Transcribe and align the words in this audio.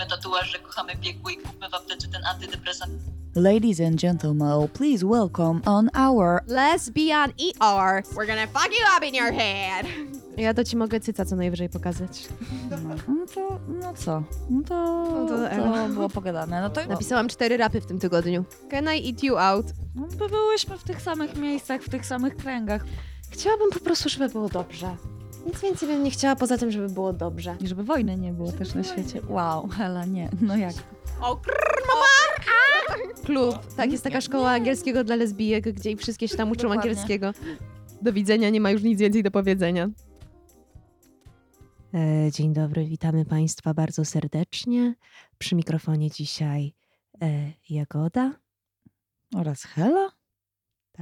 kupmy 0.00 0.16
tatuaże, 0.16 0.58
kochamy 0.58 0.96
biegły 0.96 1.32
i 1.32 1.36
kupmy 1.36 1.68
w 1.70 1.74
aptece 1.74 2.08
ten 2.08 2.24
antydepresant. 2.26 2.92
Ladies 3.36 3.80
and 3.80 4.00
gentlemen, 4.00 4.68
please 4.68 5.06
welcome 5.06 5.60
on 5.64 5.90
our 5.94 6.40
Lesbian 6.46 7.30
ER. 7.30 8.02
We're 8.14 8.26
gonna 8.26 8.46
fuck 8.46 8.70
you 8.70 8.86
up 8.96 9.04
in 9.06 9.14
your 9.14 9.32
head. 9.32 9.86
Ja 10.36 10.54
to 10.54 10.64
ci 10.64 10.76
mogę 10.76 11.00
cyca 11.00 11.24
co 11.24 11.36
najwyżej 11.36 11.68
pokazać. 11.68 12.28
No, 12.70 12.76
no 13.08 13.26
to, 13.34 13.58
no 13.68 13.94
co? 13.94 14.22
No 14.50 14.62
to, 14.68 14.74
No 15.10 15.28
to 15.28 15.36
to, 15.36 15.50
elo. 15.50 15.88
było 15.88 16.08
pogadane. 16.08 16.60
No 16.60 16.70
to 16.70 16.86
Napisałam 16.86 17.28
cztery 17.28 17.56
rapy 17.56 17.80
w 17.80 17.86
tym 17.86 17.98
tygodniu. 17.98 18.44
Can 18.70 18.84
I 18.84 19.08
eat 19.08 19.22
you 19.22 19.36
out? 19.38 19.66
no, 19.94 20.06
by 20.06 20.28
byłyśmy 20.28 20.78
w 20.78 20.84
tych 20.84 21.02
samych 21.02 21.36
miejscach, 21.36 21.82
w 21.82 21.90
tych 21.90 22.06
samych 22.06 22.36
kręgach. 22.36 22.84
Chciałabym 23.30 23.70
po 23.70 23.80
prostu, 23.80 24.08
żeby 24.08 24.28
było 24.28 24.48
dobrze. 24.48 24.96
Nic 25.46 25.60
więcej 25.60 25.88
bym 25.88 26.02
nie 26.04 26.10
chciała 26.10 26.36
poza 26.36 26.58
tym, 26.58 26.70
żeby 26.70 26.88
było 26.88 27.12
dobrze. 27.12 27.56
I 27.60 27.66
żeby 27.66 27.84
wojny 27.84 28.16
nie 28.16 28.32
było 28.32 28.52
też 28.52 28.74
na 28.74 28.82
świecie. 28.82 29.20
Wow, 29.28 29.68
Hela, 29.68 30.04
nie. 30.04 30.30
No 30.40 30.56
jak? 30.56 30.74
O 31.20 31.40
Klub. 33.24 33.74
Tak, 33.76 33.92
jest 33.92 34.04
taka 34.04 34.20
szkoła 34.20 34.50
angielskiego 34.50 35.04
dla 35.04 35.16
lesbijek, 35.16 35.72
gdzie 35.72 35.90
i 35.90 35.96
wszystkie 35.96 36.28
się 36.28 36.36
tam 36.36 36.50
uczą 36.50 36.62
Dokładnie. 36.68 36.90
angielskiego. 36.90 37.32
Do 38.02 38.12
widzenia, 38.12 38.50
nie 38.50 38.60
ma 38.60 38.70
już 38.70 38.82
nic 38.82 39.00
więcej 39.00 39.22
do 39.22 39.30
powiedzenia. 39.30 39.88
E, 41.94 42.30
dzień 42.32 42.52
dobry, 42.52 42.84
witamy 42.86 43.24
Państwa 43.24 43.74
bardzo 43.74 44.04
serdecznie. 44.04 44.94
Przy 45.38 45.54
mikrofonie 45.56 46.10
dzisiaj 46.10 46.74
e, 47.22 47.52
Jagoda. 47.70 48.32
Oraz 49.36 49.62
Hela? 49.62 50.08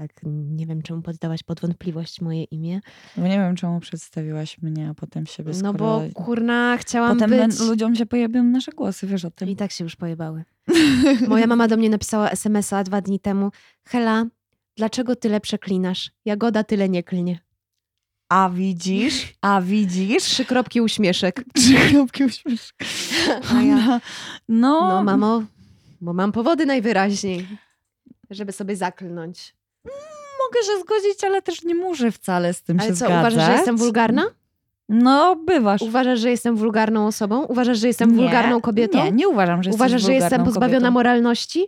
Tak, 0.00 0.10
nie 0.24 0.66
wiem, 0.66 0.82
czemu 0.82 1.02
poddałaś 1.02 1.42
pod 1.42 1.60
wątpliwość 1.60 2.20
moje 2.20 2.44
imię. 2.44 2.80
Bo 3.16 3.22
nie 3.22 3.38
wiem, 3.38 3.56
czemu 3.56 3.80
przedstawiłaś 3.80 4.58
mnie, 4.62 4.88
a 4.88 4.94
potem 4.94 5.26
siebie 5.26 5.52
No 5.52 5.58
skoro... 5.58 5.72
bo 5.78 6.02
kurna, 6.14 6.76
chciałam 6.80 7.14
Potem 7.16 7.30
być... 7.30 7.38
ben- 7.58 7.68
ludziom 7.68 7.94
się 7.94 8.06
pojawią 8.06 8.42
nasze 8.44 8.72
głosy, 8.72 9.06
wiesz 9.06 9.24
o 9.24 9.30
tym. 9.30 9.48
I 9.48 9.56
tak 9.56 9.70
się 9.72 9.84
już 9.84 9.96
pojebały. 9.96 10.44
Moja 11.28 11.46
mama 11.46 11.68
do 11.68 11.76
mnie 11.76 11.90
napisała 11.90 12.30
SMS-a 12.30 12.84
dwa 12.84 13.00
dni 13.00 13.20
temu. 13.20 13.50
Hela, 13.84 14.26
dlaczego 14.76 15.16
tyle 15.16 15.40
przeklinasz? 15.40 16.10
Jagoda 16.24 16.64
tyle 16.64 16.88
nie 16.88 17.02
klnie. 17.02 17.38
A 18.28 18.50
widzisz? 18.50 19.34
A 19.40 19.60
widzisz? 19.60 20.22
Trzy 20.22 20.44
kropki 20.44 20.80
uśmieszek. 20.80 21.44
Trzy 21.54 21.74
kropki 21.90 22.24
uśmieszek. 22.24 22.76
A 23.50 23.62
ja- 23.62 23.74
Ona- 23.76 24.00
No, 24.48 24.88
No 24.88 25.04
mamo, 25.04 25.42
bo 26.00 26.12
mam 26.12 26.32
powody 26.32 26.66
najwyraźniej, 26.66 27.46
żeby 28.30 28.52
sobie 28.52 28.76
zaklnąć. 28.76 29.57
Mogę 29.84 30.66
się 30.66 30.80
zgodzić, 30.84 31.24
ale 31.24 31.42
też 31.42 31.62
nie 31.62 31.74
muszę 31.74 32.12
wcale 32.12 32.54
z 32.54 32.62
tym 32.62 32.80
Ale 32.80 32.88
się 32.88 32.94
co, 32.94 32.98
zgadzać. 32.98 33.18
uważasz, 33.20 33.46
że 33.46 33.52
jestem 33.52 33.76
wulgarna? 33.76 34.24
No, 34.88 35.36
bywasz. 35.36 35.82
Uważasz, 35.82 36.20
że 36.20 36.30
jestem 36.30 36.56
wulgarną 36.56 37.06
osobą? 37.06 37.42
Uważasz, 37.44 37.78
że 37.78 37.86
jestem 37.86 38.14
wulgarną 38.14 38.60
kobietą? 38.60 39.04
Nie, 39.04 39.12
nie 39.12 39.28
uważam, 39.28 39.62
że 39.62 39.70
Uważasz, 39.70 39.92
jesteś 39.92 40.06
że 40.06 40.12
jestem 40.12 40.44
pozbawiona 40.44 40.78
kobietą. 40.78 40.90
moralności? 40.90 41.66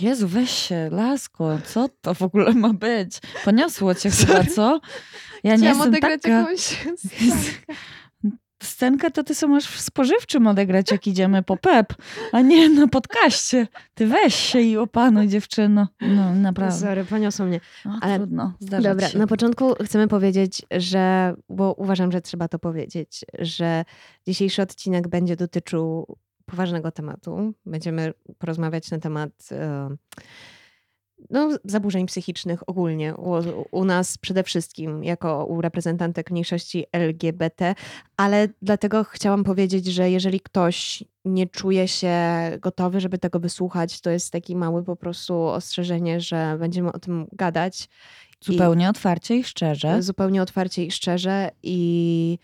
Jezu, 0.00 0.28
weź 0.28 0.50
się, 0.50 0.88
lasko, 0.92 1.58
co 1.66 1.88
to 2.00 2.14
w 2.14 2.22
ogóle 2.22 2.52
ma 2.54 2.72
być? 2.72 3.18
Poniosło 3.44 3.94
cię 3.94 4.10
chyba, 4.10 4.44
co? 4.44 4.80
Ja 5.44 5.52
nie 5.52 5.58
Chciałam 5.58 5.76
jestem 5.76 5.80
odegrać 5.92 6.22
taka... 6.22 6.34
jakąś 6.38 6.76
Scenkę 8.62 9.10
to 9.10 9.24
ty 9.24 9.34
sobie 9.34 9.52
masz 9.52 9.66
w 9.66 9.80
spożywczym 9.80 10.46
odegrać, 10.46 10.90
jak 10.90 11.06
idziemy 11.06 11.42
po 11.42 11.56
pep, 11.56 11.94
a 12.32 12.40
nie 12.40 12.68
na 12.70 12.88
podcaście. 12.88 13.66
Ty 13.94 14.06
weź 14.06 14.34
się 14.34 14.60
i 14.60 14.76
opanuj, 14.76 15.28
dziewczyno. 15.28 15.88
No, 16.00 16.34
naprawdę. 16.34 16.76
Sorry, 16.80 17.04
poniosło 17.04 17.46
mnie. 17.46 17.60
O, 17.86 17.90
ale- 18.00 18.16
Trudno, 18.16 18.52
zdarza 18.60 18.88
Dobra, 18.88 19.08
się. 19.08 19.18
na 19.18 19.26
początku 19.26 19.74
chcemy 19.84 20.08
powiedzieć, 20.08 20.62
że, 20.70 21.34
bo 21.48 21.72
uważam, 21.74 22.12
że 22.12 22.20
trzeba 22.20 22.48
to 22.48 22.58
powiedzieć, 22.58 23.24
że 23.38 23.84
dzisiejszy 24.26 24.62
odcinek 24.62 25.08
będzie 25.08 25.36
dotyczył 25.36 26.16
poważnego 26.46 26.90
tematu. 26.92 27.54
Będziemy 27.66 28.12
porozmawiać 28.38 28.90
na 28.90 28.98
temat 28.98 29.30
e, 29.52 29.88
no, 31.30 31.48
zaburzeń 31.64 32.06
psychicznych 32.06 32.68
ogólnie 32.68 33.14
u, 33.14 33.34
u 33.70 33.84
nas 33.84 34.18
przede 34.18 34.42
wszystkim, 34.42 35.04
jako 35.04 35.44
u 35.44 35.60
reprezentantek 35.60 36.30
mniejszości 36.30 36.84
LGBT, 36.92 37.74
ale 38.16 38.48
dlatego 38.62 39.04
chciałam 39.04 39.44
powiedzieć, 39.44 39.86
że 39.86 40.10
jeżeli 40.10 40.40
ktoś 40.40 41.04
nie 41.24 41.46
czuje 41.46 41.88
się 41.88 42.14
gotowy, 42.60 43.00
żeby 43.00 43.18
tego 43.18 43.40
wysłuchać, 43.40 44.00
to 44.00 44.10
jest 44.10 44.32
taki 44.32 44.56
mały 44.56 44.84
po 44.84 44.96
prostu 44.96 45.42
ostrzeżenie, 45.42 46.20
że 46.20 46.56
będziemy 46.58 46.92
o 46.92 46.98
tym 46.98 47.26
gadać 47.32 47.88
Zupełnie 48.40 48.90
otwarcie 48.90 49.36
i 49.36 49.44
szczerze. 49.44 50.02
zupełnie 50.02 50.42
otwarcie 50.42 50.84
i 50.84 50.90
szczerze 50.90 51.50
i, 51.62 52.38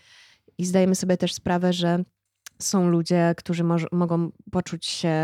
i 0.57 0.65
zdajemy 0.65 0.95
sobie 0.95 1.17
też 1.17 1.33
sprawę, 1.33 1.73
że 1.73 2.03
są 2.59 2.89
ludzie, 2.89 3.33
którzy 3.37 3.63
moż, 3.63 3.85
mogą 3.91 4.31
poczuć 4.51 4.85
się, 4.85 5.15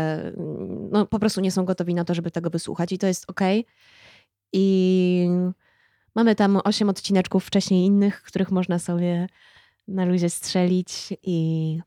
no 0.90 1.06
po 1.06 1.18
prostu 1.18 1.40
nie 1.40 1.50
są 1.50 1.64
gotowi 1.64 1.94
na 1.94 2.04
to, 2.04 2.14
żeby 2.14 2.30
tego 2.30 2.50
wysłuchać 2.50 2.92
i 2.92 2.98
to 2.98 3.06
jest 3.06 3.30
okej. 3.30 3.66
I 4.52 5.28
mamy 6.14 6.34
tam 6.34 6.56
osiem 6.64 6.88
odcineczków 6.88 7.44
wcześniej 7.44 7.86
innych, 7.86 8.22
których 8.22 8.50
można 8.50 8.78
sobie 8.78 9.26
na 9.88 10.04
luzie 10.04 10.30
strzelić 10.30 11.12
i 11.22 11.80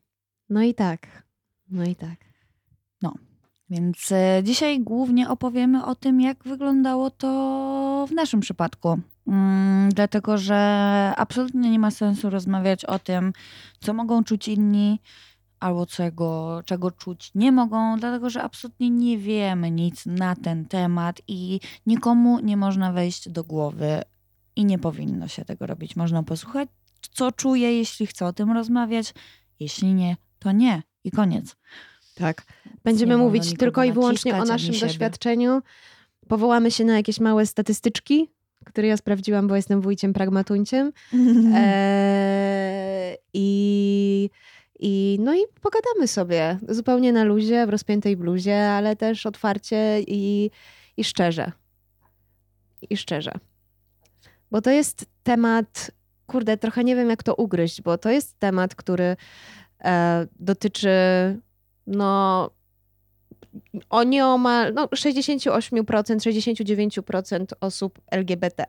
no 0.48 0.62
i 0.62 0.74
tak, 0.74 1.22
no 1.70 1.84
i 1.84 1.96
tak. 1.96 2.26
Więc 3.70 4.12
e, 4.12 4.40
dzisiaj 4.44 4.80
głównie 4.80 5.28
opowiemy 5.28 5.84
o 5.84 5.94
tym, 5.94 6.20
jak 6.20 6.44
wyglądało 6.44 7.10
to 7.10 8.06
w 8.08 8.12
naszym 8.12 8.40
przypadku. 8.40 8.98
Mm, 9.26 9.90
dlatego, 9.92 10.38
że 10.38 10.56
absolutnie 11.16 11.70
nie 11.70 11.78
ma 11.78 11.90
sensu 11.90 12.30
rozmawiać 12.30 12.84
o 12.84 12.98
tym, 12.98 13.32
co 13.80 13.94
mogą 13.94 14.24
czuć 14.24 14.48
inni, 14.48 15.00
albo 15.60 15.86
czego, 15.86 16.62
czego 16.64 16.90
czuć 16.90 17.30
nie 17.34 17.52
mogą, 17.52 17.98
dlatego 17.98 18.30
że 18.30 18.42
absolutnie 18.42 18.90
nie 18.90 19.18
wiemy 19.18 19.70
nic 19.70 20.06
na 20.06 20.36
ten 20.36 20.64
temat 20.64 21.22
i 21.28 21.60
nikomu 21.86 22.40
nie 22.40 22.56
można 22.56 22.92
wejść 22.92 23.28
do 23.28 23.44
głowy 23.44 24.02
i 24.56 24.64
nie 24.64 24.78
powinno 24.78 25.28
się 25.28 25.44
tego 25.44 25.66
robić. 25.66 25.96
Można 25.96 26.22
posłuchać, 26.22 26.68
co 27.10 27.32
czuje, 27.32 27.78
jeśli 27.78 28.06
chce 28.06 28.26
o 28.26 28.32
tym 28.32 28.52
rozmawiać, 28.52 29.14
jeśli 29.60 29.94
nie, 29.94 30.16
to 30.38 30.52
nie 30.52 30.82
i 31.04 31.10
koniec. 31.10 31.56
Tak. 32.14 32.42
Będziemy 32.84 33.16
mówić 33.16 33.54
tylko 33.58 33.84
i 33.84 33.92
wyłącznie 33.92 34.36
o 34.36 34.44
naszym 34.44 34.74
doświadczeniu. 34.80 35.62
Powołamy 36.28 36.70
się 36.70 36.84
na 36.84 36.96
jakieś 36.96 37.20
małe 37.20 37.46
statystyczki, 37.46 38.30
które 38.64 38.88
ja 38.88 38.96
sprawdziłam, 38.96 39.48
bo 39.48 39.56
jestem 39.56 39.80
wujciem 39.80 40.12
pragmatuńciem. 40.12 40.92
Eee, 41.54 43.16
i, 43.34 44.30
I 44.78 45.18
no 45.20 45.34
i 45.34 45.38
pogadamy 45.60 46.08
sobie 46.08 46.58
zupełnie 46.68 47.12
na 47.12 47.24
luzie, 47.24 47.66
w 47.66 47.70
rozpiętej 47.70 48.16
bluzie, 48.16 48.68
ale 48.70 48.96
też 48.96 49.26
otwarcie 49.26 50.00
i, 50.06 50.50
i 50.96 51.04
szczerze. 51.04 51.52
I 52.90 52.96
szczerze. 52.96 53.32
Bo 54.50 54.60
to 54.60 54.70
jest 54.70 55.06
temat, 55.22 55.90
kurde, 56.26 56.56
trochę 56.56 56.84
nie 56.84 56.96
wiem 56.96 57.10
jak 57.10 57.22
to 57.22 57.34
ugryźć, 57.34 57.82
bo 57.82 57.98
to 57.98 58.10
jest 58.10 58.38
temat, 58.38 58.74
który 58.74 59.16
e, 59.84 60.26
dotyczy 60.40 60.90
no 61.86 62.50
o 63.90 64.02
nieomal 64.02 64.74
no, 64.74 64.86
68%, 64.86 65.60
69% 65.82 67.46
osób 67.60 68.00
LGBT 68.10 68.66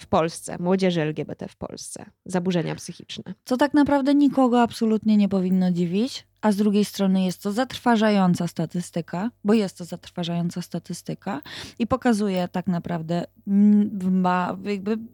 w 0.00 0.06
Polsce, 0.06 0.56
młodzieży 0.60 1.02
LGBT 1.02 1.48
w 1.48 1.56
Polsce, 1.56 2.04
zaburzenia 2.24 2.74
psychiczne. 2.74 3.34
Co 3.44 3.56
tak 3.56 3.74
naprawdę 3.74 4.14
nikogo 4.14 4.62
absolutnie 4.62 5.16
nie 5.16 5.28
powinno 5.28 5.70
dziwić, 5.70 6.26
a 6.40 6.52
z 6.52 6.56
drugiej 6.56 6.84
strony 6.84 7.24
jest 7.24 7.42
to 7.42 7.52
zatrważająca 7.52 8.48
statystyka, 8.48 9.30
bo 9.44 9.54
jest 9.54 9.78
to 9.78 9.84
zatrważająca 9.84 10.62
statystyka 10.62 11.40
i 11.78 11.86
pokazuje 11.86 12.48
tak 12.48 12.66
naprawdę, 12.66 13.24
mm, 13.46 14.24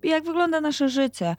jak 0.03 0.25
wygląda 0.25 0.61
nasze 0.61 0.89
życie. 0.89 1.37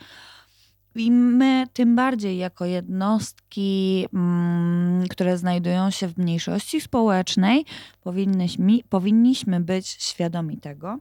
I 0.95 1.11
my, 1.11 1.67
tym 1.73 1.95
bardziej 1.95 2.37
jako 2.37 2.65
jednostki, 2.65 4.07
mm, 4.13 5.07
które 5.07 5.37
znajdują 5.37 5.89
się 5.89 6.07
w 6.07 6.17
mniejszości 6.17 6.81
społecznej, 6.81 7.65
powinnyśmy, 8.01 8.79
powinniśmy 8.89 9.59
być 9.59 9.87
świadomi 9.87 10.57
tego, 10.57 10.97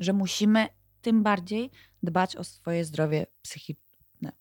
że 0.00 0.12
musimy 0.12 0.68
tym 1.02 1.22
bardziej 1.22 1.70
dbać 2.02 2.36
o 2.36 2.44
swoje 2.44 2.84
zdrowie 2.84 3.26
psychiczne. 3.42 4.32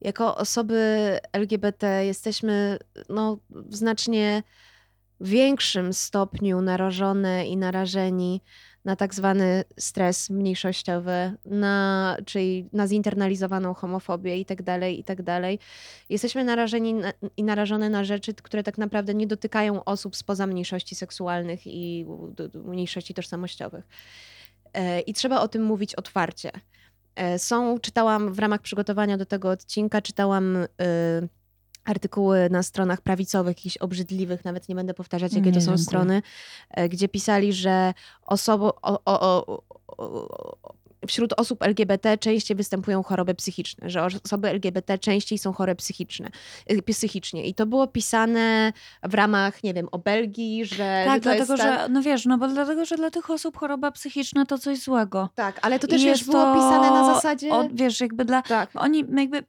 Jako 0.00 0.36
osoby 0.36 1.18
LGBT 1.32 2.04
jesteśmy 2.04 2.78
no, 3.08 3.38
w 3.50 3.76
znacznie 3.76 4.42
większym 5.20 5.92
stopniu 5.92 6.60
narażone 6.60 7.46
i 7.46 7.56
narażeni 7.56 8.40
na 8.84 8.96
tak 8.96 9.14
zwany 9.14 9.64
stres 9.78 10.30
mniejszościowy, 10.30 11.32
na, 11.46 12.16
czyli 12.26 12.68
na 12.72 12.86
zinternalizowaną 12.86 13.74
homofobię 13.74 14.36
i 14.36 14.44
tak 14.44 14.62
dalej, 14.62 15.00
i 15.00 15.04
tak. 15.04 15.18
Jesteśmy 16.08 16.44
narażeni 16.44 16.94
na, 16.94 17.12
i 17.36 17.44
narażone 17.44 17.90
na 17.90 18.04
rzeczy, 18.04 18.34
które 18.34 18.62
tak 18.62 18.78
naprawdę 18.78 19.14
nie 19.14 19.26
dotykają 19.26 19.84
osób 19.84 20.16
spoza 20.16 20.46
mniejszości 20.46 20.94
seksualnych 20.94 21.66
i 21.66 22.06
mniejszości 22.54 23.14
tożsamościowych. 23.14 23.84
E, 24.76 25.00
I 25.00 25.14
trzeba 25.14 25.40
o 25.40 25.48
tym 25.48 25.62
mówić 25.62 25.94
otwarcie. 25.94 26.50
E, 27.14 27.38
Są, 27.38 27.78
czytałam 27.80 28.32
w 28.32 28.38
ramach 28.38 28.60
przygotowania 28.60 29.16
do 29.18 29.26
tego 29.26 29.50
odcinka, 29.50 30.02
czytałam 30.02 30.56
y, 30.56 30.66
artykuły 31.84 32.50
na 32.50 32.62
stronach 32.62 33.00
prawicowych, 33.00 33.56
jakichś 33.56 33.76
obrzydliwych, 33.76 34.44
nawet 34.44 34.68
nie 34.68 34.74
będę 34.74 34.94
powtarzać, 34.94 35.32
jakie 35.32 35.46
Nie, 35.46 35.52
to 35.52 35.60
są 35.60 35.66
dziękuję. 35.66 35.84
strony, 35.84 36.22
e, 36.70 36.88
gdzie 36.88 37.08
pisali, 37.08 37.52
że 37.52 37.94
osobo, 38.22 38.74
o, 38.82 39.00
o, 39.04 39.46
o, 39.86 40.74
wśród 41.06 41.32
osób 41.36 41.62
LGBT 41.62 42.18
częściej 42.18 42.56
występują 42.56 43.02
choroby 43.02 43.34
psychiczne, 43.34 43.90
że 43.90 44.06
osoby 44.24 44.48
LGBT 44.48 44.98
częściej 44.98 45.38
są 45.38 45.52
chore 45.52 45.74
psychiczne, 45.74 46.30
y, 46.72 46.82
psychicznie. 46.82 47.46
I 47.46 47.54
to 47.54 47.66
było 47.66 47.86
pisane 47.86 48.72
w 49.02 49.14
ramach, 49.14 49.62
nie 49.62 49.74
wiem, 49.74 49.88
obelgi, 49.92 50.64
że... 50.64 51.02
Tak, 51.06 51.22
dlatego, 51.22 51.56
tak- 51.56 51.66
że, 51.66 51.88
no 51.88 52.02
wiesz, 52.02 52.26
no 52.26 52.38
bo 52.38 52.48
dlatego, 52.48 52.84
że 52.84 52.96
dla 52.96 53.10
tych 53.10 53.30
osób 53.30 53.56
choroba 53.56 53.90
psychiczna 53.90 54.46
to 54.46 54.58
coś 54.58 54.78
złego. 54.78 55.28
Tak, 55.34 55.58
ale 55.62 55.78
to 55.78 55.86
I 55.86 55.90
też 55.90 56.04
wiesz, 56.04 56.18
jest 56.18 56.30
było 56.30 56.44
to 56.44 56.54
pisane 56.54 56.90
na 56.90 57.14
zasadzie... 57.14 57.50
Od, 57.50 57.76
wiesz, 57.76 58.00
jakby 58.00 58.24
dla... 58.24 58.42
Tak, 58.42 58.70
Oni 58.74 59.04
jakby... 59.16 59.44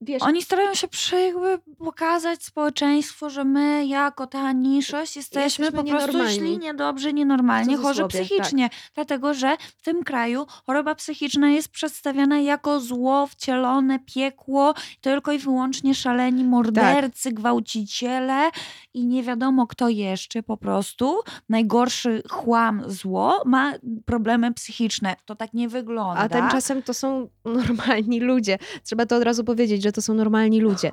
wiesz, 0.00 0.22
Oni 0.22 0.42
starają 0.42 0.74
się 0.74 0.88
przy, 0.88 1.20
jakby 1.20 1.58
pokazać 1.78 2.44
społeczeństwu, 2.44 3.30
że 3.30 3.44
my 3.44 3.86
jako 3.86 4.26
ta 4.26 4.54
mniejszość 4.54 5.16
jesteśmy, 5.16 5.64
Jesteśmy 5.64 5.72
po 5.72 5.90
prostu 5.90 6.28
źli, 6.28 6.58
niedobrzy, 6.58 7.12
nienormalni, 7.12 7.76
chorzy 7.76 8.02
cudzysłowie, 8.02 8.26
psychicznie. 8.26 8.70
Dlatego, 8.94 9.34
że 9.34 9.56
w 9.78 9.82
tym 9.82 10.04
kraju 10.04 10.46
choroba 10.66 10.94
psychiczna 10.94 11.50
jest 11.50 11.68
przedstawiana 11.68 12.40
jako 12.40 12.80
zło, 12.80 13.26
wcielone 13.26 13.98
piekło, 13.98 14.74
tylko 15.00 15.32
i 15.32 15.38
wyłącznie 15.38 15.94
szaleni 15.94 16.44
mordercy, 16.44 17.28
Tak. 17.28 17.34
gwałciciele 17.34 18.50
i 18.94 19.06
nie 19.06 19.22
wiadomo 19.22 19.66
kto 19.66 19.88
jeszcze 19.88 20.42
po 20.42 20.56
prostu. 20.56 21.20
Najgorszy 21.48 22.22
chłam, 22.28 22.82
zło 22.86 23.42
ma 23.46 23.72
problemy 24.06 24.54
psychiczne. 24.54 25.16
To 25.24 25.34
tak 25.36 25.54
nie 25.54 25.68
wygląda. 25.68 26.20
A 26.20 26.28
tymczasem 26.28 26.82
to 26.82 26.94
są 26.94 27.28
normalni 27.66 28.20
ludzie. 28.20 28.58
Trzeba 28.84 29.06
to 29.06 29.16
od 29.16 29.22
razu 29.22 29.44
powiedzieć, 29.44 29.82
że 29.82 29.89
to 29.92 30.02
są 30.02 30.14
normalni 30.14 30.60
ludzie. 30.60 30.90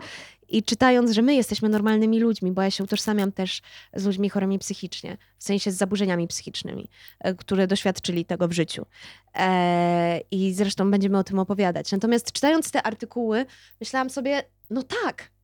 I 0.50 0.64
czytając, 0.64 1.12
że 1.12 1.22
my 1.22 1.36
jesteśmy 1.36 1.70
normalnymi 1.70 2.20
ludźmi, 2.20 2.52
bo 2.52 2.62
ja 2.62 2.72
się 2.72 2.84
utożsamiam 2.84 3.32
też 3.32 3.62
z 3.94 4.06
ludźmi 4.06 4.30
chorymi 4.30 4.60
psychicznie, 4.60 5.18
w 5.38 5.44
sensie 5.44 5.72
z 5.72 5.78
zaburzeniami 5.78 6.28
psychicznymi, 6.28 6.88
e, 7.20 7.34
które 7.34 7.68
doświadczyli 7.68 8.26
tego 8.26 8.48
w 8.48 8.52
życiu. 8.52 8.86
E, 9.36 10.22
I 10.32 10.54
zresztą 10.54 10.92
będziemy 10.92 11.18
o 11.18 11.24
tym 11.24 11.40
opowiadać. 11.40 11.92
Natomiast 11.92 12.32
czytając 12.32 12.72
te 12.72 12.84
artykuły, 12.84 13.46
myślałam 13.80 14.10
sobie, 14.10 14.44
no 14.70 14.84
tak. 14.84 15.37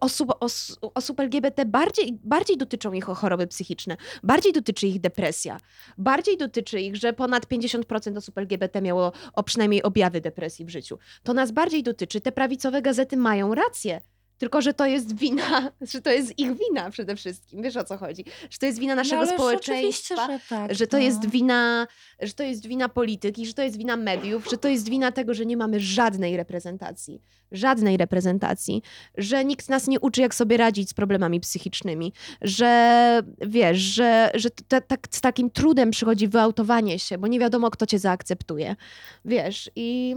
Osób, 0.00 0.32
os, 0.40 0.78
osób 0.94 1.20
LGBT 1.20 1.66
bardziej, 1.66 2.18
bardziej 2.24 2.56
dotyczą 2.56 2.92
ich 2.92 3.04
choroby 3.04 3.46
psychiczne, 3.46 3.96
bardziej 4.22 4.52
dotyczy 4.52 4.86
ich 4.86 5.00
depresja, 5.00 5.60
bardziej 5.98 6.36
dotyczy 6.36 6.80
ich, 6.80 6.96
że 6.96 7.12
ponad 7.12 7.46
50% 7.46 8.16
osób 8.16 8.38
LGBT 8.38 8.82
miało 8.82 9.12
o 9.32 9.42
przynajmniej 9.42 9.82
objawy 9.82 10.20
depresji 10.20 10.64
w 10.64 10.70
życiu. 10.70 10.98
To 11.22 11.34
nas 11.34 11.52
bardziej 11.52 11.82
dotyczy. 11.82 12.20
Te 12.20 12.32
prawicowe 12.32 12.82
gazety 12.82 13.16
mają 13.16 13.54
rację. 13.54 14.00
Tylko, 14.42 14.62
że 14.62 14.74
to 14.74 14.86
jest 14.86 15.16
wina, 15.16 15.70
że 15.92 16.00
to 16.00 16.10
jest 16.10 16.38
ich 16.38 16.58
wina 16.58 16.90
przede 16.90 17.16
wszystkim. 17.16 17.62
Wiesz 17.62 17.76
o 17.76 17.84
co 17.84 17.96
chodzi? 17.96 18.24
Że 18.50 18.58
to 18.58 18.66
jest 18.66 18.78
wina 18.78 18.94
naszego 18.94 19.24
No, 19.24 19.32
społeczeństwa. 19.32 20.14
oczywiście, 20.14 20.16
że, 20.16 20.56
tak, 20.56 20.74
że 20.74 20.86
to 20.86 20.96
no. 20.96 21.02
jest 21.02 21.30
wina, 21.30 21.86
że 22.20 22.32
to 22.32 22.42
jest 22.42 22.66
wina 22.66 22.88
polityki, 22.88 23.46
że 23.46 23.54
to 23.54 23.62
jest 23.62 23.76
wina 23.76 23.96
mediów, 23.96 24.46
że 24.50 24.58
to 24.58 24.68
jest 24.68 24.88
wina 24.88 25.12
tego, 25.12 25.34
że 25.34 25.46
nie 25.46 25.56
mamy 25.56 25.80
żadnej 25.80 26.36
reprezentacji. 26.36 27.22
Żadnej 27.52 27.96
reprezentacji, 27.96 28.82
że 29.16 29.44
nikt 29.44 29.68
nas 29.68 29.86
nie 29.86 30.00
uczy, 30.00 30.20
jak 30.20 30.34
sobie 30.34 30.56
radzić 30.56 30.90
z 30.90 30.94
problemami 30.94 31.40
psychicznymi, 31.40 32.12
że 32.40 33.22
wiesz, 33.40 33.78
że, 33.78 34.30
że 34.34 34.50
tak, 34.68 35.08
z 35.10 35.20
takim 35.20 35.50
trudem 35.50 35.90
przychodzi 35.90 36.28
wyautowanie 36.28 36.98
się, 36.98 37.18
bo 37.18 37.26
nie 37.26 37.40
wiadomo, 37.40 37.70
kto 37.70 37.86
cię 37.86 37.98
zaakceptuje. 37.98 38.76
Wiesz, 39.24 39.70
i 39.76 40.16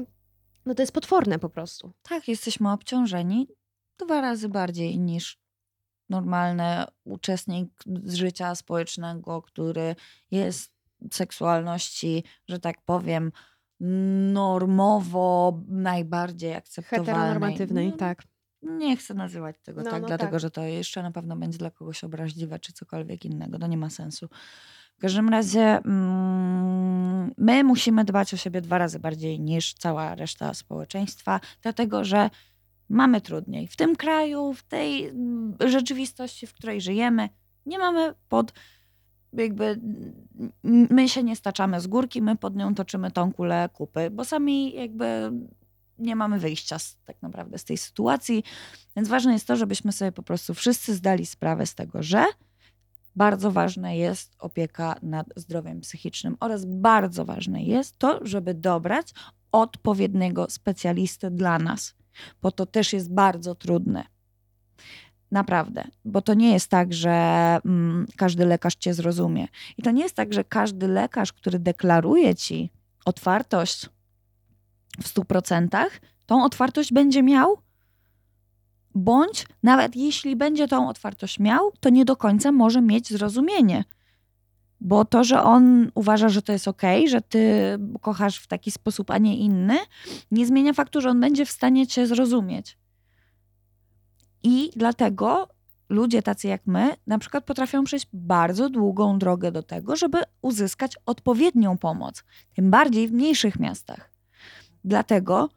no 0.66 0.75
to 0.75 0.81
jest 0.83 0.94
potworne 0.94 1.39
po 1.39 1.50
prostu. 1.50 1.92
Tak, 2.04 2.27
jesteśmy 2.27 2.72
obciążeni 2.72 3.48
dwa 3.97 4.21
razy 4.21 4.50
bardziej 4.50 5.00
niż 5.00 5.39
normalny 6.09 6.86
uczestnik 7.03 7.69
z 8.03 8.13
życia 8.13 8.56
społecznego, 8.56 9.42
który 9.42 9.95
jest 10.31 10.71
w 11.12 11.15
seksualności, 11.15 12.24
że 12.47 12.59
tak 12.59 12.81
powiem, 12.81 13.31
normowo 14.33 15.62
najbardziej 15.68 16.53
akceptowalnej. 16.53 17.06
Heteronormatywnej, 17.13 17.89
No, 17.89 17.97
tak. 17.97 18.24
Nie 18.62 18.97
chcę 18.97 19.13
nazywać 19.13 19.56
tego 19.63 19.83
No, 19.83 19.92
tak, 19.92 20.01
no 20.01 20.07
dlatego 20.07 20.31
tak. 20.31 20.39
że 20.39 20.51
to 20.51 20.62
jeszcze 20.62 21.03
na 21.03 21.12
pewno 21.12 21.36
będzie 21.36 21.57
dla 21.57 21.71
kogoś 21.71 22.03
obraźliwe 22.03 22.59
czy 22.59 22.74
cokolwiek 22.74 23.25
innego. 23.25 23.59
To 23.59 23.68
nie 23.68 23.77
ma 23.77 23.89
sensu. 23.89 24.30
W 24.98 25.01
każdym 25.01 25.30
razie 25.30 25.62
mm, 25.62 27.33
my 27.38 27.63
musimy 27.63 28.06
dbać 28.06 28.33
o 28.33 28.38
siebie 28.38 28.62
dwa 28.62 28.77
razy 28.77 29.00
bardziej 29.00 29.39
niż 29.39 29.74
cała 29.74 30.15
reszta 30.15 30.53
społeczeństwa, 30.53 31.39
dlatego 31.62 32.03
że 32.03 32.30
mamy 32.90 33.22
trudniej. 33.22 33.68
W 33.68 33.76
tym 33.76 33.96
kraju, 33.96 34.54
w 34.54 34.64
tej 34.64 35.08
mm, 35.08 35.56
rzeczywistości, 35.66 36.48
w 36.48 36.54
której 36.54 36.82
żyjemy, 36.82 37.30
nie 37.66 37.80
mamy 37.80 38.14
pod 38.30 38.54
jakby 39.34 39.82
my 40.64 41.10
się 41.10 41.24
nie 41.24 41.36
staczamy 41.36 41.82
z 41.82 41.88
górki, 41.88 42.22
my 42.22 42.36
pod 42.36 42.56
nią 42.56 42.76
toczymy 42.76 43.12
tą 43.12 43.34
kulę 43.34 43.70
kupy, 43.74 44.10
bo 44.10 44.26
sami 44.26 44.74
jakby 44.74 45.32
nie 46.00 46.16
mamy 46.16 46.40
wyjścia 46.40 46.80
z, 46.80 46.98
tak 47.06 47.22
naprawdę 47.22 47.58
z 47.58 47.64
tej 47.64 47.78
sytuacji. 47.78 48.44
Więc 48.96 49.08
ważne 49.10 49.34
jest 49.34 49.48
to, 49.48 49.56
żebyśmy 49.56 49.92
sobie 49.92 50.12
po 50.12 50.24
prostu 50.24 50.54
wszyscy 50.54 50.96
zdali 50.96 51.26
sprawę 51.26 51.66
z 51.66 51.76
tego, 51.76 52.04
że 52.04 52.26
bardzo 53.16 53.52
ważna 53.52 53.92
jest 53.92 54.36
opieka 54.40 54.96
nad 55.02 55.28
zdrowiem 55.36 55.82
psychicznym 55.82 56.38
oraz 56.40 56.66
bardzo 56.66 57.26
ważne 57.26 57.64
jest 57.64 57.98
to, 57.98 58.20
żeby 58.22 58.54
dobrać 58.54 59.14
odpowiedniego 59.52 60.50
specjalistę 60.50 61.32
dla 61.32 61.60
nas, 61.60 61.96
bo 62.41 62.51
to 62.51 62.65
też 62.65 62.94
jest 62.94 63.13
bardzo 63.13 63.56
trudne. 63.56 64.03
Naprawdę, 65.31 65.88
bo 66.06 66.21
to 66.21 66.33
nie 66.33 66.53
jest 66.53 66.69
tak, 66.69 66.94
że 66.94 67.12
mm, 67.65 68.06
każdy 68.17 68.45
lekarz 68.45 68.75
cię 68.75 68.94
zrozumie. 68.94 69.47
I 69.77 69.81
to 69.81 69.91
nie 69.91 70.03
jest 70.03 70.15
tak, 70.15 70.33
że 70.33 70.44
każdy 70.44 70.88
lekarz, 70.88 71.33
który 71.33 71.59
deklaruje 71.59 72.35
ci 72.35 72.69
otwartość 73.06 73.89
w 75.01 75.13
100%, 75.13 75.85
tą 76.25 76.44
otwartość 76.44 76.94
będzie 76.94 77.23
miał, 77.23 77.57
bądź 78.95 79.45
nawet 79.63 79.95
jeśli 79.95 80.35
będzie 80.35 80.67
tą 80.67 80.89
otwartość 80.89 81.39
miał, 81.39 81.71
to 81.79 81.89
nie 81.89 82.06
do 82.06 82.15
końca 82.15 82.51
może 82.51 82.81
mieć 82.81 83.09
zrozumienie. 83.09 83.83
Bo 84.81 85.06
to, 85.06 85.24
że 85.24 85.44
on 85.44 85.92
uważa, 85.95 86.30
że 86.30 86.42
to 86.42 86.51
jest 86.51 86.68
ok, 86.68 86.81
że 87.07 87.22
ty 87.22 87.42
kochasz 88.01 88.38
w 88.38 88.48
taki 88.48 88.72
sposób, 88.72 89.12
a 89.12 89.18
nie 89.18 89.38
inny, 89.38 89.77
nie 90.31 90.45
zmienia 90.45 90.74
faktu, 90.74 91.01
że 91.01 91.10
on 91.10 91.19
będzie 91.19 91.45
w 91.45 91.51
stanie 91.51 91.88
cię 91.88 92.07
zrozumieć. 92.07 92.77
I 94.44 94.72
dlatego 94.75 95.48
ludzie 95.89 96.22
tacy 96.22 96.48
jak 96.48 96.62
my, 96.68 96.96
na 97.08 97.20
przykład 97.20 97.46
potrafią 97.46 97.84
przejść 97.84 98.08
bardzo 98.13 98.70
długą 98.70 99.20
drogę 99.20 99.51
do 99.51 99.63
tego, 99.63 99.96
żeby 99.96 100.17
uzyskać 100.41 100.98
odpowiednią 101.05 101.77
pomoc, 101.77 102.24
tym 102.55 102.72
bardziej 102.72 103.08
w 103.08 103.13
mniejszych 103.13 103.60
miastach. 103.60 104.12
Dlatego 104.84 105.50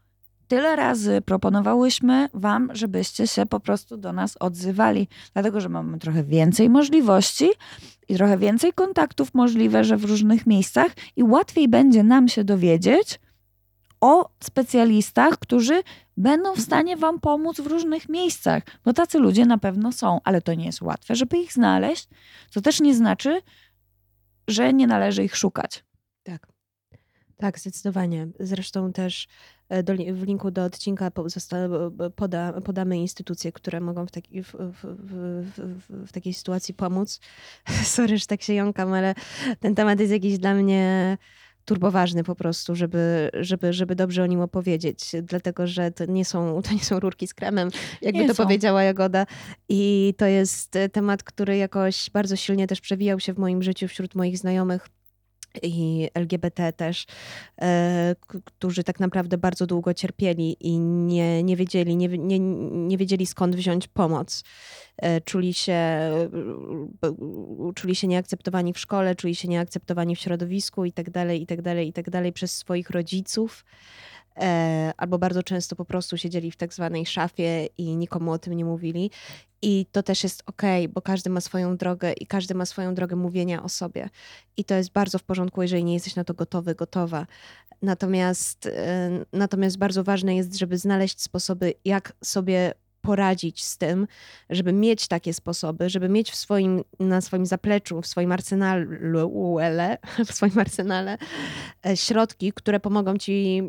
tyle 0.48 0.76
razy 0.76 1.20
proponowałyśmy 1.20 2.28
Wam, 2.34 2.70
żebyście 2.72 3.26
się 3.26 3.46
po 3.46 3.60
prostu 3.60 3.96
do 3.96 4.12
nas 4.12 4.36
odzywali, 4.40 5.08
dlatego 5.32 5.60
że 5.60 5.68
mamy 5.68 5.98
trochę 5.98 6.24
więcej 6.24 6.70
możliwości 6.70 7.48
i 8.08 8.14
trochę 8.14 8.38
więcej 8.38 8.72
kontaktów 8.72 9.34
możliwe, 9.34 9.84
że 9.84 9.96
w 9.96 10.04
różnych 10.04 10.46
miejscach 10.46 10.92
i 11.16 11.22
łatwiej 11.22 11.68
będzie 11.68 12.02
nam 12.02 12.28
się 12.28 12.44
dowiedzieć 12.44 13.20
o 14.00 14.30
specjalistach, 14.40 15.38
którzy 15.38 15.82
będą 16.16 16.54
w 16.54 16.60
stanie 16.60 16.96
Wam 16.96 17.20
pomóc 17.20 17.60
w 17.60 17.66
różnych 17.66 18.08
miejscach, 18.08 18.62
bo 18.84 18.92
tacy 18.92 19.18
ludzie 19.18 19.46
na 19.46 19.58
pewno 19.58 19.92
są, 19.92 20.20
ale 20.24 20.42
to 20.42 20.54
nie 20.54 20.66
jest 20.66 20.82
łatwe, 20.82 21.16
żeby 21.16 21.38
ich 21.38 21.52
znaleźć. 21.52 22.08
To 22.52 22.60
też 22.60 22.80
nie 22.80 22.94
znaczy, 22.94 23.42
że 24.48 24.72
nie 24.72 24.86
należy 24.86 25.24
ich 25.24 25.36
szukać. 25.36 25.84
Tak. 26.22 26.46
Tak, 27.36 27.58
zdecydowanie. 27.58 28.28
Zresztą 28.40 28.92
też 28.92 29.28
do, 29.84 29.92
li- 29.92 30.12
w 30.12 30.22
linku 30.22 30.50
do 30.50 30.64
odcinka 30.64 31.10
poda, 32.16 32.52
podamy 32.64 32.98
instytucje, 32.98 33.52
które 33.52 33.80
mogą 33.80 34.06
w, 34.06 34.10
taki, 34.10 34.42
w, 34.42 34.52
w, 34.52 34.84
w, 34.84 35.52
w, 35.88 36.08
w 36.08 36.12
takiej 36.12 36.34
sytuacji 36.34 36.74
pomóc. 36.74 37.20
Sorry, 37.84 38.18
że 38.18 38.26
tak 38.26 38.42
się 38.42 38.54
jąkam, 38.54 38.92
ale 38.92 39.14
ten 39.60 39.74
temat 39.74 40.00
jest 40.00 40.12
jakiś 40.12 40.38
dla 40.38 40.54
mnie 40.54 41.18
turboważny 41.64 42.24
po 42.24 42.34
prostu, 42.34 42.74
żeby, 42.74 43.30
żeby, 43.40 43.72
żeby 43.72 43.94
dobrze 43.94 44.22
o 44.22 44.26
nim 44.26 44.40
opowiedzieć, 44.40 45.12
dlatego 45.22 45.66
że 45.66 45.90
to 45.90 46.04
nie 46.04 46.24
są, 46.24 46.62
to 46.62 46.72
nie 46.74 46.80
są 46.84 47.00
rurki 47.00 47.26
z 47.26 47.34
kremem, 47.34 47.70
jakby 48.02 48.20
Nie 48.20 48.28
to 48.28 48.34
są. 48.34 48.42
powiedziała 48.44 48.82
Jagoda. 48.82 49.26
I 49.68 50.14
to 50.16 50.26
jest 50.26 50.76
e, 50.76 50.88
temat, 50.88 51.22
który 51.22 51.56
jakoś 51.56 52.10
bardzo 52.10 52.36
silnie 52.36 52.66
też 52.66 52.80
przewijał 52.80 53.20
się 53.20 53.34
w 53.34 53.38
moim 53.38 53.62
życiu 53.62 53.88
wśród 53.88 54.14
moich 54.14 54.38
znajomych 54.38 54.88
i 55.62 56.08
LGBT 56.14 56.72
też, 56.72 57.06
e, 57.60 58.16
którzy 58.44 58.84
tak 58.84 59.00
naprawdę 59.00 59.38
bardzo 59.38 59.66
długo 59.66 59.94
cierpieli 59.94 60.56
i 60.60 60.78
nie, 60.78 61.42
nie 61.42 61.56
wiedzieli, 61.56 61.96
nie, 61.96 62.08
nie, 62.08 62.38
nie 62.88 62.98
wiedzieli 62.98 63.26
skąd 63.26 63.56
wziąć 63.56 63.88
pomoc. 63.88 64.44
E, 64.96 65.20
Czuli 65.20 65.54
się, 65.54 65.72
e, 65.72 66.28
czuli 67.74 67.94
się 67.94 68.06
nieakceptowani 68.06 68.72
w 68.72 68.78
szkole, 68.78 69.14
czuli 69.14 69.34
się 69.34 69.48
nieakceptowani 69.48 70.16
w 70.16 70.20
środowisku 70.20 70.84
i 70.84 70.92
tak 70.92 71.10
dalej, 71.10 71.42
i 71.42 71.46
tak 71.46 71.62
dalej, 71.62 71.88
i 71.88 71.92
tak 71.92 72.10
dalej 72.10 72.32
przez 72.32 72.56
swoich 72.56 72.90
rodziców. 72.90 73.64
E, 74.40 74.92
albo 74.96 75.18
bardzo 75.18 75.42
często 75.42 75.76
po 75.76 75.84
prostu 75.84 76.16
siedzieli 76.16 76.50
w 76.50 76.56
tak 76.56 76.74
zwanej 76.74 77.06
szafie 77.06 77.66
i 77.78 77.96
nikomu 77.96 78.32
o 78.32 78.38
tym 78.38 78.52
nie 78.52 78.64
mówili. 78.64 79.10
I 79.62 79.86
to 79.92 80.02
też 80.02 80.22
jest 80.22 80.42
okej, 80.46 80.88
bo 80.88 81.02
każdy 81.02 81.30
ma 81.30 81.40
swoją 81.40 81.76
drogę 81.76 82.12
i 82.12 82.26
każdy 82.26 82.54
ma 82.54 82.66
swoją 82.66 82.94
drogę 82.94 83.16
mówienia 83.16 83.62
o 83.62 83.68
sobie. 83.68 84.08
I 84.56 84.64
to 84.64 84.74
jest 84.74 84.92
bardzo 84.92 85.18
w 85.18 85.22
porządku, 85.22 85.62
jeżeli 85.62 85.84
nie 85.84 85.94
jesteś 85.94 86.16
na 86.16 86.24
to 86.24 86.34
gotowy, 86.34 86.74
gotowa. 86.74 87.26
Natomiast, 87.82 88.66
e, 88.66 89.10
natomiast 89.32 89.78
bardzo 89.78 90.04
ważne 90.04 90.36
jest, 90.36 90.54
żeby 90.58 90.78
znaleźć 90.78 91.22
sposoby, 91.22 91.74
jak 91.84 92.12
sobie 92.24 92.74
poradzić 93.00 93.64
z 93.64 93.78
tym, 93.78 94.06
żeby 94.50 94.72
mieć 94.72 95.08
takie 95.08 95.34
sposoby, 95.34 95.90
żeby 95.90 96.08
mieć 96.08 96.30
w 96.30 96.34
swoim, 96.34 96.84
na 97.00 97.20
swoim 97.20 97.46
zapleczu, 97.46 98.02
w 98.02 98.06
swoim 98.06 98.32
arsenalu, 98.32 99.58
w 100.26 100.32
swoim 100.32 100.58
arsenale 100.58 101.18
e, 101.86 101.96
środki, 101.96 102.52
które 102.52 102.80
pomogą 102.80 103.16
ci 103.18 103.62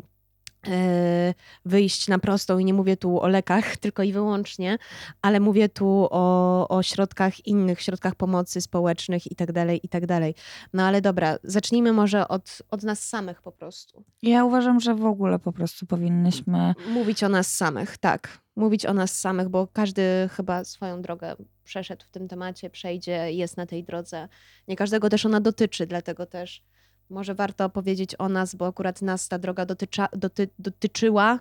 wyjść 1.66 2.08
na 2.08 2.20
prostą 2.20 2.58
i 2.58 2.66
nie 2.66 2.74
mówię 2.74 2.98
tu 2.98 3.22
o 3.22 3.28
lekach 3.28 3.78
tylko 3.84 4.04
i 4.04 4.14
wyłącznie, 4.14 4.78
ale 5.22 5.40
mówię 5.40 5.70
tu 5.70 6.08
o, 6.12 6.68
o 6.68 6.84
środkach 6.84 7.48
innych, 7.48 7.82
środkach 7.82 8.16
pomocy 8.16 8.62
społecznych 8.62 9.32
i 9.32 9.36
tak 9.36 9.52
dalej, 9.52 9.80
i 9.84 9.90
tak 9.90 10.06
dalej. 10.06 10.36
No 10.74 10.84
ale 10.84 11.02
dobra, 11.02 11.38
zacznijmy 11.44 11.94
może 11.94 12.28
od, 12.28 12.58
od 12.72 12.84
nas 12.84 13.08
samych 13.08 13.42
po 13.42 13.52
prostu. 13.52 14.04
Ja 14.22 14.46
uważam, 14.46 14.80
że 14.80 14.96
w 14.96 15.06
ogóle 15.06 15.40
po 15.40 15.52
prostu 15.52 15.86
powinnyśmy. 15.86 16.74
Mówić 16.90 17.24
o 17.24 17.30
nas 17.30 17.56
samych, 17.56 17.98
tak. 17.98 18.40
Mówić 18.56 18.86
o 18.86 18.94
nas 18.94 19.20
samych, 19.20 19.50
bo 19.50 19.68
każdy 19.68 20.30
chyba 20.32 20.64
swoją 20.64 21.02
drogę 21.02 21.36
przeszedł 21.64 22.06
w 22.06 22.10
tym 22.10 22.28
temacie, 22.28 22.70
przejdzie, 22.70 23.32
jest 23.34 23.58
na 23.58 23.66
tej 23.66 23.84
drodze. 23.84 24.28
Nie 24.68 24.76
każdego 24.76 25.10
też 25.10 25.26
ona 25.26 25.42
dotyczy, 25.42 25.86
dlatego 25.88 26.26
też 26.26 26.64
może 27.10 27.36
warto 27.36 27.66
opowiedzieć 27.66 28.16
o 28.20 28.30
nas, 28.30 28.56
bo 28.56 28.68
akurat 28.68 29.02
nas 29.02 29.28
ta 29.28 29.40
droga 29.40 29.66
dotycza, 29.66 30.08
doty, 30.14 30.50
dotyczyła, 30.60 31.40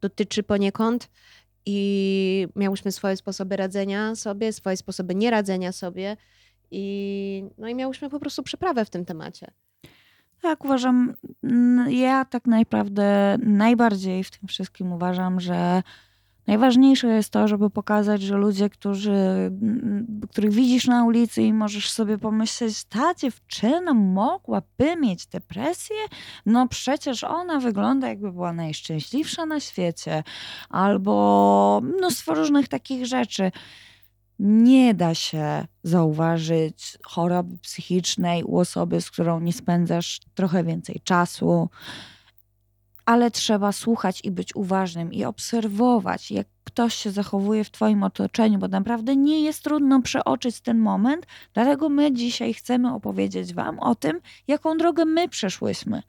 dotyczy 0.00 0.42
poniekąd 0.42 1.08
i 1.66 2.48
miałyśmy 2.56 2.92
swoje 2.92 3.16
sposoby 3.16 3.56
radzenia 3.56 4.14
sobie, 4.14 4.52
swoje 4.52 4.76
sposoby 4.76 5.14
nieradzenia 5.14 5.72
sobie 5.72 6.16
i, 6.70 7.44
no 7.58 7.68
i 7.68 7.74
miałyśmy 7.74 8.10
po 8.10 8.20
prostu 8.20 8.42
przeprawę 8.42 8.84
w 8.84 8.90
tym 8.90 9.04
temacie. 9.04 9.50
Tak, 10.42 10.64
uważam, 10.64 11.14
ja 11.88 12.24
tak 12.24 12.46
naprawdę 12.46 13.38
najbardziej 13.42 14.24
w 14.24 14.30
tym 14.30 14.48
wszystkim 14.48 14.92
uważam, 14.92 15.40
że 15.40 15.82
najważniejsze 16.50 17.06
jest 17.06 17.30
to, 17.30 17.48
żeby 17.48 17.70
pokazać, 17.70 18.22
że 18.22 18.36
ludzie, 18.36 18.70
którzy, 18.70 19.10
mm, 19.12 20.20
których 20.30 20.52
widzisz 20.52 20.86
na 20.86 21.04
ulicy 21.04 21.42
i 21.42 21.52
możesz 21.52 21.90
sobie 21.90 22.18
pomyśleć, 22.18 22.84
ta 22.84 23.14
dziewczyna 23.14 23.94
mogłaby 23.94 24.96
mieć 25.00 25.26
depresję? 25.26 25.96
No 26.46 26.68
przecież 26.68 27.24
ona 27.24 27.60
wygląda 27.60 28.08
jakby 28.08 28.32
była 28.32 28.52
najszczęśliwsza 28.52 29.46
na 29.46 29.60
świecie. 29.60 30.22
Albo 30.70 31.80
mnóstwo 31.84 32.34
różnych 32.34 32.68
takich 32.68 33.06
rzeczy. 33.06 33.52
Nie 34.38 34.94
da 34.94 35.14
się 35.14 35.66
zauważyć 35.82 36.98
choroby 37.02 37.58
psychicznej 37.58 38.44
u 38.44 38.58
osoby, 38.58 39.00
z 39.00 39.10
którą 39.10 39.40
nie 39.40 39.52
spędzasz 39.52 40.20
trochę 40.34 40.64
więcej 40.64 41.00
czasu, 41.04 41.68
ale 43.10 43.30
trzeba 43.30 43.72
słuchać 43.72 44.20
i 44.24 44.30
być 44.30 44.56
uważnym 44.56 45.12
i 45.12 45.24
obserwować, 45.24 46.30
jak 46.30 46.46
ktoś 46.64 46.94
się 46.94 47.10
zachowuje 47.10 47.64
w 47.64 47.70
Twoim 47.70 48.02
otoczeniu, 48.02 48.58
bo 48.58 48.68
naprawdę 48.68 49.16
nie 49.16 49.40
jest 49.40 49.64
trudno 49.64 50.02
przeoczyć 50.02 50.60
ten 50.60 50.78
moment. 50.78 51.26
Dlatego 51.54 51.88
my 51.88 52.12
dzisiaj 52.12 52.54
chcemy 52.54 52.94
opowiedzieć 52.94 53.54
Wam 53.54 53.78
o 53.78 53.94
tym, 53.94 54.20
jaką 54.48 54.76
drogę 54.76 55.04
my 55.04 55.28
przeszłyśmy. 55.28 56.02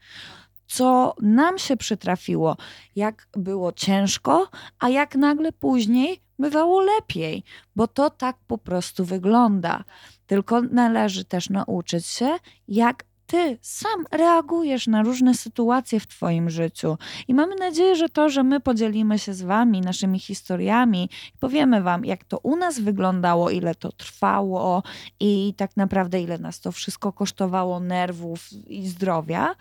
Co 0.67 1.15
nam 1.21 1.57
się 1.57 1.77
przytrafiło, 1.77 2.57
jak 2.95 3.27
było 3.33 3.71
ciężko, 3.71 4.49
a 4.79 4.89
jak 4.89 5.15
nagle 5.15 5.51
później 5.51 6.21
bywało 6.39 6.81
lepiej, 6.81 7.43
bo 7.75 7.87
to 7.87 8.09
tak 8.09 8.37
po 8.47 8.57
prostu 8.57 9.05
wygląda. 9.05 9.83
Tylko 10.27 10.61
należy 10.61 11.25
też 11.25 11.49
nauczyć 11.49 12.05
się, 12.05 12.37
jak 12.67 13.03
ty 13.31 13.57
sam 13.61 14.05
reagujesz 14.11 14.87
na 14.87 15.03
różne 15.03 15.33
sytuacje 15.33 15.99
w 15.99 16.07
Twoim 16.07 16.49
życiu. 16.49 16.97
I 17.27 17.33
mamy 17.33 17.55
nadzieję, 17.55 17.95
że 17.95 18.09
to, 18.09 18.29
że 18.29 18.43
my 18.43 18.59
podzielimy 18.59 19.19
się 19.19 19.33
z 19.33 19.41
Wami 19.41 19.81
naszymi 19.81 20.19
historiami 20.19 21.09
powiemy 21.39 21.81
Wam, 21.81 22.05
jak 22.05 22.23
to 22.23 22.39
u 22.43 22.55
nas 22.55 22.79
wyglądało, 22.79 23.49
ile 23.49 23.75
to 23.75 23.91
trwało 23.91 24.83
i 25.19 25.53
tak 25.57 25.77
naprawdę 25.77 26.21
ile 26.21 26.37
nas 26.37 26.59
to 26.59 26.71
wszystko 26.71 27.13
kosztowało 27.13 27.79
nerwów 27.79 28.53
i 28.67 28.87
zdrowia, 28.87 29.55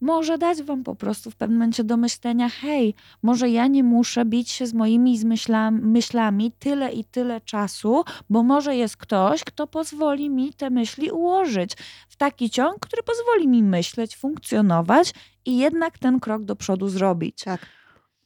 może 0.00 0.38
dać 0.38 0.62
wam 0.62 0.84
po 0.84 0.94
prostu 0.94 1.30
w 1.30 1.36
pewnym 1.36 1.58
momencie 1.58 1.84
do 1.84 1.96
myślenia, 1.96 2.48
hej, 2.48 2.94
może 3.22 3.50
ja 3.50 3.66
nie 3.66 3.84
muszę 3.84 4.24
bić 4.24 4.50
się 4.50 4.66
z 4.66 4.74
moimi 4.74 5.20
myślami, 5.82 6.52
tyle 6.58 6.92
i 6.92 7.04
tyle 7.04 7.40
czasu, 7.40 8.04
bo 8.30 8.42
może 8.42 8.76
jest 8.76 8.96
ktoś, 8.96 9.44
kto 9.44 9.66
pozwoli 9.66 10.30
mi 10.30 10.52
te 10.54 10.70
myśli 10.70 11.10
ułożyć 11.10 11.76
taki 12.18 12.50
ciąg, 12.50 12.78
który 12.80 13.02
pozwoli 13.02 13.48
mi 13.48 13.62
myśleć, 13.62 14.16
funkcjonować 14.16 15.14
i 15.44 15.58
jednak 15.58 15.98
ten 15.98 16.20
krok 16.20 16.44
do 16.44 16.56
przodu 16.56 16.88
zrobić. 16.88 17.44
Tak, 17.44 17.66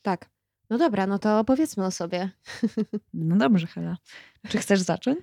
tak. 0.03 0.31
No 0.71 0.79
dobra, 0.79 1.07
no 1.07 1.19
to 1.19 1.39
opowiedzmy 1.39 1.85
o 1.85 1.91
sobie. 1.91 2.31
No 3.15 3.37
dobrze, 3.37 3.67
Hela. 3.67 3.97
Czy 4.49 4.59
chcesz 4.59 4.81
zacząć? 4.81 5.19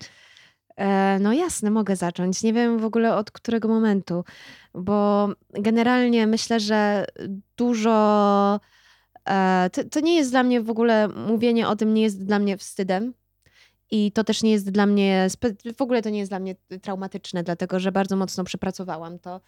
E, 0.77 1.19
no 1.19 1.33
jasne, 1.33 1.71
mogę 1.71 1.95
zacząć. 1.95 2.43
Nie 2.43 2.53
wiem 2.53 2.79
w 2.79 2.85
ogóle 2.85 3.15
od 3.15 3.31
którego 3.31 3.67
momentu, 3.67 4.23
bo 4.73 5.29
generalnie 5.49 6.27
myślę, 6.27 6.59
że 6.59 7.05
dużo. 7.57 8.59
E, 9.29 9.69
to, 9.73 9.83
to 9.83 9.99
nie 9.99 10.15
jest 10.15 10.31
dla 10.31 10.43
mnie 10.43 10.61
w 10.61 10.69
ogóle, 10.69 11.07
mówienie 11.07 11.67
o 11.67 11.75
tym 11.75 11.93
nie 11.93 12.01
jest 12.01 12.25
dla 12.25 12.39
mnie 12.39 12.57
wstydem. 12.57 13.13
I 13.91 14.12
to 14.12 14.24
też 14.24 14.43
nie 14.43 14.51
jest 14.51 14.72
dla 14.72 14.86
mnie, 14.86 15.27
w 15.77 15.81
ogóle 15.81 16.01
to 16.01 16.10
nie 16.10 16.19
jest 16.19 16.31
dla 16.31 16.39
mnie 16.39 16.55
traumatyczne, 16.81 17.43
dlatego 17.43 17.79
że 17.79 17.91
bardzo 17.91 18.15
mocno 18.15 18.43
przepracowałam 18.43 19.19
to 19.19 19.41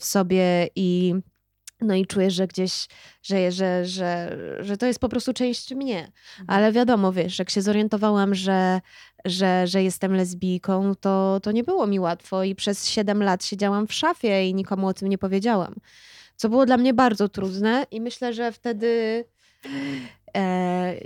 w 0.00 0.04
sobie 0.04 0.68
i 0.74 1.14
no 1.80 1.94
i 1.94 2.06
czuję, 2.06 2.30
że 2.30 2.46
gdzieś, 2.46 2.86
że, 3.22 3.52
że, 3.52 3.84
że, 3.84 4.38
że 4.60 4.76
to 4.76 4.86
jest 4.86 4.98
po 4.98 5.08
prostu 5.08 5.32
część 5.32 5.74
mnie. 5.74 6.12
Ale 6.46 6.72
wiadomo, 6.72 7.12
wiesz, 7.12 7.38
jak 7.38 7.50
się 7.50 7.62
zorientowałam, 7.62 8.34
że, 8.34 8.80
że, 9.24 9.66
że 9.66 9.82
jestem 9.82 10.14
lesbijką, 10.14 10.94
to, 10.94 11.40
to 11.42 11.52
nie 11.52 11.64
było 11.64 11.86
mi 11.86 12.00
łatwo 12.00 12.44
i 12.44 12.54
przez 12.54 12.88
7 12.88 13.22
lat 13.22 13.44
siedziałam 13.44 13.86
w 13.86 13.92
szafie 13.92 14.48
i 14.48 14.54
nikomu 14.54 14.86
o 14.86 14.94
tym 14.94 15.08
nie 15.08 15.18
powiedziałam. 15.18 15.74
Co 16.36 16.48
było 16.48 16.66
dla 16.66 16.76
mnie 16.76 16.94
bardzo 16.94 17.28
trudne 17.28 17.86
i 17.90 18.00
myślę, 18.00 18.32
że 18.32 18.52
wtedy 18.52 19.24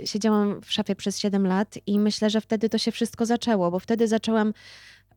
siedziałam 0.05 0.61
w 0.61 0.71
szafie 0.71 0.95
przez 0.95 1.19
7 1.19 1.47
lat 1.47 1.75
i 1.85 1.99
myślę, 1.99 2.29
że 2.29 2.41
wtedy 2.41 2.69
to 2.69 2.77
się 2.77 2.91
wszystko 2.91 3.25
zaczęło, 3.25 3.71
bo 3.71 3.79
wtedy 3.79 4.07
zaczęłam 4.07 4.53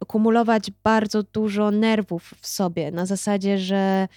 kumulować 0.07 0.71
bardzo 0.85 1.23
dużo 1.23 1.71
nerwów 1.71 2.35
w 2.41 2.47
sobie 2.47 2.91
na 2.91 3.07
zasadzie, 3.07 3.59
że 3.59 4.09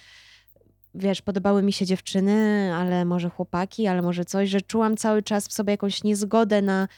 wiesz, 0.94 1.22
podobały 1.22 1.62
mi 1.62 1.72
się 1.72 1.86
dziewczyny, 1.86 2.70
ale 2.74 3.04
może 3.04 3.30
chłopaki, 3.30 3.86
ale 3.86 4.02
może 4.02 4.24
coś, 4.24 4.48
że 4.48 4.60
czułam 4.60 4.96
cały 4.96 5.22
czas 5.22 5.48
w 5.48 5.52
sobie 5.52 5.70
jakąś 5.70 6.04
niezgodę 6.04 6.62
na, 6.62 6.88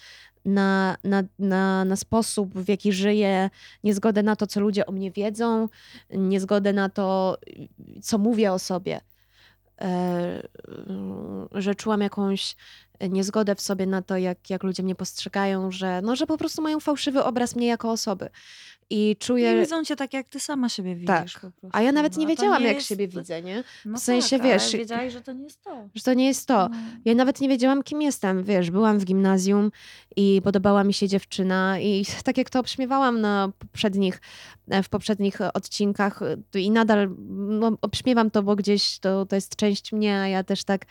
na, 0.44 0.96
na, 1.04 1.22
na, 1.38 1.84
na 1.84 1.96
sposób, 1.96 2.54
w 2.54 2.68
jaki 2.68 2.92
żyję, 2.92 3.50
niezgodę 3.84 4.22
na 4.22 4.36
to, 4.36 4.46
co 4.46 4.60
ludzie 4.60 4.86
o 4.86 4.92
mnie 4.92 5.10
wiedzą, 5.10 5.68
niezgodę 6.10 6.72
na 6.72 6.88
to, 6.88 7.38
co 8.02 8.18
mówię 8.18 8.52
o 8.52 8.58
sobie. 8.58 9.00
E, 9.80 10.42
że 11.52 11.74
czułam 11.74 12.00
jakąś 12.00 12.56
niezgodę 13.08 13.54
w 13.54 13.60
sobie 13.60 13.86
na 13.86 14.02
to, 14.02 14.16
jak, 14.16 14.50
jak 14.50 14.62
ludzie 14.62 14.82
mnie 14.82 14.94
postrzegają, 14.94 15.70
że, 15.70 16.02
no, 16.02 16.16
że 16.16 16.26
po 16.26 16.38
prostu 16.38 16.62
mają 16.62 16.80
fałszywy 16.80 17.24
obraz 17.24 17.56
mnie 17.56 17.66
jako 17.66 17.90
osoby. 17.90 18.30
I 18.90 19.16
czuję. 19.18 19.54
Nie 19.54 19.60
widzą 19.60 19.84
cię 19.84 19.96
tak, 19.96 20.12
jak 20.12 20.28
ty 20.28 20.40
sama 20.40 20.68
siebie 20.68 20.94
widzisz. 20.94 21.06
Tak. 21.06 21.40
prostu. 21.40 21.68
A 21.72 21.82
ja 21.82 21.92
nawet 21.92 22.14
No, 22.16 22.20
nie 22.20 22.26
wiedziałam, 22.26 22.62
nie 22.62 22.68
jak 22.68 22.76
jest- 22.76 22.88
siebie 22.88 23.08
widzę, 23.08 23.42
nie? 23.42 23.64
No 23.84 23.98
w 23.98 24.00
sensie, 24.00 24.38
tak, 24.38 24.46
wiesz, 24.46 24.74
Ale 24.98 25.10
że 25.10 25.20
to 25.20 25.32
nie 25.32 25.44
jest 25.44 25.62
to. 25.64 25.88
Że 25.94 26.02
to 26.02 26.14
nie 26.14 26.26
jest 26.26 26.48
to. 26.48 26.68
No. 26.68 26.76
Ja 27.04 27.14
nawet 27.14 27.40
nie 27.40 27.48
wiedziałam, 27.48 27.82
kim 27.82 28.02
jestem. 28.02 28.44
Wiesz, 28.44 28.70
byłam 28.70 28.98
w 28.98 29.04
gimnazjum 29.04 29.70
i 30.16 30.40
podobała 30.44 30.84
mi 30.84 30.94
się 30.94 31.08
dziewczyna, 31.08 31.78
i 31.78 32.04
tak 32.24 32.38
jak 32.38 32.50
to 32.50 32.60
obśmiewałam 32.60 33.20
na 33.20 33.52
poprzednich, 33.58 34.20
w 34.84 34.88
poprzednich 34.88 35.38
odcinkach, 35.54 36.20
i 36.54 36.70
nadal 36.70 37.10
no, 37.28 37.72
obśmiewam 37.82 38.30
to, 38.30 38.42
bo 38.42 38.56
gdzieś 38.56 38.98
to, 38.98 39.26
to 39.26 39.34
jest 39.36 39.56
część 39.56 39.92
mnie, 39.92 40.20
a 40.20 40.28
ja 40.28 40.44
też 40.44 40.64
tak 40.64 40.86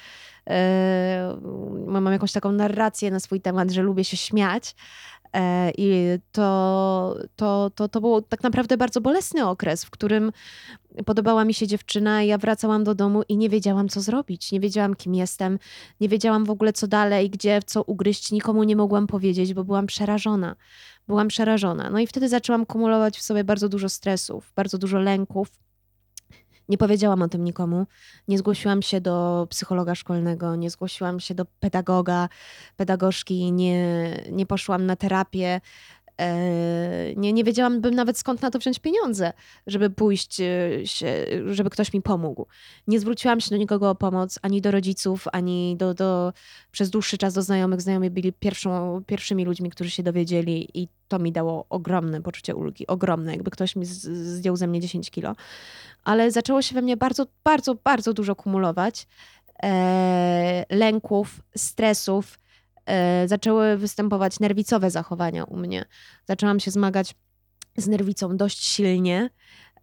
e, 0.50 1.40
mam 1.88 2.06
jakąś 2.06 2.32
taką 2.32 2.52
narrację 2.52 3.12
na 3.12 3.20
swój 3.20 3.42
temat, 3.42 3.72
że 3.72 3.82
lubię 3.82 4.04
się 4.04 4.18
śmiać. 4.18 4.76
E, 5.34 5.72
I 5.78 6.20
to, 6.32 7.16
to, 7.36 7.72
to, 7.76 7.90
to 7.90 8.02
był 8.02 8.22
tak 8.22 8.44
naprawdę 8.44 8.78
bardzo 8.78 9.02
bolesny 9.02 9.48
okres, 9.48 9.86
w 9.86 9.90
którym 9.90 10.32
podobała 11.06 11.46
mi 11.46 11.54
się 11.54 11.68
dziewczyna, 11.68 12.24
i 12.24 12.28
ja 12.28 12.38
wracałam 12.38 12.84
do 12.84 12.96
domu 12.96 13.24
i 13.30 13.38
nie 13.38 13.50
wiedziałam, 13.50 13.90
co 13.90 14.02
zrobić. 14.02 14.52
Nie 14.52 14.60
wiedziałam, 14.60 14.96
kim 14.96 15.16
jestem, 15.16 15.60
nie 16.02 16.10
wiedziałam 16.10 16.46
w 16.46 16.50
ogóle, 16.50 16.74
co 16.74 16.88
dalej, 16.88 17.30
gdzie, 17.30 17.60
co 17.66 17.84
ugryźć. 17.84 18.32
Nikomu 18.32 18.64
nie 18.64 18.76
mogłam 18.76 19.08
powiedzieć, 19.08 19.54
bo 19.54 19.64
byłam 19.64 19.88
przerażona. 19.88 20.56
Byłam 21.08 21.28
przerażona. 21.28 21.90
No 21.90 22.00
i 22.00 22.08
wtedy 22.08 22.30
zaczęłam 22.30 22.66
kumulować 22.66 23.18
w 23.18 23.22
sobie 23.22 23.44
bardzo 23.44 23.70
dużo 23.70 23.90
stresów, 23.90 24.52
bardzo 24.56 24.78
dużo 24.78 25.00
lęków. 25.00 25.48
Nie 26.70 26.78
powiedziałam 26.78 27.22
o 27.22 27.28
tym 27.28 27.44
nikomu. 27.44 27.88
Nie 28.28 28.38
zgłosiłam 28.38 28.82
się 28.82 29.02
do 29.02 29.48
psychologa 29.50 29.96
szkolnego, 29.96 30.56
nie 30.56 30.70
zgłosiłam 30.70 31.20
się 31.20 31.36
do 31.36 31.46
pedagoga, 31.46 32.30
pedagogzki, 32.78 33.52
nie, 33.52 34.10
nie 34.32 34.46
poszłam 34.46 34.86
na 34.86 34.96
terapię. 34.96 35.62
E, 36.20 37.16
Nie, 37.16 37.34
nie 37.34 37.44
wiedziałam 37.44 37.82
bym 37.82 37.96
nawet 37.96 38.18
skąd 38.18 38.42
na 38.42 38.52
to 38.52 38.60
wziąć 38.60 38.80
pieniądze, 38.80 39.34
żeby 39.68 39.90
pójść, 39.90 40.42
e, 40.42 40.88
się, 40.88 41.26
żeby 41.46 41.70
ktoś 41.70 41.94
mi 41.94 42.02
pomógł. 42.02 42.48
Nie 42.88 43.00
zwróciłam 43.00 43.40
się 43.40 43.50
do 43.50 43.58
nikogo 43.58 43.90
o 43.90 43.96
pomoc, 43.96 44.40
ani 44.42 44.62
do 44.62 44.72
rodziców, 44.72 45.26
ani 45.32 45.76
do, 45.78 45.94
do 45.94 46.34
przez 46.72 46.90
dłuższy 46.90 47.18
czas 47.18 47.34
do 47.34 47.42
znajomych. 47.42 47.82
Znajomi 47.82 48.10
byli 48.10 48.34
pierwszą, 48.34 49.02
pierwszymi 49.08 49.46
ludźmi, 49.46 49.70
którzy 49.70 49.90
się 49.90 50.04
dowiedzieli 50.04 50.70
i 50.74 50.88
to 51.08 51.20
mi 51.20 51.32
dało 51.32 51.66
ogromne 51.70 52.22
poczucie 52.22 52.56
ulgi, 52.56 52.88
ogromne, 52.88 53.32
jakby 53.32 53.52
ktoś 53.52 53.76
mi 53.76 53.86
zdjął 53.86 54.56
ze 54.56 54.68
mnie 54.68 54.82
10 54.82 55.12
kilo. 55.12 55.36
Ale 56.04 56.32
zaczęło 56.32 56.62
się 56.62 56.76
we 56.76 56.82
mnie 56.82 56.98
bardzo, 56.98 57.26
bardzo, 57.44 57.76
bardzo 57.76 58.14
dużo 58.14 58.36
kumulować 58.36 59.08
e, 59.64 60.66
lęków, 60.70 61.42
stresów. 61.56 62.40
E, 62.90 63.28
zaczęły 63.28 63.78
występować 63.78 64.40
nerwicowe 64.40 64.92
zachowania 64.92 65.44
u 65.44 65.58
mnie. 65.58 65.86
Zaczęłam 66.26 66.60
się 66.60 66.72
zmagać 66.72 67.16
z 67.78 67.88
nerwicą 67.88 68.38
dość 68.38 68.64
silnie, 68.66 69.30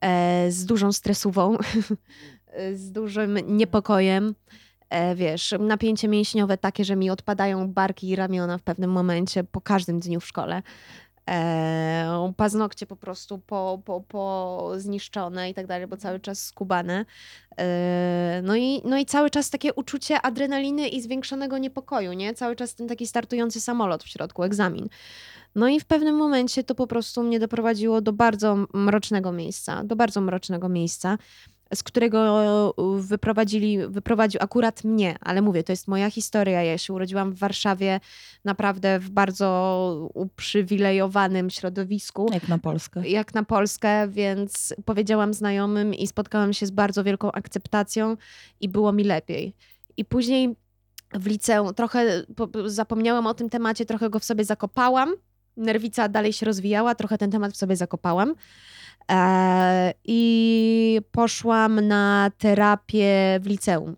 e, 0.01 0.51
z 0.51 0.65
dużą 0.65 0.93
stresową, 0.93 1.57
z 2.75 2.93
dużym 2.93 3.39
niepokojem. 3.57 4.35
E, 4.91 5.15
wiesz, 5.15 5.55
napięcie 5.59 6.09
mięśniowe 6.09 6.59
takie, 6.59 6.85
że 6.85 6.97
mi 6.97 7.11
odpadają 7.11 7.73
barki 7.73 8.09
i 8.09 8.17
ramiona 8.17 8.59
w 8.59 8.63
pewnym 8.63 8.91
momencie 8.91 9.45
po 9.45 9.61
każdym 9.61 10.01
dniu 10.01 10.21
w 10.21 10.27
szkole. 10.27 10.63
E, 11.31 12.33
paznokcie 12.37 12.87
po 12.87 12.97
prostu 12.97 13.39
po, 13.39 13.83
po, 13.85 14.01
po 14.01 14.73
zniszczone 14.77 15.51
i 15.51 15.55
tak 15.55 15.67
dalej, 15.67 15.87
bo 15.87 15.97
cały 15.97 16.21
czas 16.21 16.45
skubane. 16.45 17.05
E, 17.59 18.41
no, 18.45 18.57
i, 18.57 18.83
no 18.85 18.99
i 18.99 19.07
cały 19.07 19.31
czas 19.31 19.51
takie 19.51 19.75
uczucie 19.75 20.23
adrenaliny 20.23 20.89
i 20.89 21.03
zwiększonego 21.03 21.59
niepokoju, 21.59 22.13
nie? 22.13 22.35
Cały 22.35 22.57
czas 22.57 22.75
ten 22.75 22.89
taki 22.89 23.07
startujący 23.07 23.61
samolot 23.61 24.05
w 24.05 24.09
środku, 24.09 24.43
egzamin. 24.43 24.89
No 25.55 25.69
i 25.69 25.81
w 25.81 25.85
pewnym 25.85 26.17
momencie 26.17 26.65
to 26.65 26.75
po 26.75 26.87
prostu 26.87 27.23
mnie 27.23 27.41
doprowadziło 27.41 28.01
do 28.01 28.13
bardzo 28.13 28.57
mrocznego 28.75 29.33
miejsca, 29.33 29.85
do 29.85 29.97
bardzo 29.97 30.21
mrocznego 30.21 30.69
miejsca, 30.69 31.19
z 31.75 31.83
którego 31.83 32.75
wyprowadzili, 32.99 33.79
wyprowadził 33.89 34.41
akurat 34.43 34.85
mnie, 34.85 35.17
ale 35.21 35.43
mówię, 35.43 35.63
to 35.65 35.73
jest 35.73 35.89
moja 35.89 36.11
historia. 36.11 36.63
Ja 36.63 36.79
się 36.79 36.93
urodziłam 36.93 37.33
w 37.33 37.39
Warszawie, 37.39 38.01
naprawdę 38.45 38.99
w 38.99 39.11
bardzo 39.11 40.11
uprzywilejowanym 40.15 41.51
środowisku 41.51 42.27
Jak 42.33 42.49
na 42.49 42.59
Polskę. 42.59 43.09
jak 43.09 43.35
na 43.35 43.43
Polskę, 43.43 44.09
więc 44.09 44.75
powiedziałam 44.85 45.35
znajomym 45.35 45.95
i 45.95 46.07
spotkałam 46.07 46.53
się 46.53 46.67
z 46.67 46.71
bardzo 46.71 47.05
wielką 47.05 47.33
akceptacją 47.33 48.17
i 48.61 48.69
było 48.69 48.93
mi 48.93 49.05
lepiej. 49.05 49.55
I 49.97 50.05
później 50.05 50.57
w 51.15 51.27
liceum 51.27 51.75
trochę 51.75 52.25
po- 52.37 52.71
zapomniałam 52.71 53.27
o 53.27 53.35
tym 53.35 53.51
temacie, 53.51 53.87
trochę 53.87 54.11
go 54.11 54.19
w 54.19 54.25
sobie 54.25 54.45
zakopałam. 54.45 55.15
Nerwica 55.57 56.09
dalej 56.09 56.33
się 56.33 56.47
rozwijała, 56.47 56.95
trochę 56.95 57.19
ten 57.19 57.31
temat 57.31 57.53
w 57.53 57.57
sobie 57.57 57.77
zakopałam. 57.77 58.35
E, 59.11 59.93
I 60.05 61.01
poszłam 61.13 61.81
na 61.89 62.31
terapię 62.39 63.39
w 63.41 63.47
liceum. 63.47 63.97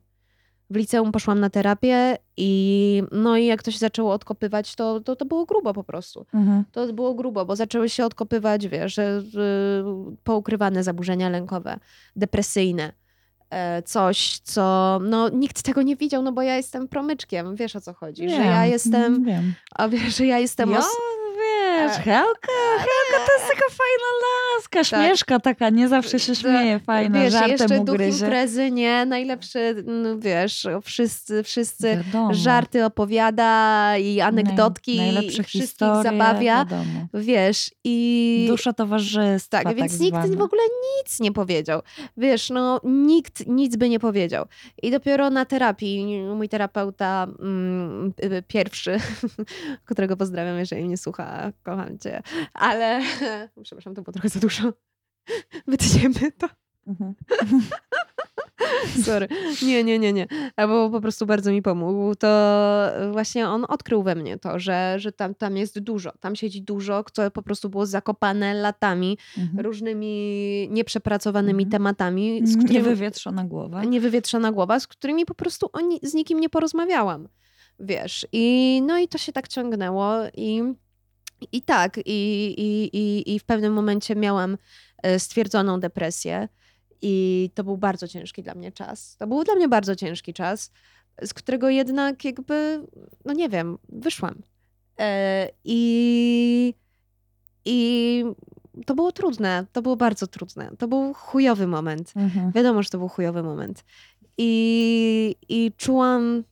W 0.71 0.77
liceum 0.77 1.13
poszłam 1.13 1.41
na 1.41 1.51
terapię 1.51 2.17
i 2.37 3.03
no 3.13 3.37
i 3.37 3.47
jak 3.47 3.63
to 3.63 3.71
się 3.71 3.79
zaczęło 3.79 4.13
odkopywać, 4.13 4.75
to, 4.75 5.01
to, 5.01 5.17
to 5.17 5.25
było 5.25 5.47
grubo 5.47 5.75
po 5.75 5.85
prostu 5.85 6.27
Mhm. 6.35 6.65
to 6.73 6.93
było 6.93 7.15
grubo, 7.15 7.45
bo 7.45 7.57
zaczęły 7.57 7.89
się 7.89 8.05
odkopywać, 8.05 8.69
wiesz, 8.69 8.97
poukrywane 10.25 10.83
zaburzenia 10.85 11.29
lękowe, 11.29 11.79
depresyjne. 12.17 12.93
E, 13.51 13.83
Coś, 13.83 14.39
co 14.39 14.99
no, 15.03 15.29
nikt 15.29 15.63
tego 15.63 15.83
nie 15.83 15.97
widział, 15.97 16.23
no 16.23 16.33
bo 16.33 16.43
ja 16.43 16.57
jestem 16.57 16.89
promyczkiem, 16.89 17.57
wiesz 17.57 17.77
o 17.77 17.81
co 17.81 17.95
chodzi, 17.95 18.29
że 18.31 18.37
ja 18.37 18.67
jestem, 18.67 19.25
Wiem. 19.25 19.55
a 19.75 19.89
wiesz, 19.89 20.17
że 20.19 20.27
ja 20.27 20.39
jestem 20.39 20.71
Ja, 20.71 20.79
os- 20.79 20.97
wiesz, 21.89 23.08
To 23.11 23.33
jest 23.39 23.49
taka 23.55 23.65
fajna 23.71 24.27
laska, 24.57 24.85
śmieszka 24.85 25.39
taka, 25.41 25.71
nie 25.71 25.89
zawsze 25.89 26.19
się 26.21 26.35
śmieje, 26.35 26.79
fajna, 26.79 27.21
wiesz, 27.21 27.33
żartem 27.33 27.51
jeszcze 27.51 27.69
duch 27.81 27.89
ugryzie. 27.95 28.25
imprezy, 28.27 28.71
nie, 28.71 29.07
najlepszy, 29.07 29.83
no, 29.87 30.19
wiesz, 30.19 30.67
wszyscy, 30.85 31.43
wszyscy 31.43 31.97
Wiadomo. 32.05 32.35
żarty 32.35 32.85
opowiada 32.85 33.95
i 33.99 34.21
anegdotki 34.21 34.97
Naj, 34.97 35.27
i 35.27 35.31
wszystkich 35.31 35.63
historie, 35.63 36.03
zabawia, 36.03 36.57
Wiadomo. 36.65 36.85
wiesz, 37.15 37.71
i... 37.85 38.45
Dusza 38.49 38.73
towarzystwa, 38.73 39.63
Tak, 39.63 39.77
więc 39.77 40.01
nikt 40.01 40.17
zwane. 40.19 40.37
w 40.37 40.41
ogóle 40.43 40.63
nic 40.99 41.21
nie 41.21 41.33
powiedział. 41.33 41.81
Wiesz, 42.17 42.51
no 42.51 42.81
nikt 42.85 43.47
nic 43.47 43.77
by 43.77 43.89
nie 43.89 43.99
powiedział. 44.01 44.45
I 44.83 44.91
dopiero 44.91 45.31
na 45.31 45.45
terapii 45.45 46.21
mój 46.37 46.49
terapeuta 46.49 47.27
mm, 47.41 48.13
y, 48.25 48.43
pierwszy, 48.49 48.97
którego 49.85 50.17
pozdrawiam, 50.17 50.59
jeżeli 50.59 50.85
mnie 50.85 50.97
słucha, 50.97 51.53
kocham 51.63 51.99
cię, 51.99 52.23
ale 52.55 52.98
przepraszam, 53.63 53.95
to 53.95 54.03
było 54.03 54.13
trochę 54.13 54.29
za 54.29 54.41
dużo. 54.41 54.73
Wytniemy 55.67 56.33
to. 56.39 56.49
Mhm. 56.87 57.15
Sorry. 59.05 59.29
Nie, 59.63 59.85
nie, 59.85 59.99
nie, 59.99 60.13
nie. 60.13 60.27
Albo 60.57 60.91
po 60.91 61.01
prostu 61.01 61.27
bardzo 61.27 61.51
mi 61.53 61.63
pomógł. 61.63 62.15
To 62.15 62.29
właśnie 63.13 63.49
on 63.49 63.65
odkrył 63.69 64.03
we 64.03 64.15
mnie 64.15 64.39
to, 64.39 64.59
że, 64.59 64.95
że 64.99 65.13
tam, 65.13 65.35
tam 65.35 65.57
jest 65.57 65.79
dużo. 65.79 66.13
Tam 66.21 66.37
siedzi 66.37 66.63
dużo, 66.63 67.05
co 67.13 67.31
po 67.31 67.43
prostu 67.43 67.69
było 67.69 67.87
zakopane 67.87 68.55
latami 68.55 69.19
Mhm. 69.39 69.61
różnymi 69.67 70.69
nieprzepracowanymi 70.71 71.65
Mhm. 71.65 71.71
tematami, 71.71 72.41
z 72.45 72.57
Nie 72.57 72.65
którymi, 72.65 72.85
wywietrzona 72.85 73.45
głowa. 73.45 73.85
niewywietrzona 73.85 74.53
głowa, 74.53 74.81
z 74.81 74.87
którymi 74.87 75.25
po 75.27 75.35
prostu 75.35 75.71
oni, 75.73 76.01
z 76.03 76.15
nikim 76.15 76.41
nie 76.41 76.49
porozmawiałam. 76.49 77.29
Wiesz, 77.81 78.27
i 78.33 78.83
no 78.87 78.99
i 78.99 79.09
to 79.09 79.19
się 79.19 79.33
tak 79.33 79.49
ciągnęło 79.49 80.13
i, 80.35 80.63
i 81.53 81.63
tak, 81.63 81.99
i, 81.99 82.55
i, 82.59 82.97
i, 82.97 83.35
i 83.35 83.39
w 83.39 83.45
pewnym 83.45 83.73
momencie 83.73 84.17
miałam 84.17 84.59
e, 85.03 85.19
stwierdzoną 85.19 85.81
depresję 85.81 86.49
i 87.03 87.51
to 87.55 87.65
był 87.65 87.77
bardzo 87.77 88.09
ciężki 88.09 88.43
dla 88.43 88.55
mnie 88.55 88.73
czas. 88.73 89.17
To 89.17 89.27
był 89.27 89.45
dla 89.45 89.55
mnie 89.55 89.69
bardzo 89.69 89.97
ciężki 89.97 90.35
czas, 90.35 90.71
z 91.25 91.35
którego 91.35 91.69
jednak 91.69 92.25
jakby, 92.25 92.87
no 93.25 93.33
nie 93.33 93.49
wiem, 93.49 93.79
wyszłam. 93.89 94.43
E, 94.99 95.49
I, 95.65 96.75
I 97.65 98.25
to 98.87 98.95
było 98.95 99.13
trudne, 99.13 99.67
to 99.73 99.83
było 99.83 99.97
bardzo 99.97 100.27
trudne. 100.27 100.71
To 100.79 100.89
był 100.89 101.15
chujowy 101.15 101.67
moment. 101.67 102.13
Mhm. 102.17 102.53
Wiadomo, 102.53 102.83
że 102.83 102.91
to 102.91 102.99
był 102.99 103.09
chujowy 103.09 103.43
moment. 103.43 103.85
I, 104.39 105.37
i 105.49 105.73
czułam, 105.77 106.45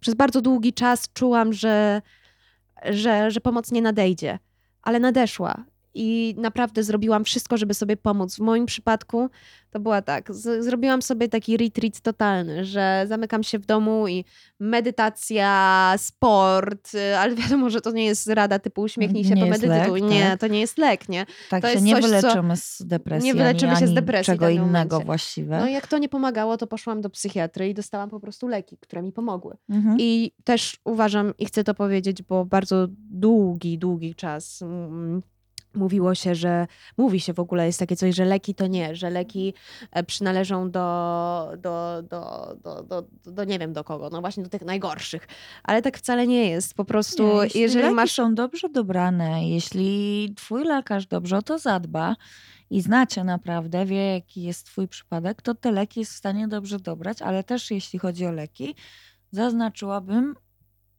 przez 0.00 0.14
bardzo 0.14 0.40
długi 0.40 0.72
czas 0.72 1.12
czułam, 1.14 1.52
że, 1.52 2.02
że, 2.90 3.30
że 3.30 3.40
pomoc 3.40 3.72
nie 3.72 3.82
nadejdzie, 3.82 4.38
ale 4.82 5.00
nadeszła. 5.00 5.64
I 5.94 6.34
naprawdę 6.38 6.82
zrobiłam 6.82 7.24
wszystko, 7.24 7.56
żeby 7.56 7.74
sobie 7.74 7.96
pomóc. 7.96 8.36
W 8.36 8.38
moim 8.40 8.66
przypadku 8.66 9.28
to 9.70 9.80
była 9.80 10.02
tak. 10.02 10.34
Z, 10.34 10.64
zrobiłam 10.64 11.02
sobie 11.02 11.28
taki 11.28 11.56
retreat 11.56 12.00
totalny, 12.00 12.64
że 12.64 13.04
zamykam 13.08 13.42
się 13.42 13.58
w 13.58 13.66
domu 13.66 14.08
i 14.08 14.24
medytacja, 14.60 15.94
sport, 15.98 16.94
y, 16.94 17.16
ale 17.18 17.34
wiadomo, 17.42 17.70
że 17.70 17.80
to 17.80 17.90
nie 17.92 18.04
jest 18.04 18.26
rada 18.26 18.58
typu 18.58 18.80
uśmiechnij 18.82 19.24
się, 19.24 19.34
Nie 19.34 19.42
pomedytuj. 19.42 20.00
lek, 20.00 20.10
nie, 20.10 20.22
tak? 20.22 20.40
to 20.40 20.46
nie 20.46 20.60
jest 20.60 20.78
lek, 20.78 21.08
nie? 21.08 21.26
Tak 21.50 21.62
To 21.62 21.68
się 21.68 21.72
jest 21.72 21.84
nie 21.84 21.92
coś, 21.94 22.02
co- 22.02 22.08
wyleczymy 22.08 22.56
z 22.56 22.82
depresji. 22.86 23.26
nie 23.26 23.34
wyleczymy 23.34 23.72
ani, 23.72 23.80
się 23.80 23.86
z 23.86 23.94
depresji 23.94 24.24
czego 24.26 24.48
innego 24.48 25.00
właściwe. 25.00 25.60
No 25.60 25.68
jak 25.68 25.86
to 25.86 25.98
nie 25.98 26.08
pomagało, 26.08 26.56
to 26.56 26.66
poszłam 26.66 27.00
do 27.00 27.10
psychiatry 27.10 27.68
i 27.68 27.74
dostałam 27.74 28.10
po 28.10 28.20
prostu 28.20 28.48
leki, 28.48 28.76
które 28.80 29.02
mi 29.02 29.12
pomogły. 29.12 29.56
Mhm. 29.68 29.96
I 30.00 30.32
też 30.44 30.76
uważam, 30.84 31.32
i 31.38 31.46
chcę 31.46 31.64
to 31.64 31.74
powiedzieć, 31.74 32.22
bo 32.22 32.44
bardzo 32.44 32.86
długi, 33.10 33.78
długi 33.78 34.14
czas 34.14 34.62
mm, 34.62 35.22
mówiło 35.74 36.14
się, 36.14 36.34
że 36.34 36.66
mówi 36.96 37.20
się 37.20 37.32
w 37.32 37.40
ogóle, 37.40 37.66
jest 37.66 37.78
takie 37.78 37.96
coś, 37.96 38.14
że 38.14 38.24
leki 38.24 38.54
to 38.54 38.66
nie, 38.66 38.96
że 38.96 39.10
leki 39.10 39.54
e, 39.90 40.04
przynależą 40.04 40.70
do, 40.70 41.48
do, 41.58 42.02
do, 42.02 42.56
do, 42.62 42.82
do, 42.82 43.02
do, 43.24 43.32
do 43.32 43.44
nie 43.44 43.58
wiem 43.58 43.72
do 43.72 43.84
kogo, 43.84 44.08
no 44.12 44.20
właśnie 44.20 44.42
do 44.42 44.48
tych 44.48 44.62
najgorszych. 44.62 45.28
Ale 45.64 45.82
tak 45.82 45.98
wcale 45.98 46.26
nie 46.26 46.50
jest. 46.50 46.74
Po 46.74 46.84
prostu, 46.84 47.22
Nie, 47.22 47.44
jeśli 47.44 47.60
jeżeli 47.60 47.82
leki 47.82 47.94
masz 47.94 48.12
są 48.12 48.34
dobrze 48.34 48.68
dobrane, 48.68 49.48
jeśli 49.48 50.32
twój 50.36 50.64
lekarz 50.64 51.06
dobrze 51.06 51.36
o 51.38 51.42
to 51.42 51.58
zadba 51.58 52.16
i 52.70 52.80
znacie 52.80 53.24
naprawdę, 53.24 53.86
wie 53.86 54.12
jaki 54.14 54.42
jest 54.42 54.66
twój 54.66 54.88
przypadek, 54.88 55.42
to 55.42 55.54
te 55.54 55.72
leki 55.72 56.00
jest 56.00 56.12
w 56.12 56.16
stanie 56.16 56.48
dobrze 56.48 56.78
dobrać, 56.78 57.22
ale 57.22 57.44
też 57.44 57.70
jeśli 57.70 57.98
chodzi 57.98 58.26
o 58.26 58.32
leki, 58.32 58.74
zaznaczyłabym 59.30 60.34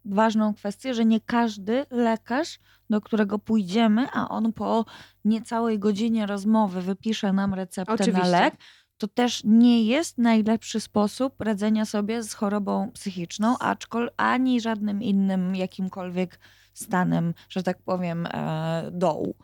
ważną 0.06 0.54
kwestię, 0.54 0.94
że 0.94 1.06
nie 1.06 1.20
każdy 1.20 1.86
lekarz, 1.92 2.60
do 2.90 3.02
którego 3.02 3.40
pójdziemy, 3.40 4.08
a 4.14 4.30
on 4.30 4.54
po 4.54 4.86
niecałej 5.26 5.80
godzinie 5.80 6.26
rozmowy 6.26 6.82
wypisze 6.82 7.34
nam 7.34 7.54
receptę 7.54 7.94
Oczywiście. 7.94 8.22
na 8.32 8.40
lek, 8.40 8.56
to 8.98 9.08
też 9.08 9.42
nie 9.44 9.84
jest 9.84 10.18
najlepszy 10.18 10.80
sposób 10.80 11.42
radzenia 11.42 11.86
sobie 11.86 12.24
z 12.24 12.34
chorobą 12.34 12.92
psychiczną, 12.92 13.58
aczkolwiek 13.60 14.14
ani 14.18 14.62
żadnym 14.62 15.02
innym 15.02 15.56
jakimkolwiek 15.56 16.40
stanem, 16.74 17.34
że 17.50 17.64
tak 17.64 17.82
powiem, 17.82 18.26
e, 18.26 18.90
dołu. 18.92 19.36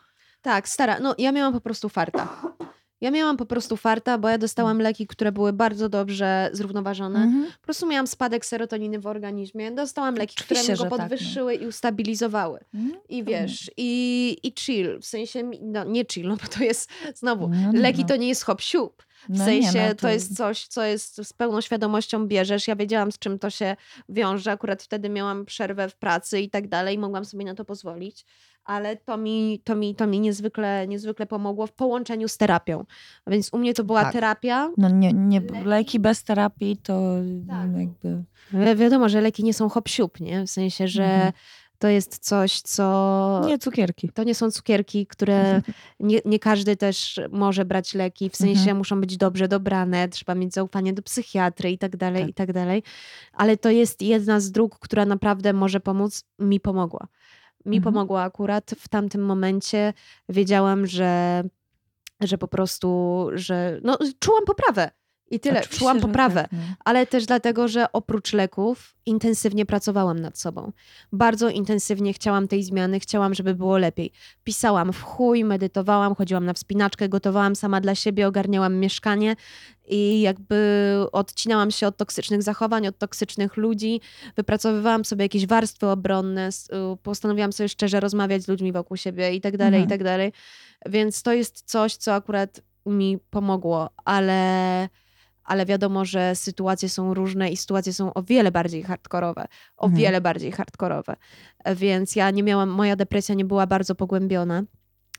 Tak, 0.41 0.69
stara. 0.69 0.99
No 0.99 1.15
ja 1.17 1.31
miałam 1.31 1.53
po 1.53 1.61
prostu 1.61 1.89
farta. 1.89 2.27
Ja 3.01 3.11
miałam 3.11 3.37
po 3.37 3.45
prostu 3.45 3.77
farta, 3.77 4.17
bo 4.17 4.29
ja 4.29 4.37
dostałam 4.37 4.79
leki, 4.79 5.07
które 5.07 5.31
były 5.31 5.53
bardzo 5.53 5.89
dobrze 5.89 6.49
zrównoważone. 6.53 7.19
Mhm. 7.19 7.45
Po 7.45 7.63
prostu 7.63 7.87
miałam 7.87 8.07
spadek 8.07 8.45
serotoniny 8.45 8.99
w 8.99 9.07
organizmie. 9.07 9.71
Dostałam 9.71 10.15
leki, 10.15 10.35
które 10.35 10.61
mi 10.61 10.67
go 10.67 10.75
że 10.75 10.83
tak, 10.83 10.91
no. 10.91 10.97
podwyższyły 10.97 11.55
i 11.55 11.67
ustabilizowały. 11.67 12.59
No, 12.73 12.95
I 13.09 13.23
wiesz, 13.23 13.71
i, 13.77 14.37
i 14.43 14.53
chill, 14.59 14.99
w 14.99 15.05
sensie, 15.05 15.51
no 15.61 15.83
nie 15.83 16.05
chill, 16.05 16.27
no 16.27 16.35
bo 16.35 16.47
to 16.47 16.63
jest, 16.63 16.89
znowu, 17.15 17.49
No, 17.49 17.57
no, 17.73 17.81
leki 17.81 18.01
no. 18.01 18.07
to 18.07 18.15
nie 18.15 18.27
jest 18.27 18.43
hop 18.43 18.61
siup. 18.61 19.03
W 19.29 19.37
No 19.37 19.45
sensie 19.45 19.79
nie, 19.79 19.87
no 19.89 19.95
to... 19.95 20.09
jest 20.09 20.37
coś, 20.37 20.67
co 20.67 20.83
jest 20.83 21.27
z 21.27 21.33
pełną 21.33 21.61
świadomością 21.61 22.27
bierzesz. 22.27 22.67
Ja 22.67 22.75
wiedziałam, 22.75 23.11
z 23.11 23.19
czym 23.19 23.39
to 23.39 23.49
się 23.49 23.75
wiąże. 24.09 24.51
Akurat 24.51 24.83
wtedy 24.83 25.09
miałam 25.09 25.45
przerwę 25.45 25.89
w 25.89 25.95
pracy 25.95 26.39
i 26.39 26.49
tak 26.49 26.67
dalej, 26.67 26.97
mogłam 26.97 27.25
sobie 27.25 27.45
na 27.45 27.55
to 27.55 27.65
pozwolić. 27.65 28.25
Ale 28.65 28.97
to 28.97 29.17
mi, 29.17 29.61
to 29.63 29.75
mi, 29.75 29.95
to 29.95 30.07
mi 30.07 30.19
niezwykle, 30.19 30.87
niezwykle 30.87 31.25
pomogło 31.25 31.67
w 31.67 31.71
połączeniu 31.71 32.27
z 32.27 32.37
terapią. 32.37 32.85
A 33.25 33.31
więc 33.31 33.49
u 33.53 33.57
mnie 33.57 33.73
to 33.73 33.83
była 33.83 34.03
Tak. 34.03 34.13
terapia. 34.13 34.71
No 34.77 34.89
nie, 34.89 35.13
nie, 35.13 35.39
Leki. 35.41 35.63
leki 35.65 35.99
bez 35.99 36.23
terapii 36.23 36.77
to 36.77 37.15
Tak. 37.49 37.69
jakby... 37.77 38.23
Wi- 38.53 38.75
Wiadomo, 38.75 39.09
że 39.09 39.21
leki 39.21 39.43
nie 39.43 39.53
są 39.53 39.69
hop 39.69 39.89
nie? 40.19 40.45
W 40.45 40.49
sensie, 40.49 40.87
że 40.87 41.03
Mhm. 41.03 41.33
To 41.79 41.87
jest 41.87 42.17
coś, 42.19 42.61
co... 42.61 43.41
Nie 43.45 43.59
cukierki. 43.59 44.09
To 44.09 44.23
nie 44.23 44.35
są 44.35 44.51
cukierki, 44.51 45.07
które 45.07 45.61
nie, 45.99 46.19
nie 46.25 46.39
każdy 46.39 46.75
też 46.75 47.19
może 47.31 47.65
brać 47.65 47.93
leki, 47.93 48.29
w 48.29 48.35
sensie 48.35 48.59
Mhm. 48.59 48.77
muszą 48.77 49.01
być 49.01 49.17
dobrze 49.17 49.47
dobrane, 49.47 50.09
trzeba 50.09 50.35
mieć 50.35 50.53
zaufanie 50.53 50.93
do 50.93 51.01
psychiatry 51.01 51.71
i 51.71 51.77
tak 51.77 51.97
dalej, 51.97 52.21
Tak. 52.21 52.29
i 52.29 52.33
tak 52.33 52.53
dalej. 52.53 52.83
Ale 53.33 53.57
to 53.57 53.69
jest 53.69 54.01
jedna 54.01 54.39
z 54.39 54.51
dróg, 54.51 54.79
która 54.79 55.05
naprawdę 55.05 55.53
może 55.53 55.79
pomóc. 55.79 56.23
Mi 56.39 56.59
pomogła. 56.59 57.07
Mi 57.65 57.77
Mhm. 57.77 57.93
pomogła 57.93 58.21
akurat 58.23 58.71
w 58.79 58.87
tamtym 58.89 59.21
momencie. 59.25 59.93
Wiedziałam, 60.29 60.87
że, 60.87 61.43
że 62.21 62.37
po 62.37 62.47
prostu, 62.47 63.27
że 63.33 63.79
no, 63.83 63.97
czułam 64.19 64.45
poprawę. 64.45 64.91
I 65.31 65.39
tyle, 65.39 65.59
Oczywiście, 65.59 65.79
czułam 65.79 65.99
poprawę 65.99 66.41
tak, 66.41 66.51
no. 66.51 66.59
ale 66.85 67.07
też 67.07 67.25
dlatego, 67.25 67.67
że 67.67 67.91
oprócz 67.91 68.33
leków 68.33 68.95
intensywnie 69.05 69.65
pracowałam 69.65 70.19
nad 70.19 70.39
sobą. 70.39 70.71
Bardzo 71.11 71.49
intensywnie 71.49 72.13
chciałam 72.13 72.47
tej 72.47 72.63
zmiany, 72.63 72.99
chciałam, 72.99 73.33
żeby 73.33 73.55
było 73.55 73.77
lepiej. 73.77 74.11
Pisałam 74.43 74.93
w 74.93 75.01
chuj, 75.03 75.43
medytowałam, 75.43 76.15
chodziłam 76.15 76.45
na 76.45 76.53
wspinaczkę, 76.53 77.09
gotowałam 77.09 77.55
sama 77.55 77.81
dla 77.81 77.95
siebie, 77.95 78.27
ogarniałam 78.27 78.75
mieszkanie 78.75 79.35
i 79.87 80.21
jakby 80.21 80.95
odcinałam 81.11 81.71
się 81.71 81.87
od 81.87 81.97
toksycznych 81.97 82.43
zachowań, 82.43 82.87
od 82.87 82.97
toksycznych 82.97 83.57
ludzi, 83.57 84.01
wypracowywałam 84.35 85.05
sobie 85.05 85.25
jakieś 85.25 85.45
warstwy 85.47 85.87
obronne, 85.87 86.49
y, 86.49 86.97
postanowiłam 87.03 87.53
sobie 87.53 87.69
szczerze 87.69 87.99
rozmawiać 87.99 88.41
z 88.43 88.47
ludźmi 88.47 88.71
wokół 88.71 88.97
siebie 88.97 89.33
i 89.33 89.41
tak 89.41 89.57
dalej, 89.57 89.79
i 89.79 89.83
Mhm. 89.83 89.89
tak 89.89 90.03
dalej. 90.03 90.31
Więc 90.85 91.23
to 91.23 91.33
jest 91.33 91.61
coś, 91.65 91.95
co 91.95 92.13
akurat 92.13 92.61
mi 92.85 93.17
pomogło, 93.29 93.89
ale 94.05 94.89
ale 95.49 95.65
wiadomo, 95.65 96.05
że 96.05 96.35
sytuacje 96.35 96.89
są 96.89 97.13
różne 97.13 97.49
i 97.49 97.57
sytuacje 97.57 97.93
są 97.93 98.13
o 98.13 98.23
wiele 98.23 98.51
bardziej 98.51 98.83
hardkorowe. 98.83 99.45
O 99.77 99.85
Mhm. 99.85 100.01
wiele 100.01 100.21
bardziej 100.21 100.51
hardkorowe. 100.51 101.15
Więc 101.75 102.15
ja 102.15 102.31
nie 102.31 102.43
miałam, 102.43 102.69
moja 102.69 102.95
depresja 102.95 103.35
nie 103.35 103.45
była 103.45 103.67
bardzo 103.67 103.95
pogłębiona. 103.95 104.63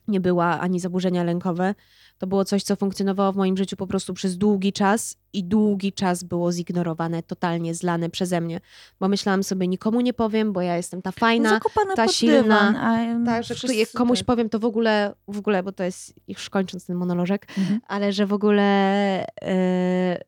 Nie 0.09 0.21
była 0.21 0.61
ani 0.61 0.81
zaburzenia 0.81 1.25
lękowe. 1.25 1.75
To 2.21 2.27
było 2.27 2.45
coś, 2.45 2.63
co 2.63 2.77
funkcjonowało 2.77 3.33
w 3.33 3.37
moim 3.37 3.57
życiu 3.57 3.77
po 3.77 3.87
prostu 3.87 4.15
przez 4.15 4.39
długi 4.39 4.73
czas 4.73 5.17
i 5.33 5.45
długi 5.45 5.93
czas 5.93 6.23
było 6.25 6.53
zignorowane, 6.53 7.23
totalnie 7.23 7.75
zlane 7.75 8.11
przeze 8.11 8.41
mnie. 8.41 8.61
Bo 9.01 9.09
myślałam 9.09 9.43
sobie, 9.43 9.69
nikomu 9.69 10.01
nie 10.01 10.13
powiem, 10.13 10.53
bo 10.53 10.63
ja 10.63 10.77
jestem 10.77 11.03
ta 11.03 11.13
fajna, 11.13 11.51
Zakopana 11.51 11.95
ta 11.95 12.09
silna, 12.09 12.73
dywan, 12.73 13.25
tak, 13.25 13.45
że 13.45 13.75
jak 13.75 13.91
komuś 13.93 14.19
tak. 14.19 14.27
powiem, 14.27 14.49
to 14.49 14.59
w 14.59 14.65
ogóle, 14.65 15.15
w 15.29 15.39
ogóle, 15.39 15.63
bo 15.63 15.73
to 15.73 15.85
jest 15.85 16.15
już 16.29 16.51
kończąc 16.51 16.87
ten 16.87 16.97
monolożek, 16.97 17.47
Mhm. 17.59 17.81
ale 17.89 18.13
że 18.13 18.27
w 18.27 18.33
ogóle, 18.33 19.23
y, 19.25 19.27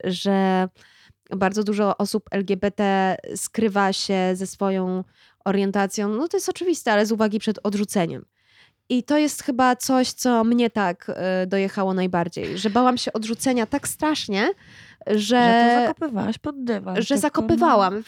że 0.05 0.69
bardzo 1.37 1.65
dużo 1.65 1.97
osób 1.99 2.25
LGBT 2.31 3.17
skrywa 3.37 3.93
się 3.93 4.31
ze 4.35 4.47
swoją 4.47 5.05
orientacją, 5.45 6.09
no 6.09 6.29
to 6.29 6.37
jest 6.37 6.49
oczywiste, 6.49 6.93
ale 6.93 7.07
z 7.07 7.13
uwagi 7.13 7.39
przed 7.39 7.59
odrzuceniem. 7.63 8.25
I 8.93 9.03
to 9.03 9.19
jest 9.19 9.43
chyba 9.43 9.77
coś, 9.77 10.13
co 10.13 10.45
mnie 10.45 10.71
tak 10.71 11.09
y, 11.43 11.47
dojechało 11.47 11.95
najbardziej, 11.95 12.59
że 12.59 12.71
bałam 12.71 12.99
się 12.99 13.13
odrzucenia 13.13 13.67
tak 13.67 13.89
strasznie, 13.89 14.49
że, 15.07 15.17
Że 15.17 15.75
to 15.77 15.87
zakopywałaś 15.87 16.39
pod 16.39 16.65
dywan. 16.65 17.03
że 17.03 17.15
no, 17.15 17.21
zakopywałam, 17.21 18.03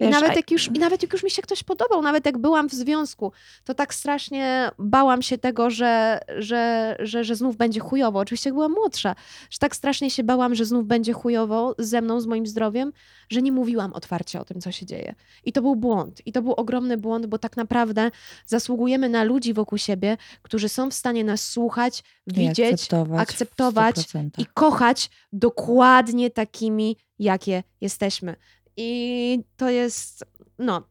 wiesz. 0.00 0.08
I 0.08 0.12
nawet, 0.12 0.36
jak 0.36 0.50
już, 0.50 0.66
I 0.66 0.78
nawet 0.78 1.02
jak 1.02 1.12
już 1.12 1.22
mi 1.22 1.30
się 1.30 1.42
ktoś 1.42 1.62
podobał, 1.62 2.02
nawet 2.02 2.26
jak 2.26 2.38
byłam 2.38 2.68
w 2.68 2.72
związku, 2.72 3.32
to 3.64 3.74
tak 3.74 3.94
strasznie 3.94 4.70
bałam 4.78 5.22
się 5.22 5.38
tego, 5.38 5.70
że, 5.70 6.20
że, 6.38 6.96
że, 6.98 7.24
że 7.24 7.36
znów 7.36 7.56
będzie 7.56 7.80
chujowo. 7.80 8.18
Oczywiście 8.18 8.50
jak 8.50 8.54
byłam 8.54 8.72
młodsza, 8.72 9.14
że 9.50 9.58
tak 9.58 9.76
strasznie 9.76 10.10
się 10.10 10.24
bałam, 10.24 10.54
że 10.54 10.64
znów 10.64 10.86
będzie 10.86 11.12
chujowo 11.12 11.74
ze 11.78 12.00
mną, 12.00 12.20
z 12.20 12.26
moim 12.26 12.46
zdrowiem, 12.46 12.92
że 13.30 13.42
nie 13.42 13.52
mówiłam 13.52 13.92
otwarcie 13.92 14.40
o 14.40 14.44
tym, 14.44 14.60
co 14.60 14.72
się 14.72 14.86
dzieje. 14.86 15.14
I 15.44 15.52
to 15.52 15.62
był 15.62 15.76
błąd. 15.76 16.26
I 16.26 16.32
to 16.32 16.42
był 16.42 16.52
ogromny 16.52 16.96
błąd, 16.96 17.26
bo 17.26 17.38
tak 17.38 17.56
naprawdę 17.56 18.10
zasługujemy 18.46 19.08
na 19.08 19.24
ludzi 19.24 19.54
wokół 19.54 19.78
siebie, 19.78 20.16
którzy 20.42 20.68
są 20.68 20.90
w 20.90 20.94
stanie 20.94 21.24
nas 21.24 21.48
słuchać, 21.48 22.02
widzieć, 22.26 22.74
akceptować, 22.74 23.20
akceptować 23.20 23.96
100%. 23.96 24.28
i 24.38 24.46
kochać 24.54 25.10
dokładnie 25.32 26.30
takimi, 26.30 26.96
jakie 27.18 27.62
jesteśmy. 27.80 28.36
I 28.76 29.38
to 29.56 29.70
jest, 29.70 30.24
no, 30.58 30.82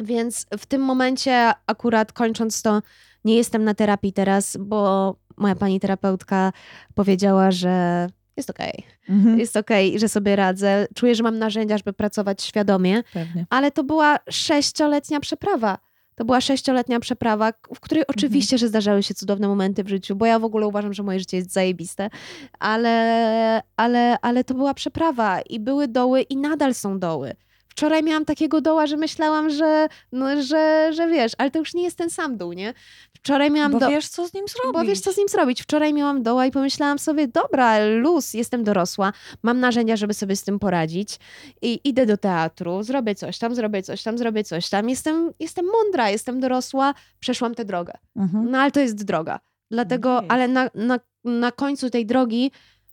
więc 0.00 0.46
w 0.58 0.66
tym 0.66 0.82
momencie, 0.82 1.52
akurat 1.66 2.12
kończąc 2.12 2.62
to, 2.62 2.82
nie 3.24 3.36
jestem 3.36 3.64
na 3.64 3.74
terapii 3.74 4.12
teraz, 4.12 4.56
bo 4.60 5.14
moja 5.36 5.54
pani 5.54 5.80
terapeutka 5.80 6.52
powiedziała, 6.94 7.50
że 7.50 8.06
jest 8.36 8.50
okej, 8.50 8.86
Mhm, 9.08 9.38
jest 9.38 9.56
okej, 9.56 9.98
że 9.98 10.08
sobie 10.08 10.36
radzę. 10.36 10.86
Czuję, 10.94 11.14
że 11.14 11.22
mam 11.22 11.38
narzędzia, 11.38 11.78
żeby 11.78 11.92
pracować 11.92 12.42
świadomie, 12.42 13.02
Pewnie. 13.12 13.46
ale 13.50 13.70
to 13.70 13.84
była 13.84 14.18
sześcioletnia 14.30 15.20
przeprawa. 15.20 15.78
To 16.16 16.24
była 16.24 16.40
sześcioletnia 16.40 17.00
przeprawa, 17.00 17.52
w 17.74 17.80
której 17.80 18.04
oczywiście, 18.06 18.58
że 18.58 18.68
zdarzały 18.68 19.02
się 19.02 19.14
cudowne 19.14 19.48
momenty 19.48 19.84
w 19.84 19.88
życiu, 19.88 20.16
bo 20.16 20.26
ja 20.26 20.38
w 20.38 20.44
ogóle 20.44 20.66
uważam, 20.66 20.92
że 20.92 21.02
moje 21.02 21.18
życie 21.18 21.36
jest 21.36 21.52
zajebiste, 21.52 22.10
ale, 22.58 23.62
ale, 23.76 24.18
ale 24.22 24.44
to 24.44 24.54
była 24.54 24.74
przeprawa 24.74 25.40
i 25.40 25.60
były 25.60 25.88
doły 25.88 26.22
i 26.22 26.36
nadal 26.36 26.74
są 26.74 26.98
doły. 26.98 27.34
Wczoraj 27.76 28.02
miałam 28.02 28.24
takiego 28.24 28.60
doła, 28.60 28.86
że 28.86 28.96
myślałam, 28.96 29.50
że, 29.50 29.88
no, 30.12 30.42
że, 30.42 30.92
że 30.92 31.08
wiesz, 31.08 31.32
ale 31.38 31.50
to 31.50 31.58
już 31.58 31.74
nie 31.74 31.82
jest 31.82 31.98
ten 31.98 32.10
sam 32.10 32.36
dół, 32.36 32.52
nie? 32.52 32.74
Wczoraj 33.12 33.50
miałam 33.50 33.72
Bo 33.72 33.78
do... 33.78 33.88
wiesz, 33.88 34.08
co 34.08 34.28
z 34.28 34.34
nim 34.34 34.44
zrobić. 34.48 34.72
Bo 34.72 34.84
wiesz, 34.84 35.00
co 35.00 35.12
z 35.12 35.16
nim 35.16 35.28
zrobić. 35.28 35.62
Wczoraj 35.62 35.92
miałam 35.92 36.22
doła 36.22 36.46
i 36.46 36.50
pomyślałam 36.50 36.98
sobie, 36.98 37.28
dobra, 37.28 37.84
luz, 37.84 38.34
jestem 38.34 38.64
dorosła, 38.64 39.12
mam 39.42 39.60
narzędzia, 39.60 39.96
żeby 39.96 40.14
sobie 40.14 40.36
z 40.36 40.42
tym 40.44 40.58
poradzić 40.58 41.18
i 41.62 41.80
idę 41.84 42.06
do 42.06 42.16
teatru, 42.16 42.82
zrobię 42.82 43.14
coś 43.14 43.38
tam, 43.38 43.54
zrobię 43.54 43.82
coś 43.82 44.02
tam, 44.02 44.18
zrobię 44.18 44.44
coś 44.44 44.68
tam. 44.68 44.88
Jestem, 44.88 45.30
jestem 45.40 45.66
mądra, 45.66 46.10
jestem 46.10 46.40
dorosła, 46.40 46.94
przeszłam 47.20 47.54
tę 47.54 47.64
drogę. 47.64 47.92
Mhm. 48.16 48.50
No 48.50 48.58
ale 48.58 48.70
to 48.70 48.80
jest 48.80 49.04
droga. 49.04 49.40
Dlatego, 49.70 50.14
jest. 50.20 50.32
ale 50.32 50.48
na, 50.48 50.70
na, 50.74 51.00
na 51.24 51.52
końcu 51.52 51.90
tej 51.90 52.06
drogi 52.06 52.50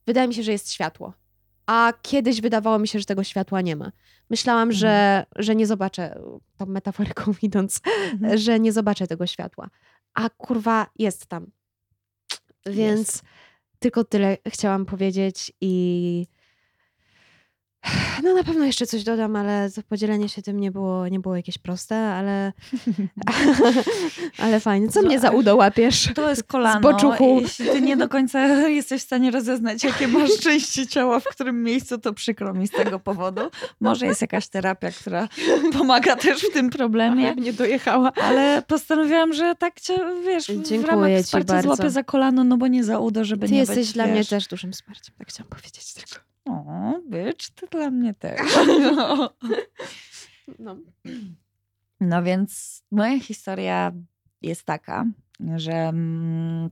wydaje 0.08 0.28
mi 0.28 0.34
się, 0.34 0.44
że 0.44 0.52
jest 0.52 0.72
światło. 0.72 1.14
A 1.66 1.94
kiedyś 2.02 2.42
wydawało 2.42 2.80
mi 2.80 2.88
się, 2.88 3.00
że 3.00 3.06
tego 3.06 3.24
światła 3.24 3.62
nie 3.62 3.76
ma. 3.76 3.92
Myślałam, 4.34 4.72
że, 4.72 5.26
że 5.36 5.56
nie 5.56 5.68
zobaczę, 5.68 6.20
tą 6.58 6.66
metaforyką 6.66 7.34
idąc, 7.42 7.82
Mhm. 8.12 8.38
że 8.38 8.60
nie 8.60 8.72
zobaczę 8.72 9.08
tego 9.08 9.28
światła. 9.28 9.70
A 10.14 10.30
kurwa 10.30 10.88
jest 11.00 11.26
tam. 11.26 11.48
Więc 12.66 13.22
tylko 13.80 14.04
tyle 14.04 14.38
chciałam 14.48 14.86
powiedzieć 14.86 15.52
i 15.62 16.26
no 18.24 18.34
na 18.34 18.44
pewno 18.44 18.66
jeszcze 18.66 18.86
coś 18.88 19.04
dodam, 19.04 19.36
ale 19.36 19.70
podzielenie 19.90 20.30
się 20.30 20.42
tym 20.42 20.60
nie 20.60 20.72
było, 20.72 21.08
nie 21.08 21.20
było 21.20 21.36
jakieś 21.36 21.58
proste, 21.58 21.96
ale 21.96 22.54
ale 24.38 24.60
fajnie. 24.60 24.88
Co 24.90 25.02
No, 25.02 25.08
mnie 25.08 25.20
za 25.20 25.30
udo 25.32 25.56
łapiesz? 25.56 26.10
To 26.16 26.30
jest 26.30 26.44
kolano. 26.44 26.80
boczuchu. 26.82 27.40
Jeśli 27.42 27.66
ty 27.66 27.82
nie 27.82 27.98
do 27.98 28.10
końca 28.10 28.48
jesteś 28.70 29.02
w 29.02 29.06
stanie 29.06 29.32
rozeznać, 29.32 29.84
jakie 29.84 30.08
masz 30.08 30.38
części 30.44 30.88
ciała, 30.88 31.20
w 31.20 31.24
którym 31.24 31.64
miejscu, 31.64 31.98
to 31.98 32.14
przykro 32.14 32.54
mi 32.54 32.68
z 32.68 32.72
tego 32.72 33.00
powodu. 33.00 33.42
Może 33.82 34.06
jest 34.06 34.22
jakaś 34.22 34.48
terapia, 34.48 34.92
która 34.92 35.28
pomaga 35.74 36.16
też 36.16 36.42
w 36.42 36.54
tym 36.54 36.70
problemie. 36.70 37.34
mnie 37.36 37.54
dojechała. 37.54 38.12
Ale 38.24 38.64
postanowiłam, 38.68 39.34
że 39.34 39.56
tak 39.56 39.80
cię, 39.82 39.94
wiesz, 40.26 40.44
w 40.48 40.48
Dziękuję 40.64 40.82
ramach 40.92 41.10
ci 41.18 41.24
wsparcia 41.24 41.54
bardzo. 41.54 41.76
złapię 41.76 41.90
za 41.90 42.04
kolano, 42.04 42.44
no 42.44 42.58
bo 42.58 42.68
nie 42.68 42.84
za 42.84 43.00
udo, 43.00 43.26
żeby 43.26 43.48
Ty 43.48 43.54
nie 43.54 43.60
jesteś 43.60 43.78
być, 43.78 43.94
dla 43.94 44.06
mnie 44.06 44.16
wiesz, 44.16 44.28
też 44.30 44.48
dużym 44.48 44.72
wsparciem, 44.72 45.16
tak 45.18 45.28
chciałam 45.28 45.50
powiedzieć 45.50 45.94
tylko. 45.94 46.33
O, 46.46 46.94
bycz, 47.10 47.50
ty 47.50 47.68
dla 47.68 47.92
mnie 47.92 48.14
też. 48.14 48.42
No. 48.96 49.30
No. 50.60 50.76
No 52.00 52.24
więc 52.24 52.84
moja 52.92 53.20
historia 53.20 53.92
jest 54.42 54.64
taka, 54.64 55.06
że 55.56 55.74
mm, 55.74 56.70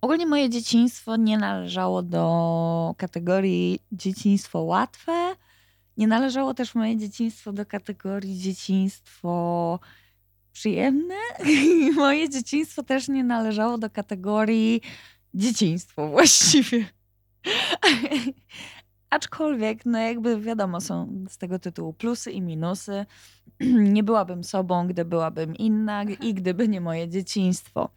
ogólnie 0.00 0.26
moje 0.26 0.50
dzieciństwo 0.50 1.16
nie 1.16 1.38
należało 1.38 2.02
do 2.02 2.94
kategorii 2.98 3.78
dzieciństwo 3.92 4.62
łatwe. 4.62 5.34
Nie 5.96 6.06
należało 6.06 6.54
też 6.54 6.74
moje 6.74 6.96
dzieciństwo 6.96 7.52
do 7.52 7.66
kategorii 7.66 8.38
dzieciństwo 8.38 9.78
przyjemne. 10.52 11.14
I 11.64 11.90
moje 11.90 12.28
dzieciństwo 12.28 12.82
też 12.82 13.08
nie 13.08 13.24
należało 13.24 13.78
do 13.78 13.90
kategorii 13.90 14.80
dzieciństwo 15.34 16.08
właściwie. 16.08 16.86
Aczkolwiek, 19.10 19.86
no 19.86 19.98
jakby 19.98 20.40
wiadomo, 20.40 20.80
są 20.80 21.24
z 21.28 21.38
tego 21.38 21.58
tytułu 21.58 21.92
plusy 21.92 22.30
i 22.30 22.42
minusy. 22.42 23.06
Nie 23.94 24.02
byłabym 24.02 24.44
sobą, 24.44 24.86
gdy 24.86 25.04
byłabym 25.04 25.56
inna 25.56 26.02
i 26.02 26.34
gdyby 26.34 26.68
nie 26.68 26.80
moje 26.80 27.08
dzieciństwo. 27.08 27.88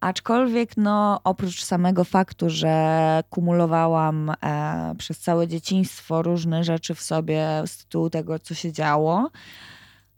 Aczkolwiek, 0.00 0.76
no, 0.76 1.20
oprócz 1.24 1.64
samego 1.64 2.04
faktu, 2.04 2.50
że 2.50 3.22
kumulowałam 3.30 4.30
e, 4.30 4.94
przez 4.98 5.18
całe 5.18 5.48
dzieciństwo 5.48 6.22
różne 6.22 6.64
rzeczy 6.64 6.94
w 6.94 7.02
sobie 7.02 7.62
z 7.66 7.78
tytułu 7.78 8.10
tego, 8.10 8.38
co 8.38 8.54
się 8.54 8.72
działo, 8.72 9.30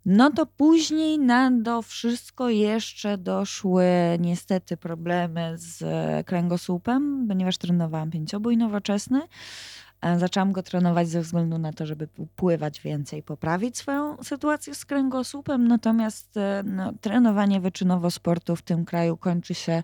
no 0.05 0.31
to 0.31 0.45
później 0.45 1.19
na 1.19 1.51
to 1.65 1.81
wszystko 1.81 2.49
jeszcze 2.49 3.17
doszły 3.17 3.85
niestety 4.19 4.77
problemy 4.77 5.53
z 5.55 5.83
kręgosłupem, 6.25 7.25
ponieważ 7.27 7.57
trenowałam 7.57 8.11
pięciobój 8.11 8.57
nowoczesny. 8.57 9.21
E, 10.01 10.19
Zaczęłam 10.19 10.51
go 10.51 10.63
trenować 10.63 11.09
ze 11.09 11.21
względu 11.21 11.57
na 11.57 11.73
to, 11.73 11.85
żeby 11.85 12.07
pływać 12.35 12.81
więcej, 12.81 13.23
poprawić 13.23 13.77
swoją 13.77 14.23
sytuację 14.23 14.75
z 14.75 14.85
kręgosłupem. 14.85 15.67
Natomiast 15.67 16.37
e, 16.37 16.63
no, 16.65 16.93
trenowanie 17.01 17.59
wyczynowo 17.59 18.11
sportu 18.11 18.55
w 18.55 18.61
tym 18.61 18.85
kraju 18.85 19.17
kończy 19.17 19.53
się 19.53 19.73
e, 19.73 19.83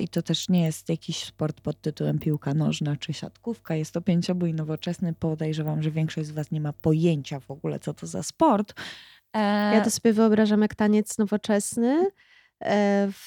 i 0.00 0.08
to 0.08 0.22
też 0.22 0.48
nie 0.48 0.64
jest 0.64 0.88
jakiś 0.88 1.24
sport 1.24 1.60
pod 1.60 1.80
tytułem 1.80 2.18
piłka 2.18 2.54
nożna 2.54 2.96
czy 2.96 3.12
siatkówka. 3.12 3.74
Jest 3.74 3.92
to 3.92 4.00
pięciobój 4.00 4.54
nowoczesny. 4.54 5.14
Podejrzewam, 5.14 5.82
że 5.82 5.90
większość 5.90 6.28
z 6.28 6.30
Was 6.30 6.50
nie 6.50 6.60
ma 6.60 6.72
pojęcia 6.72 7.40
w 7.40 7.50
ogóle, 7.50 7.80
co 7.80 7.94
to 7.94 8.06
za 8.06 8.22
sport. 8.22 8.74
E, 9.36 9.74
Ja 9.74 9.80
to 9.80 9.90
sobie 9.90 10.12
wyobrażam 10.12 10.62
jak 10.62 10.74
taniec 10.74 11.18
nowoczesny 11.18 12.06
e, 12.60 13.08
w, 13.12 13.24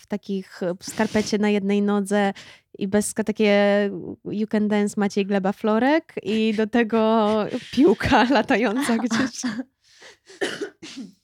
w 0.00 0.06
takich 0.06 0.60
skarpecie 0.82 1.38
na 1.38 1.50
jednej 1.50 1.82
nodze 1.82 2.32
i 2.78 2.88
bez 2.88 3.14
takie 3.14 3.90
You 4.24 4.46
Can 4.46 4.68
Dance 4.68 4.94
Maciej 5.00 5.26
Gleba 5.26 5.52
Florek 5.52 6.14
i 6.22 6.54
do 6.54 6.66
tego 6.66 7.28
piłka 7.72 8.24
latająca 8.30 8.96
gdzieś. 8.98 9.42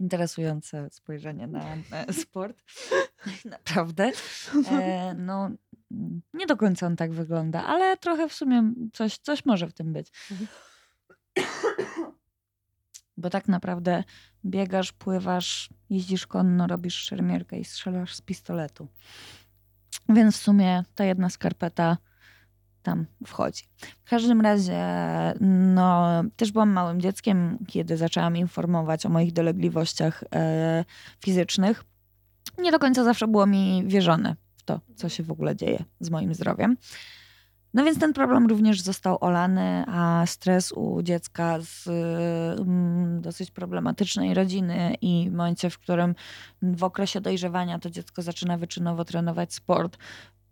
interesujące 0.00 0.88
spojrzenie 0.90 1.46
na 1.46 1.64
sport. 2.22 2.62
Naprawdę. 3.44 4.12
E, 4.70 5.14
no, 5.18 5.50
nie 6.34 6.46
do 6.46 6.56
końca 6.56 6.86
on 6.86 6.96
tak 6.96 7.12
wygląda, 7.12 7.64
ale 7.64 7.96
trochę 7.96 8.28
w 8.28 8.32
sumie 8.32 8.72
coś, 8.92 9.18
coś 9.18 9.44
może 9.44 9.66
w 9.66 9.74
tym 9.74 9.92
być. 9.92 10.12
Bo 13.16 13.30
tak 13.30 13.48
naprawdę 13.48 14.04
biegasz, 14.44 14.92
pływasz, 14.92 15.70
jeździsz 15.90 16.26
konno, 16.26 16.66
robisz 16.66 16.94
szermierkę 16.94 17.58
i 17.58 17.64
strzelasz 17.64 18.14
z 18.14 18.20
pistoletu. 18.20 18.88
Więc 20.08 20.36
w 20.38 20.42
sumie 20.42 20.84
ta 20.94 21.04
jedna 21.04 21.30
skarpeta 21.30 21.96
tam 22.82 23.06
wchodzi. 23.26 23.64
W 24.04 24.10
każdym 24.10 24.40
razie, 24.40 24.84
no, 25.40 26.22
też 26.36 26.52
byłam 26.52 26.70
małym 26.70 27.00
dzieckiem, 27.00 27.58
kiedy 27.68 27.96
zaczęłam 27.96 28.36
informować 28.36 29.06
o 29.06 29.08
moich 29.08 29.32
dolegliwościach 29.32 30.24
e, 30.34 30.84
fizycznych. 31.24 31.84
Nie 32.58 32.72
do 32.72 32.78
końca 32.78 33.04
zawsze 33.04 33.28
było 33.28 33.46
mi 33.46 33.84
wierzone 33.86 34.36
w 34.56 34.62
to, 34.62 34.80
co 34.96 35.08
się 35.08 35.22
w 35.22 35.30
ogóle 35.30 35.56
dzieje 35.56 35.84
z 36.00 36.10
moim 36.10 36.34
zdrowiem. 36.34 36.76
No 37.74 37.84
więc 37.84 37.98
ten 37.98 38.12
problem 38.12 38.46
również 38.46 38.80
został 38.80 39.18
olany, 39.20 39.84
a 39.86 40.22
stres 40.26 40.72
u 40.72 41.02
dziecka 41.02 41.58
z 41.60 41.88
mm, 42.60 43.20
dosyć 43.20 43.50
problematycznej 43.50 44.34
rodziny 44.34 44.94
i 45.00 45.30
w 45.30 45.32
momencie, 45.32 45.70
w 45.70 45.78
którym 45.78 46.14
w 46.62 46.84
okresie 46.84 47.20
dojrzewania 47.20 47.78
to 47.78 47.90
dziecko 47.90 48.22
zaczyna 48.22 48.56
wyczynowo 48.56 49.04
trenować 49.04 49.54
sport 49.54 49.98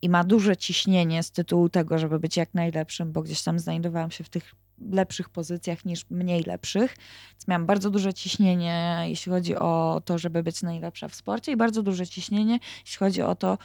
i 0.07 0.09
ma 0.09 0.25
duże 0.25 0.57
ciśnienie 0.57 1.23
z 1.23 1.31
tytułu 1.31 1.69
tego, 1.69 1.99
żeby 1.99 2.21
być 2.21 2.37
jak 2.37 2.55
najlepszym, 2.55 3.13
bo 3.13 3.23
gdzieś 3.23 3.43
tam 3.43 3.59
znajdowałam 3.59 4.11
się 4.11 4.25
w 4.25 4.29
tych 4.29 4.55
lepszych 4.91 5.29
pozycjach 5.29 5.85
niż 5.85 6.11
mniej 6.11 6.43
lepszych. 6.43 6.97
Więc 7.31 7.49
miałam 7.49 7.67
bardzo 7.67 7.91
duże 7.91 8.15
ciśnienie, 8.15 9.05
jeśli 9.07 9.33
chodzi 9.33 9.57
o 9.57 10.03
to, 10.05 10.19
żeby 10.19 10.43
być 10.43 10.63
najlepsza 10.63 11.09
w 11.09 11.15
sporcie 11.15 11.53
i 11.53 11.57
bardzo 11.57 11.83
duże 11.83 12.07
ciśnienie, 12.07 12.59
jeśli 12.85 12.99
chodzi 12.99 13.23
o 13.23 13.35
to, 13.35 13.59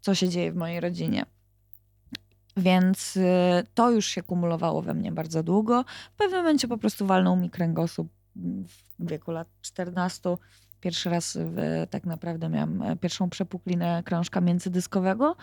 co 0.00 0.14
się 0.14 0.28
dzieje 0.28 0.52
w 0.52 0.56
mojej 0.56 0.80
rodzinie. 0.80 1.24
Więc 2.56 3.16
y, 3.16 3.22
to 3.74 3.90
już 3.90 4.06
się 4.06 4.22
kumulowało 4.22 4.82
we 4.82 4.94
mnie 4.94 5.12
bardzo 5.12 5.42
długo. 5.42 5.84
W 6.12 6.16
pewnym 6.16 6.40
momencie 6.40 6.68
po 6.68 6.78
prostu 6.78 7.06
walnął 7.06 7.36
mi 7.36 7.50
kręgosłup 7.50 8.12
w 8.36 8.82
wieku 8.98 9.30
lat 9.30 9.48
14. 9.60 10.36
Pierwszy 10.82 11.10
raz 11.10 11.38
w, 11.40 11.86
tak 11.90 12.06
naprawdę 12.06 12.48
miałam 12.48 12.82
e, 12.82 12.96
pierwszą 12.96 13.30
przepuklinę 13.30 14.02
krążka 14.04 14.40
międzydyskowego. 14.40 15.36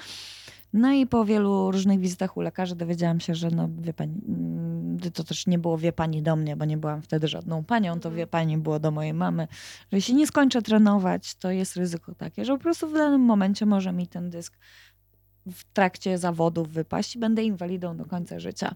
No 0.73 0.91
i 0.91 1.07
po 1.07 1.25
wielu 1.25 1.71
różnych 1.71 1.99
wizytach 1.99 2.37
u 2.37 2.41
lekarzy 2.41 2.75
dowiedziałam 2.75 3.19
się, 3.19 3.35
że 3.35 3.51
no 3.51 3.69
wie 3.81 3.93
pani, 3.93 4.21
mm, 4.27 4.99
to 5.13 5.23
też 5.23 5.47
nie 5.47 5.59
było 5.59 5.77
wie 5.77 5.93
pani 5.93 6.21
do 6.21 6.35
mnie, 6.35 6.55
bo 6.55 6.65
nie 6.65 6.77
byłam 6.77 7.01
wtedy 7.01 7.27
żadną 7.27 7.63
panią, 7.63 7.99
to 7.99 8.11
wie 8.11 8.27
pani 8.27 8.57
było 8.57 8.79
do 8.79 8.91
mojej 8.91 9.13
mamy, 9.13 9.47
że 9.91 9.97
jeśli 9.97 10.15
nie 10.15 10.27
skończę 10.27 10.61
trenować, 10.61 11.35
to 11.35 11.51
jest 11.51 11.75
ryzyko 11.75 12.15
takie, 12.15 12.45
że 12.45 12.53
po 12.53 12.59
prostu 12.59 12.89
w 12.89 12.93
danym 12.93 13.21
momencie 13.21 13.65
może 13.65 13.93
mi 13.93 14.07
ten 14.07 14.29
dysk 14.29 14.57
w 15.47 15.63
trakcie 15.73 16.17
zawodów 16.17 16.69
wypaść 16.69 17.15
i 17.15 17.19
będę 17.19 17.43
inwalidą 17.43 17.97
do 17.97 18.05
końca 18.05 18.39
życia. 18.39 18.75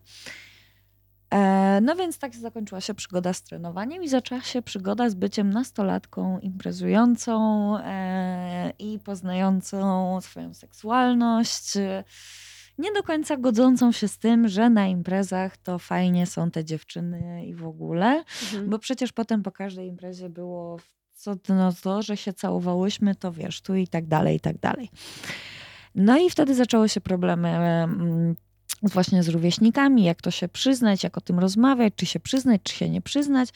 E, 1.34 1.80
No 1.82 1.96
więc 1.96 2.17
tak 2.17 2.36
zakończyła 2.36 2.82
się 2.82 2.93
przygoda 2.93 3.34
z 3.34 3.43
trenowaniem 3.43 4.04
i 4.04 4.08
zaczęła 4.10 4.41
się 4.41 4.62
przygoda 4.62 5.10
z 5.10 5.13
byciem 5.15 5.50
nastolatką 5.50 6.39
imprezującą 6.39 7.78
e, 7.80 8.74
i 8.80 9.00
poznającą 9.00 10.22
swoją 10.22 10.54
seksualność. 10.54 11.78
e, 11.78 12.04
Nie 12.78 12.91
do 12.91 13.04
końca 13.04 13.38
godzącą 13.38 13.91
się 13.91 14.08
z 14.08 14.17
tym, 14.17 14.48
że 14.48 14.69
na 14.69 14.88
imprezach 14.88 15.58
to 15.58 15.80
fajnie 15.80 16.26
są 16.26 16.52
te 16.52 16.65
dziewczyny 16.65 17.46
i 17.46 17.56
w 17.56 17.65
ogóle, 17.67 18.24
Mhm. 18.43 18.69
bo 18.69 18.80
przecież 18.80 19.12
potem 19.12 19.43
po 19.43 19.52
każdej 19.52 19.88
imprezie 19.88 20.30
było 20.30 20.78
co 21.15 21.36
no 21.50 21.74
to, 21.84 22.02
że 22.02 22.17
się 22.17 22.34
całowałyśmy, 22.34 23.15
to 23.15 23.32
wiesz, 23.32 23.62
tu 23.62 23.76
i 23.76 23.88
tak 23.88 24.06
dalej, 24.08 24.36
i 24.36 24.39
tak 24.39 24.58
dalej. 24.58 24.89
No 25.96 26.17
i 26.17 26.30
wtedy 26.30 26.56
zaczęły 26.56 26.89
się 26.89 27.02
problemy 27.02 27.50
mm, 27.50 28.36
właśnie 28.84 29.24
z 29.24 29.30
rówieśnikami, 29.30 30.04
jak 30.04 30.22
to 30.22 30.32
się 30.32 30.48
przyznać, 30.48 31.04
jak 31.04 31.17
o 31.17 31.22
tym 31.22 31.39
rozmawiać, 31.39 31.93
czy 31.96 32.06
się 32.06 32.19
przyznać, 32.19 32.62
czy 32.63 32.74
się 32.74 32.89
nie 32.89 33.02
przyznać. 33.02 33.50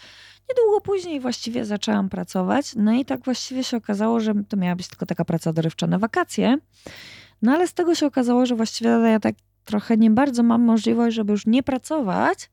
Niedługo 0.50 0.82
później 0.82 1.20
właściwie 1.20 1.66
zaczęłam 1.66 2.10
pracować, 2.10 2.76
no 2.76 2.94
i 2.94 3.06
tak 3.06 3.24
właściwie 3.24 3.63
się 3.63 3.78
okazało, 3.78 4.20
że 4.20 4.34
to 4.50 4.58
miała 4.58 4.76
być 4.76 4.88
tylko 4.88 5.06
taka 5.06 5.26
praca 5.26 5.54
dorywcza 5.54 5.88
na 5.88 6.00
wakacje. 6.00 6.58
No 7.42 7.52
ale 7.52 7.68
z 7.68 7.74
tego 7.74 7.96
się 7.96 8.06
okazało, 8.06 8.46
że 8.46 8.56
właściwie 8.56 8.90
ja 8.90 9.20
tak 9.20 9.36
trochę 9.66 9.98
nie 9.98 10.12
bardzo 10.12 10.44
mam 10.44 10.62
możliwość, 10.62 11.16
żeby 11.16 11.32
już 11.32 11.46
nie 11.46 11.63
pracować, 11.63 12.50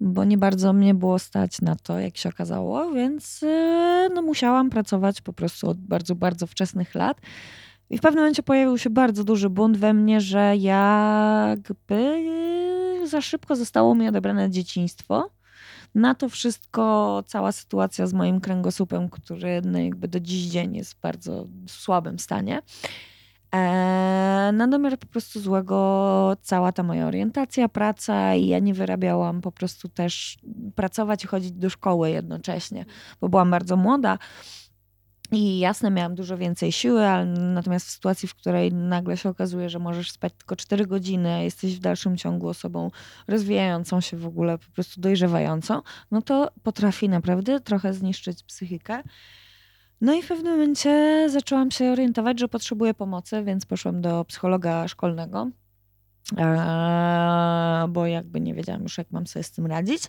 bo 0.00 0.24
nie 0.24 0.38
bardzo 0.38 0.72
mnie 0.72 0.94
było 0.94 1.18
stać 1.18 1.60
na 1.60 1.76
to, 1.76 1.98
jak 1.98 2.16
się 2.16 2.28
okazało, 2.28 2.92
więc 2.92 3.42
yy, 3.42 4.08
no, 4.14 4.22
musiałam 4.22 4.70
pracować 4.70 5.20
po 5.20 5.32
prostu 5.32 5.68
od 5.70 5.78
bardzo, 5.78 6.14
bardzo 6.14 6.46
wczesnych 6.46 6.94
lat. 6.94 7.20
I 7.90 7.98
w 7.98 8.00
pewnym 8.00 8.22
momencie 8.22 8.42
pojawił 8.42 8.78
się 8.78 8.90
bardzo 8.90 9.24
duży 9.24 9.50
bunt 9.50 9.76
we 9.76 9.94
mnie, 9.94 10.20
że 10.20 10.56
jakby 10.56 12.24
za 13.04 13.20
szybko 13.20 13.56
zostało 13.56 13.94
mi 13.94 14.08
odebrane 14.08 14.50
dzieciństwo. 14.50 15.30
Na 15.94 16.14
to 16.14 16.28
wszystko 16.28 17.22
cała 17.26 17.52
sytuacja 17.52 18.06
z 18.06 18.12
moim 18.12 18.40
kręgosłupem, 18.40 19.08
który 19.08 19.62
no 19.64 19.78
jakby 19.78 20.08
do 20.08 20.20
dziś 20.20 20.46
dzień 20.46 20.76
jest 20.76 20.94
w 20.94 21.00
bardzo 21.00 21.46
słabym 21.68 22.18
stanie. 22.18 22.62
Eee, 23.52 24.52
na 24.52 24.68
domiar 24.68 24.98
po 24.98 25.06
prostu 25.06 25.40
złego 25.40 26.36
cała 26.42 26.72
ta 26.72 26.82
moja 26.82 27.06
orientacja, 27.06 27.68
praca 27.68 28.34
i 28.34 28.46
ja 28.46 28.58
nie 28.58 28.74
wyrabiałam 28.74 29.40
po 29.40 29.52
prostu 29.52 29.88
też 29.88 30.38
pracować 30.74 31.24
i 31.24 31.26
chodzić 31.26 31.52
do 31.52 31.70
szkoły 31.70 32.10
jednocześnie, 32.10 32.84
bo 33.20 33.28
byłam 33.28 33.50
bardzo 33.50 33.76
młoda. 33.76 34.18
I 35.34 35.58
jasne, 35.58 35.90
miałam 35.90 36.14
dużo 36.14 36.38
więcej 36.38 36.72
siły, 36.72 37.06
ale 37.06 37.26
natomiast 37.26 37.86
w 37.86 37.90
sytuacji, 37.90 38.28
w 38.28 38.34
której 38.34 38.72
nagle 38.72 39.16
się 39.16 39.28
okazuje, 39.28 39.70
że 39.70 39.78
możesz 39.78 40.10
spać 40.10 40.32
tylko 40.38 40.56
4 40.56 40.86
godziny, 40.86 41.32
a 41.32 41.38
jesteś 41.38 41.76
w 41.76 41.80
dalszym 41.80 42.16
ciągu 42.16 42.48
osobą 42.48 42.90
rozwijającą 43.28 44.00
się 44.00 44.16
w 44.16 44.26
ogóle, 44.26 44.58
po 44.58 44.70
prostu 44.70 45.00
dojrzewającą, 45.00 45.82
no 46.10 46.22
to 46.22 46.50
potrafi 46.62 47.08
naprawdę 47.08 47.60
trochę 47.60 47.94
zniszczyć 47.94 48.42
psychikę. 48.42 49.02
No 50.00 50.14
i 50.14 50.22
w 50.22 50.28
pewnym 50.28 50.52
momencie 50.52 51.26
zaczęłam 51.30 51.70
się 51.70 51.92
orientować, 51.92 52.40
że 52.40 52.48
potrzebuję 52.48 52.94
pomocy, 52.94 53.44
więc 53.44 53.66
poszłam 53.66 54.00
do 54.00 54.24
psychologa 54.24 54.88
szkolnego. 54.88 55.50
Eee, 56.36 57.88
bo 57.88 58.06
jakby 58.06 58.40
nie 58.40 58.54
wiedziałam 58.54 58.82
już, 58.82 58.98
jak 58.98 59.10
mam 59.10 59.26
sobie 59.26 59.42
z 59.42 59.50
tym 59.50 59.66
radzić. 59.66 60.02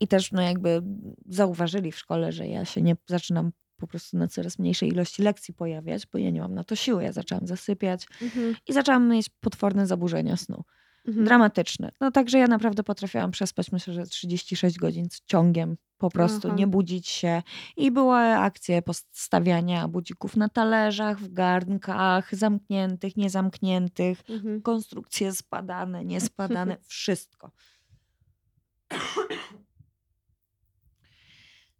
I 0.00 0.08
też 0.08 0.32
no 0.32 0.42
jakby 0.42 0.82
zauważyli 1.28 1.92
w 1.92 1.98
szkole, 1.98 2.32
że 2.32 2.46
ja 2.46 2.64
się 2.64 2.82
nie 2.82 2.96
zaczynam 3.06 3.52
po 3.82 3.86
prostu 3.86 4.16
na 4.18 4.28
coraz 4.28 4.58
mniejszej 4.58 4.88
ilości 4.88 5.22
lekcji 5.22 5.54
pojawiać, 5.54 6.06
bo 6.06 6.18
ja 6.18 6.30
nie 6.30 6.40
mam 6.40 6.54
na 6.54 6.64
to 6.64 6.76
siły. 6.76 7.02
Ja 7.02 7.12
zaczęłam 7.12 7.46
zasypiać 7.46 8.06
Mhm. 8.22 8.54
i 8.68 8.72
zaczęłam 8.72 9.08
mieć 9.08 9.28
potworne 9.28 9.86
zaburzenia 9.86 10.36
snu. 10.36 10.64
Mhm. 11.08 11.24
dramatyczny. 11.26 11.90
No 12.00 12.10
także 12.10 12.38
ja 12.38 12.46
naprawdę 12.46 12.82
potrafiłam 12.82 13.30
przespać 13.30 13.72
myślę, 13.72 13.94
że 13.94 14.06
36 14.06 14.78
godzin 14.78 15.08
z 15.10 15.20
ciągiem. 15.24 15.76
Po 15.98 16.10
prostu 16.10 16.48
Aha. 16.48 16.56
nie 16.56 16.66
budzić 16.66 17.08
się. 17.08 17.42
I 17.76 17.90
były 17.90 18.18
akcje 18.18 18.82
postawiania 18.82 19.88
budzików 19.88 20.36
na 20.36 20.48
talerzach, 20.48 21.18
w 21.20 21.32
garnkach, 21.32 22.34
zamkniętych, 22.34 23.16
niezamkniętych, 23.16 24.18
Mhm. 24.28 24.62
konstrukcje 24.62 25.32
spadane, 25.32 26.04
niespadane, 26.12 26.76
wszystko. 26.86 27.50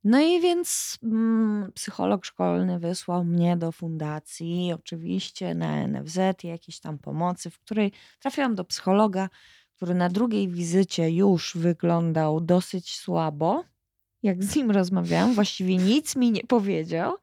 No 0.04 0.20
i 0.20 0.40
więc 0.40 0.98
mm, 1.02 1.72
psycholog 1.74 2.24
szkolny 2.24 2.78
wysłał 2.78 3.24
mnie 3.24 3.56
do 3.56 3.72
fundacji, 3.72 4.72
oczywiście 4.72 5.54
na 5.54 5.88
NFZ, 5.88 6.18
i 6.44 6.48
jakiejś 6.48 6.80
tam 6.80 6.98
pomocy, 6.98 7.50
w 7.50 7.58
której 7.58 7.92
trafiłam 8.20 8.54
do 8.54 8.64
psychologa, 8.64 9.28
który 9.76 9.94
na 9.94 10.08
drugiej 10.08 10.48
wizycie 10.48 11.10
już 11.10 11.56
wyglądał 11.56 12.40
dosyć 12.40 12.96
słabo. 12.96 13.64
Jak 14.22 14.44
z 14.44 14.56
nim 14.56 14.70
rozmawiałam, 14.70 15.34
właściwie 15.34 15.76
nic 15.76 16.16
mi 16.16 16.32
nie 16.32 16.44
powiedział. 16.44 17.16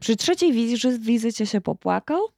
Przy 0.00 0.16
trzeciej 0.16 0.52
wizy- 0.52 0.98
wizycie 0.98 1.46
się 1.46 1.60
popłakał. 1.60 2.33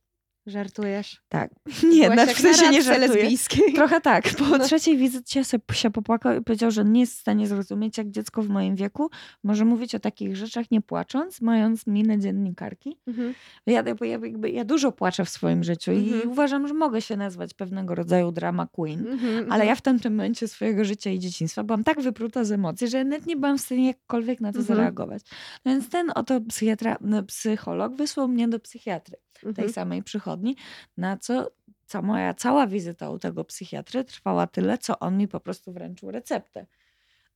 Żartujesz? 0.47 1.23
Tak. 1.29 1.51
Nie, 1.93 2.11
Byłaś 2.11 2.17
na, 2.29 2.35
w 2.35 2.39
sensie 2.39 2.71
nie 2.71 2.83
żartuję. 2.83 3.09
lesbijskiej. 3.09 3.73
Trochę 3.75 4.01
tak. 4.01 4.25
Po 4.39 4.45
No. 4.45 4.59
trzeciej 4.59 4.97
wizycie 4.97 5.45
się, 5.45 5.59
się 5.73 5.91
popłakał 5.91 6.37
i 6.41 6.43
powiedział, 6.45 6.71
że 6.71 6.85
nie 6.85 7.01
jest 7.01 7.15
w 7.17 7.21
stanie 7.21 7.47
zrozumieć, 7.47 7.99
jak 7.99 8.11
dziecko 8.11 8.43
w 8.43 8.49
moim 8.49 8.77
wieku 8.77 9.11
może 9.45 9.65
mówić 9.65 9.95
o 9.95 9.99
takich 9.99 10.37
rzeczach 10.37 10.71
nie 10.71 10.81
płacząc, 10.83 11.41
mając 11.41 11.87
minę 11.87 12.19
dziennikarki. 12.19 12.99
Mhm. 13.07 13.35
Ja, 13.67 13.85
ja, 14.03 14.19
jakby, 14.19 14.51
ja 14.51 14.65
dużo 14.65 14.93
płaczę 14.93 15.25
w 15.25 15.29
swoim 15.29 15.65
życiu 15.65 15.93
i 15.93 16.13
Mhm. 16.13 16.31
uważam, 16.31 16.69
że 16.69 16.75
mogę 16.75 17.03
się 17.03 17.17
nazwać 17.17 17.55
pewnego 17.55 17.95
rodzaju 17.95 18.33
drama 18.33 18.67
queen. 18.67 19.07
Mhm, 19.07 19.35
Ale 19.37 19.45
mhm. 19.45 19.69
ja 19.69 19.75
w 19.75 19.83
tamtym 19.83 20.13
momencie 20.17 20.49
swojego 20.49 20.85
życia 20.85 21.11
i 21.11 21.19
dzieciństwa 21.19 21.65
byłam 21.65 21.85
tak 21.85 22.01
wypruta 22.01 22.45
z 22.45 22.53
emocji, 22.53 22.89
że 22.89 23.05
nawet 23.05 23.27
nie 23.27 23.37
byłam 23.37 23.59
w 23.59 23.61
stanie 23.61 23.87
jakkolwiek 23.87 24.41
na 24.41 24.53
to 24.53 24.59
Mhm. 24.59 24.77
zareagować. 24.77 25.23
No 25.65 25.73
Więc 25.73 25.89
ten 25.89 26.13
oto 26.15 26.41
psychiatra, 26.41 26.97
no, 27.01 27.23
psycholog 27.23 27.95
wysłał 27.97 28.29
mnie 28.29 28.49
do 28.49 28.61
psychiatry 28.61 29.17
tej 29.41 29.49
Mhm. 29.49 29.73
samej 29.73 30.03
przychodni, 30.03 30.57
na 30.97 31.17
co 31.17 31.51
ca 31.87 32.03
moja 32.03 32.35
cała 32.35 32.67
wizyta 32.67 33.11
u 33.11 33.19
tego 33.19 33.45
psychiatry 33.45 34.05
trwała 34.05 34.47
tyle, 34.47 34.79
co 34.79 34.99
on 34.99 35.17
mi 35.19 35.29
po 35.29 35.41
prostu 35.41 35.73
wręczył 35.73 36.11
receptę. 36.11 36.67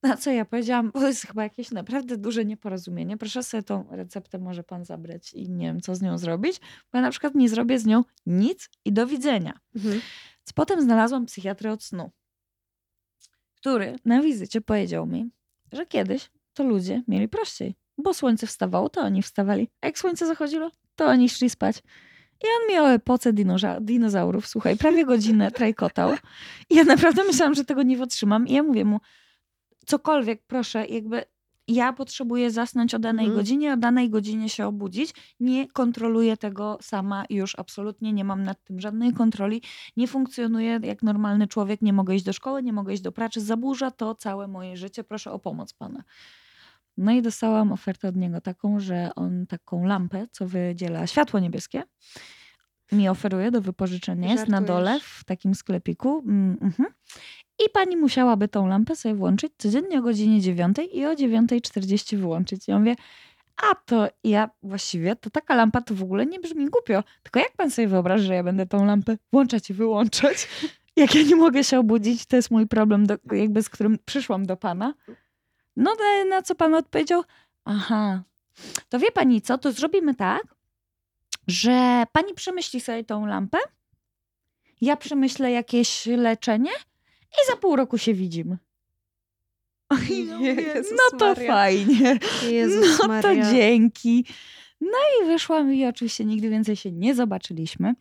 Na 0.02 0.16
co 0.16 0.30
ja 0.30 0.44
powiedziałam, 0.44 0.90
bo 0.90 1.00
to 1.00 1.08
jest 1.08 1.26
chyba 1.26 1.42
jakieś 1.42 1.70
naprawdę 1.70 2.16
duże 2.16 2.44
nieporozumienie. 2.44 3.16
Proszę 3.16 3.42
sobie 3.42 3.62
tą 3.62 3.86
receptę 3.90 4.38
może 4.38 4.64
pan 4.64 4.84
zabrać 4.84 5.32
i 5.32 5.48
nie 5.50 5.66
wiem, 5.66 5.80
co 5.80 5.94
z 5.94 6.02
nią 6.02 6.18
zrobić, 6.18 6.60
bo 6.92 6.98
ja 6.98 7.02
na 7.02 7.10
przykład 7.10 7.34
nie 7.34 7.48
zrobię 7.48 7.78
z 7.78 7.86
nią 7.86 8.04
nic 8.26 8.68
i 8.84 8.92
do 8.92 9.06
widzenia. 9.06 9.60
Mhm. 9.76 10.00
Potem 10.54 10.82
znalazłam 10.82 11.26
psychiatrę 11.26 11.72
od 11.72 11.82
snu, 11.82 12.10
który 13.56 13.96
na 14.04 14.22
wizycie 14.22 14.60
powiedział 14.60 15.06
mi, 15.06 15.30
że 15.72 15.86
kiedyś 15.86 16.30
to 16.54 16.64
ludzie 16.64 17.02
mieli 17.08 17.28
prościej, 17.28 17.74
bo 17.98 18.14
słońce 18.14 18.46
wstawało, 18.46 18.88
to 18.88 19.00
oni 19.00 19.22
wstawali, 19.22 19.68
a 19.80 19.86
jak 19.86 19.98
słońce 19.98 20.26
zachodziło, 20.26 20.70
to 21.00 21.06
oni 21.06 21.28
szli 21.28 21.50
spać. 21.50 21.76
I 22.44 22.46
on 22.60 22.68
mi 22.74 22.78
o 22.80 22.92
epoce 22.92 23.32
dinoża- 23.32 23.80
dinozaurów, 23.80 24.46
słuchaj, 24.46 24.76
prawie 24.76 25.04
godzinę 25.04 25.50
trajkotał. 25.50 26.14
I 26.70 26.74
ja 26.74 26.84
naprawdę 26.84 27.24
myślałam, 27.24 27.54
że 27.54 27.64
tego 27.64 27.82
nie 27.82 27.96
wytrzymam. 27.96 28.46
I 28.48 28.52
ja 28.52 28.62
mówię 28.62 28.84
mu, 28.84 29.00
cokolwiek, 29.86 30.42
proszę, 30.46 30.86
jakby 30.86 31.22
ja 31.68 31.92
potrzebuję 31.92 32.50
zasnąć 32.50 32.94
o 32.94 32.98
danej 32.98 33.26
Mhm. 33.26 33.40
godzinie, 33.40 33.72
o 33.72 33.76
danej 33.76 34.10
godzinie 34.10 34.48
się 34.48 34.66
obudzić. 34.66 35.14
Nie 35.40 35.68
kontroluję 35.68 36.36
tego 36.36 36.78
sama 36.82 37.24
już 37.30 37.58
absolutnie, 37.58 38.12
nie 38.12 38.24
mam 38.24 38.42
nad 38.42 38.64
tym 38.64 38.80
żadnej 38.80 39.12
kontroli. 39.12 39.62
Nie 39.96 40.06
funkcjonuję 40.08 40.80
jak 40.82 41.02
normalny 41.02 41.46
człowiek, 41.46 41.82
nie 41.82 41.92
mogę 41.92 42.14
iść 42.14 42.24
do 42.24 42.32
szkoły, 42.32 42.62
nie 42.62 42.72
mogę 42.72 42.92
iść 42.94 43.02
do 43.02 43.12
pracy. 43.12 43.40
Zaburza 43.40 43.90
to 43.90 44.14
całe 44.14 44.48
moje 44.48 44.76
życie. 44.76 45.04
Proszę 45.04 45.32
o 45.32 45.38
pomoc 45.38 45.72
pana. 45.72 46.02
No 47.00 47.12
i 47.12 47.22
dostałam 47.22 47.72
ofertę 47.72 48.08
od 48.08 48.16
niego 48.16 48.40
taką, 48.40 48.80
że 48.80 49.10
on 49.16 49.46
taką 49.46 49.84
lampę, 49.84 50.26
co 50.32 50.46
wydziela 50.46 51.06
światło 51.06 51.40
niebieskie, 51.40 51.82
mi 52.92 53.08
oferuje 53.08 53.50
do 53.50 53.60
wypożyczenia. 53.60 54.32
Jest 54.32 54.48
na 54.48 54.60
dole 54.60 54.90
Żartujesz. 54.90 55.12
w 55.12 55.24
takim 55.24 55.54
sklepiku. 55.54 56.18
Mm, 56.18 56.58
mhm. 56.62 56.88
I 57.66 57.70
pani 57.72 57.96
musiałaby 57.96 58.48
tą 58.48 58.66
lampę 58.66 58.96
sobie 58.96 59.14
włączyć 59.14 59.52
codziennie 59.58 59.98
o 59.98 60.02
godzinie 60.02 60.40
9 60.40 60.76
i 60.92 61.06
o 61.06 61.14
9.40 61.14 62.16
wyłączyć. 62.16 62.68
Ja 62.68 62.78
mówię, 62.78 62.96
a 63.56 63.74
to 63.74 64.08
ja 64.24 64.50
właściwie, 64.62 65.16
to 65.16 65.30
taka 65.30 65.54
lampa 65.54 65.80
to 65.80 65.94
w 65.94 66.02
ogóle 66.02 66.26
nie 66.26 66.40
brzmi 66.40 66.70
głupio. 66.70 67.04
Tylko 67.22 67.38
jak 67.38 67.52
pan 67.56 67.70
sobie 67.70 67.88
wyobraża, 67.88 68.24
że 68.24 68.34
ja 68.34 68.44
będę 68.44 68.66
tą 68.66 68.84
lampę 68.84 69.16
włączać 69.32 69.70
i 69.70 69.74
wyłączać? 69.74 70.48
Jak 70.96 71.14
ja 71.14 71.22
nie 71.22 71.36
mogę 71.36 71.64
się 71.64 71.78
obudzić, 71.78 72.26
to 72.26 72.36
jest 72.36 72.50
mój 72.50 72.66
problem, 72.66 73.06
do, 73.06 73.16
jakby 73.32 73.62
z 73.62 73.68
którym 73.68 73.98
przyszłam 74.04 74.46
do 74.46 74.56
pana. 74.56 74.94
No 75.76 75.94
na- 76.28 76.42
co 76.42 76.54
pan 76.54 76.74
odpowiedział? 76.74 77.22
Aha, 77.64 78.22
to 78.88 78.98
wie 78.98 79.12
pani 79.12 79.42
co, 79.42 79.58
to 79.58 79.72
zrobimy 79.72 80.14
tak, 80.14 80.42
że 81.46 82.04
pani 82.12 82.34
przemyśli 82.34 82.80
sobie 82.80 83.04
tą 83.04 83.26
lampę, 83.26 83.58
ja 84.80 84.96
przemyślę 84.96 85.50
jakieś 85.52 86.06
leczenie 86.06 86.72
i 87.32 87.50
za 87.50 87.56
pół 87.56 87.76
roku 87.76 87.98
się 87.98 88.14
widzimy. 88.14 88.58
Mówię, 89.90 90.14
Jezus 90.74 90.98
no 91.12 91.18
to 91.18 91.34
fajnie. 91.34 92.18
Jezus 92.50 92.98
no 92.98 93.08
Maria. 93.08 93.44
to 93.44 93.52
dzięki. 93.52 94.24
No 94.80 94.98
i 95.22 95.26
wyszłam 95.26 95.74
i 95.74 95.86
oczywiście 95.86 96.24
nigdy 96.24 96.50
więcej 96.50 96.76
się 96.76 96.92
nie 96.92 97.14
zobaczyliśmy. 97.14 97.94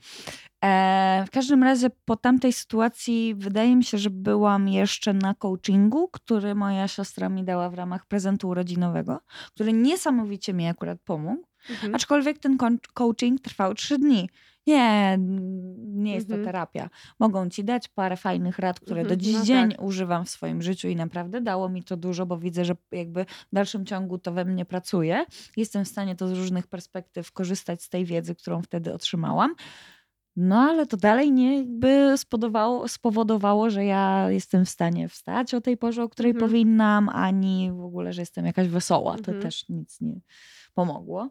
E, 0.65 1.23
w 1.27 1.31
każdym 1.31 1.63
razie 1.63 1.89
po 2.05 2.15
tamtej 2.15 2.53
sytuacji 2.53 3.35
wydaje 3.37 3.75
mi 3.75 3.83
się, 3.83 3.97
że 3.97 4.09
byłam 4.09 4.67
jeszcze 4.67 5.13
na 5.13 5.33
coachingu, 5.33 6.07
który 6.07 6.55
moja 6.55 6.87
siostra 6.87 7.29
mi 7.29 7.43
dała 7.43 7.69
w 7.69 7.73
ramach 7.73 8.05
prezentu 8.05 8.49
urodzinowego, 8.49 9.19
który 9.47 9.73
niesamowicie 9.73 10.53
mi 10.53 10.67
akurat 10.67 10.99
pomógł. 11.05 11.43
Mhm. 11.69 11.95
Aczkolwiek 11.95 12.39
ten 12.39 12.57
coaching 12.93 13.41
trwał 13.41 13.73
trzy 13.73 13.97
dni. 13.97 14.29
Nie, 14.69 15.17
nie 15.79 16.13
jest 16.13 16.25
Mhm. 16.27 16.41
to 16.41 16.45
terapia. 16.45 16.89
Mogą 17.19 17.49
ci 17.49 17.63
dać 17.63 17.87
parę 17.87 18.17
fajnych 18.17 18.59
rad, 18.59 18.79
które 18.79 19.01
do 19.03 19.13
Mhm, 19.13 19.19
dziś 19.19 19.33
no 19.35 19.43
dzień 19.45 19.71
tak. 19.71 19.81
używam 19.81 20.25
w 20.25 20.29
swoim 20.29 20.61
życiu 20.61 20.87
i 20.87 20.95
naprawdę 20.95 21.41
dało 21.41 21.69
mi 21.69 21.83
to 21.83 21.97
dużo, 21.97 22.25
bo 22.25 22.37
widzę, 22.37 22.65
że 22.65 22.75
jakby 22.91 23.25
w 23.25 23.53
dalszym 23.53 23.85
ciągu 23.85 24.17
to 24.17 24.31
we 24.31 24.45
mnie 24.45 24.65
pracuje. 24.65 25.25
Jestem 25.57 25.85
w 25.85 25.87
stanie 25.87 26.15
to 26.15 26.27
z 26.27 26.31
różnych 26.31 26.67
perspektyw 26.67 27.31
korzystać 27.31 27.83
z 27.83 27.89
tej 27.89 28.05
wiedzy, 28.05 28.35
którą 28.35 28.61
wtedy 28.61 28.93
otrzymałam. 28.93 29.55
No 30.35 30.59
ale 30.59 30.85
to 30.85 30.97
dalej 30.97 31.31
nie 31.31 31.65
spodobało, 32.17 32.87
spowodowało, 32.87 33.69
że 33.69 33.85
ja 33.85 34.31
jestem 34.31 34.65
w 34.65 34.69
stanie 34.69 35.09
wstać 35.09 35.53
o 35.53 35.61
tej 35.61 35.77
porze, 35.77 36.03
o 36.03 36.09
której 36.09 36.31
Mhm. 36.31 36.49
powinnam, 36.49 37.09
ani 37.09 37.71
w 37.71 37.81
ogóle, 37.81 38.13
że 38.13 38.21
jestem 38.21 38.45
jakaś 38.45 38.67
wesoła. 38.67 39.11
To 39.13 39.19
Mhm. 39.31 39.41
też 39.41 39.69
nic 39.69 40.01
nie 40.01 40.21
pomogło. 40.73 41.29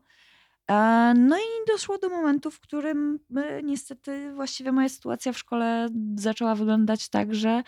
No 1.14 1.36
i 1.36 1.66
doszło 1.68 1.98
do 1.98 2.08
momentu, 2.08 2.50
w 2.50 2.60
którym 2.60 3.18
e, 3.36 3.62
niestety 3.62 4.32
właściwie 4.32 4.72
moja 4.72 4.88
sytuacja 4.88 5.32
w 5.32 5.38
szkole 5.38 5.88
zaczęła 6.16 6.54
wyglądać 6.54 7.08
tak, 7.08 7.34
że 7.34 7.62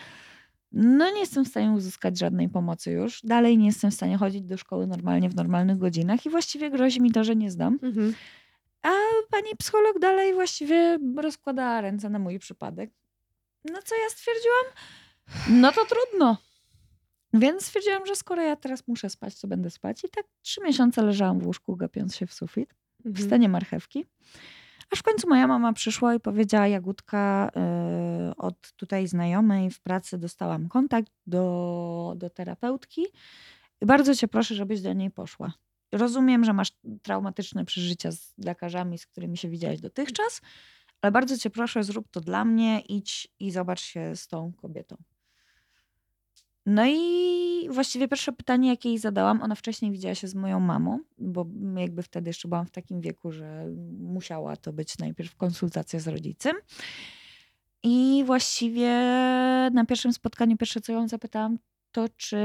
no 0.72 1.10
nie 1.10 1.20
jestem 1.20 1.44
w 1.44 1.48
stanie 1.48 1.70
uzyskać 1.70 2.18
żadnej 2.18 2.48
pomocy 2.48 2.90
już. 2.90 3.20
Dalej 3.24 3.58
nie 3.58 3.66
jestem 3.66 3.90
w 3.90 3.94
stanie 3.94 4.16
chodzić 4.18 4.42
do 4.42 4.56
szkoły 4.56 4.86
normalnie 4.86 5.28
w 5.28 5.34
normalnych 5.34 5.78
godzinach 5.78 6.26
i 6.26 6.30
właściwie 6.30 6.70
grozi 6.70 7.00
mi 7.00 7.12
to, 7.12 7.24
że 7.24 7.36
nie 7.36 7.50
zdam. 7.50 7.78
Mhm. 7.82 8.14
A 8.82 8.90
pani 9.30 9.56
psycholog 9.58 9.98
dalej 9.98 10.34
właściwie 10.34 10.98
rozkładała 11.16 11.80
ręce 11.80 12.10
na 12.10 12.18
mój 12.18 12.38
przypadek. 12.38 12.90
No 13.64 13.78
co 13.84 13.94
ja 13.94 14.08
stwierdziłam? 14.10 14.64
No 15.48 15.72
to 15.72 15.80
trudno. 15.84 16.36
Więc 17.34 17.64
stwierdziłam, 17.64 18.06
że 18.06 18.16
skoro 18.16 18.42
ja 18.42 18.56
teraz 18.56 18.88
muszę 18.88 19.10
spać, 19.10 19.40
to 19.40 19.48
będę 19.48 19.70
spać. 19.70 20.04
I 20.04 20.08
tak 20.08 20.24
trzy 20.42 20.60
miesiące 20.60 21.02
leżałam 21.02 21.40
w 21.40 21.46
łóżku, 21.46 21.76
gapiąc 21.76 22.16
się 22.16 22.26
w 22.26 22.34
sufit, 22.34 22.74
w 23.04 23.06
Mhm. 23.06 23.26
stanie 23.26 23.48
marchewki. 23.48 24.04
Aż 24.92 24.98
w 24.98 25.02
końcu 25.02 25.28
moja 25.28 25.46
mama 25.46 25.72
przyszła 25.72 26.14
i 26.14 26.20
powiedziała, 26.20 26.66
Jagódka, 26.66 27.50
yy, 28.26 28.36
od 28.36 28.72
tutaj 28.76 29.06
znajomej 29.08 29.70
w 29.70 29.80
pracy 29.80 30.18
dostałam 30.18 30.68
kontakt 30.68 31.12
do, 31.26 32.14
do 32.16 32.30
terapeutki. 32.30 33.06
Bardzo 33.86 34.14
cię 34.14 34.28
proszę, 34.28 34.54
żebyś 34.54 34.80
do 34.80 34.92
niej 34.92 35.10
poszła. 35.10 35.52
Rozumiem, 35.92 36.44
że 36.44 36.52
masz 36.52 36.72
traumatyczne 37.02 37.64
przeżycia 37.64 38.12
z 38.12 38.34
lekarzami, 38.38 38.98
z 38.98 39.06
którymi 39.06 39.36
się 39.36 39.48
widziałaś 39.48 39.80
dotychczas, 39.80 40.40
ale 41.02 41.12
bardzo 41.12 41.38
cię 41.38 41.50
proszę, 41.50 41.84
zrób 41.84 42.08
to 42.10 42.20
dla 42.20 42.44
mnie, 42.44 42.80
idź 42.80 43.28
i 43.40 43.50
zobacz 43.50 43.80
się 43.80 44.16
z 44.16 44.28
tą 44.28 44.52
kobietą. 44.52 44.96
No 46.73 46.87
i 46.87 47.68
właściwie 47.71 48.09
pierwsze 48.09 48.33
pytanie, 48.33 48.68
jakie 48.68 48.89
jej 48.89 48.99
zadałam, 48.99 49.43
ona 49.43 49.55
wcześniej 49.55 49.93
widziała 49.93 50.14
się 50.14 50.29
z 50.29 50.35
moją 50.35 50.61
mamą, 50.61 50.99
bo 51.18 51.47
jakby 51.77 52.03
wtedy 52.03 52.31
jeszcze 52.31 52.49
byłam 52.49 52.66
w 52.66 52.71
takim 52.71 53.01
wieku, 53.01 53.33
że 53.33 53.66
musiała 53.99 54.57
to 54.57 54.73
być 54.73 54.99
najpierw 54.99 55.37
konsultacja 55.37 56.01
z 56.01 56.09
rodzicem. 56.09 56.57
I 57.83 58.23
właściwie 58.27 58.89
na 59.73 59.85
pierwszym 59.89 60.12
spotkaniu 60.12 60.57
pierwsze, 60.57 60.81
co 60.81 60.93
ją 60.93 61.09
zapytałam, 61.09 61.59
to 61.93 62.09
czy 62.16 62.37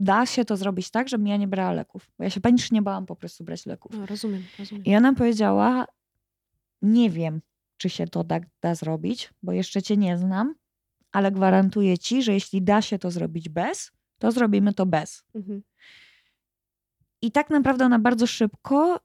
da 0.00 0.26
się 0.26 0.44
to 0.44 0.56
zrobić 0.56 0.90
tak, 0.90 1.08
żebym 1.08 1.26
ja 1.26 1.36
nie 1.36 1.48
brała 1.48 1.72
leków. 1.72 2.10
Bo 2.18 2.24
ja 2.24 2.30
się 2.30 2.40
panicznie 2.40 2.82
bałam 2.82 3.06
po 3.06 3.16
prostu 3.16 3.44
brać 3.44 3.66
leków. 3.66 3.92
No, 3.98 4.06
rozumiem, 4.06 4.42
rozumiem. 4.58 4.84
I 4.84 4.96
ona 4.96 5.14
powiedziała, 5.14 5.86
nie 6.82 7.10
wiem, 7.10 7.40
czy 7.76 7.90
się 7.90 8.06
to 8.06 8.24
da, 8.24 8.40
da 8.60 8.74
zrobić, 8.74 9.30
bo 9.42 9.52
jeszcze 9.52 9.82
cię 9.82 9.96
nie 9.96 10.18
znam, 10.18 10.54
ale 11.12 11.32
gwarantuję 11.32 11.98
ci, 11.98 12.22
że 12.22 12.32
jeśli 12.32 12.62
da 12.62 12.82
się 12.82 12.98
to 12.98 13.10
zrobić 13.10 13.48
bez, 13.48 13.92
to 14.18 14.32
zrobimy 14.32 14.74
to 14.74 14.86
bez. 14.86 15.24
Mhm. 15.34 15.62
I 17.22 17.32
tak 17.32 17.50
naprawdę 17.50 17.84
ona 17.84 17.98
bardzo 17.98 18.26
szybko 18.26 19.00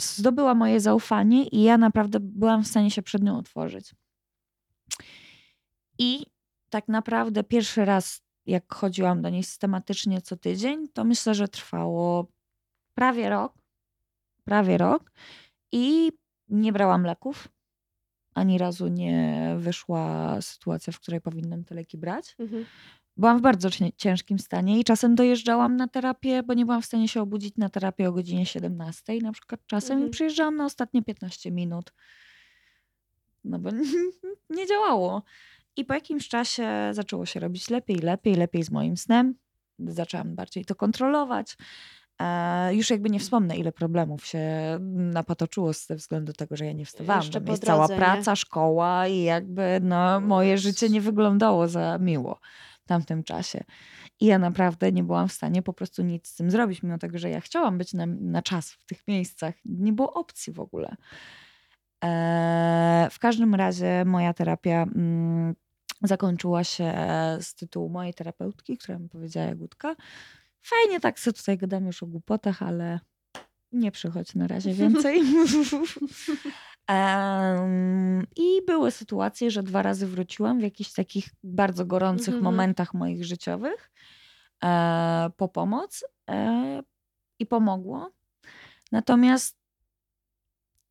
zdobyła 0.00 0.54
moje 0.54 0.80
zaufanie 0.80 1.46
i 1.46 1.62
ja 1.62 1.78
naprawdę 1.78 2.20
byłam 2.20 2.64
w 2.64 2.68
stanie 2.68 2.90
się 2.90 3.02
przed 3.02 3.22
nią 3.22 3.38
otworzyć. 3.38 3.94
I 5.98 6.26
tak 6.70 6.88
naprawdę 6.88 7.44
pierwszy 7.44 7.84
raz, 7.84 8.22
jak 8.46 8.74
chodziłam 8.74 9.22
do 9.22 9.30
niej 9.30 9.42
systematycznie 9.42 10.20
co 10.20 10.36
tydzień, 10.36 10.88
to 10.88 11.04
myślę, 11.04 11.34
że 11.34 11.48
trwało 11.48 12.32
prawie 12.94 13.30
rok. 13.30 13.54
Prawie 14.44 14.78
rok. 14.78 15.12
I 15.72 16.12
nie 16.48 16.72
brałam 16.72 17.02
leków. 17.02 17.48
Ani 18.36 18.58
razu 18.58 18.88
nie 18.88 19.54
wyszła 19.58 20.36
sytuacja, 20.40 20.92
w 20.92 21.00
której 21.00 21.20
powinnam 21.20 21.64
te 21.64 21.74
leki 21.74 21.98
brać. 21.98 22.36
Mhm. 22.38 22.64
Byłam 23.16 23.38
w 23.38 23.42
bardzo 23.42 23.68
ciężkim 23.96 24.38
stanie 24.38 24.80
i 24.80 24.84
czasem 24.84 25.14
dojeżdżałam 25.14 25.76
na 25.76 25.88
terapię, 25.88 26.42
bo 26.42 26.54
nie 26.54 26.64
byłam 26.64 26.82
w 26.82 26.86
stanie 26.86 27.08
się 27.08 27.22
obudzić 27.22 27.56
na 27.56 27.68
terapię 27.68 28.08
o 28.08 28.12
godzinie 28.12 28.46
17 28.46 29.18
na 29.22 29.32
przykład 29.32 29.60
czasem 29.66 29.92
Mhm. 29.92 30.08
i 30.08 30.10
przyjeżdżałam 30.10 30.56
na 30.56 30.64
ostatnie 30.64 31.02
15 31.02 31.50
minut. 31.50 31.92
No 33.44 33.58
bo 33.58 33.70
nie 34.56 34.66
działało. 34.66 35.22
I 35.76 35.84
po 35.84 35.94
jakimś 35.94 36.28
czasie 36.28 36.68
zaczęło 36.92 37.26
się 37.26 37.40
robić 37.40 37.70
lepiej, 37.70 37.96
lepiej, 37.96 38.34
lepiej 38.34 38.62
z 38.62 38.70
moim 38.70 38.96
snem. 38.96 39.34
Zaczęłam 39.78 40.34
bardziej 40.34 40.64
to 40.64 40.74
kontrolować. 40.74 41.56
E, 42.22 42.74
już 42.74 42.90
jakby 42.90 43.10
nie 43.10 43.20
wspomnę, 43.20 43.56
ile 43.56 43.72
problemów 43.72 44.26
się 44.26 44.40
napatoczyło 44.96 45.72
ze 45.72 45.96
względu 45.96 46.32
tego, 46.32 46.56
że 46.56 46.66
ja 46.66 46.72
nie 46.72 46.84
wstawałam. 46.84 47.22
Jeszcze 47.22 47.40
Tam 47.40 47.50
jest 47.50 47.64
cała 47.64 47.86
nie? 47.86 47.96
praca, 47.96 48.36
szkoła 48.36 49.06
i 49.06 49.22
jakby 49.22 49.80
no, 49.82 50.20
moje 50.20 50.58
życie 50.58 50.88
nie 50.88 51.00
wyglądało 51.00 51.68
za 51.68 51.98
miło 51.98 52.40
w 52.82 52.88
tamtym 52.88 53.24
czasie. 53.24 53.64
I 54.20 54.26
ja 54.26 54.38
naprawdę 54.38 54.92
nie 54.92 55.04
byłam 55.04 55.28
w 55.28 55.32
stanie 55.32 55.62
po 55.62 55.72
prostu 55.72 56.02
nic 56.02 56.28
z 56.28 56.34
tym 56.34 56.50
zrobić, 56.50 56.82
mimo 56.82 56.98
tego, 56.98 57.18
że 57.18 57.30
ja 57.30 57.40
chciałam 57.40 57.78
być 57.78 57.94
na, 57.94 58.06
na 58.06 58.42
czas 58.42 58.72
w 58.72 58.84
tych 58.84 59.08
miejscach. 59.08 59.54
Nie 59.64 59.92
było 59.92 60.12
opcji 60.14 60.52
w 60.52 60.60
ogóle. 60.60 60.96
E, 62.04 63.08
w 63.10 63.18
każdym 63.18 63.54
razie 63.54 64.04
moja 64.04 64.34
terapia 64.34 64.82
mm, 64.82 65.54
zakończyła 66.02 66.64
się 66.64 66.94
z 67.40 67.54
tytułu 67.54 67.88
mojej 67.88 68.14
terapeutki, 68.14 68.78
która 68.78 68.98
mi 68.98 69.08
powiedziała 69.08 69.46
Jagódka. 69.46 69.96
Fajnie 70.68 71.00
tak 71.00 71.20
sobie 71.20 71.34
tutaj 71.34 71.58
gadam 71.58 71.86
już 71.86 72.02
o 72.02 72.06
głupotach, 72.06 72.62
ale 72.62 73.00
nie 73.72 73.92
przychodź 73.92 74.34
na 74.34 74.46
razie 74.46 74.72
więcej. 74.82 75.20
Em, 76.86 78.26
I 78.36 78.62
były 78.66 78.90
sytuacje, 78.90 79.50
że 79.50 79.62
dwa 79.62 79.82
razy 79.82 80.06
wróciłam 80.06 80.58
w 80.58 80.62
jakichś 80.62 80.92
takich 80.92 81.28
bardzo 81.44 81.86
gorących 81.86 82.34
Mhm. 82.34 82.44
momentach 82.44 82.94
moich 82.94 83.24
życiowych 83.24 83.90
e, 84.64 85.30
po 85.36 85.48
pomoc 85.48 86.04
e, 86.30 86.82
i 87.38 87.46
pomogło. 87.46 88.10
Natomiast 88.92 89.56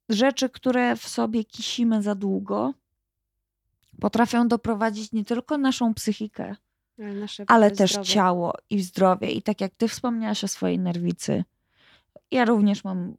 rzeczy, 0.09 0.49
które 0.49 0.95
w 0.95 1.07
sobie 1.07 1.45
kisimy 1.45 2.01
za 2.01 2.15
długo, 2.15 2.73
potrafią 4.01 4.47
doprowadzić 4.47 5.11
nie 5.11 5.25
tylko 5.25 5.57
naszą 5.57 5.93
psychikę, 5.93 6.55
Ale, 6.99 7.25
ale 7.47 7.71
też 7.71 7.91
zdrowie. 7.91 8.09
ciało 8.09 8.53
i 8.69 8.81
zdrowie. 8.81 9.31
I 9.31 9.41
tak 9.41 9.61
jak 9.61 9.75
ty 9.75 9.87
wspomniałaś 9.87 10.43
o 10.43 10.47
swojej 10.47 10.79
nerwicy, 10.79 11.43
ja 12.31 12.45
również 12.45 12.83
mam 12.83 13.15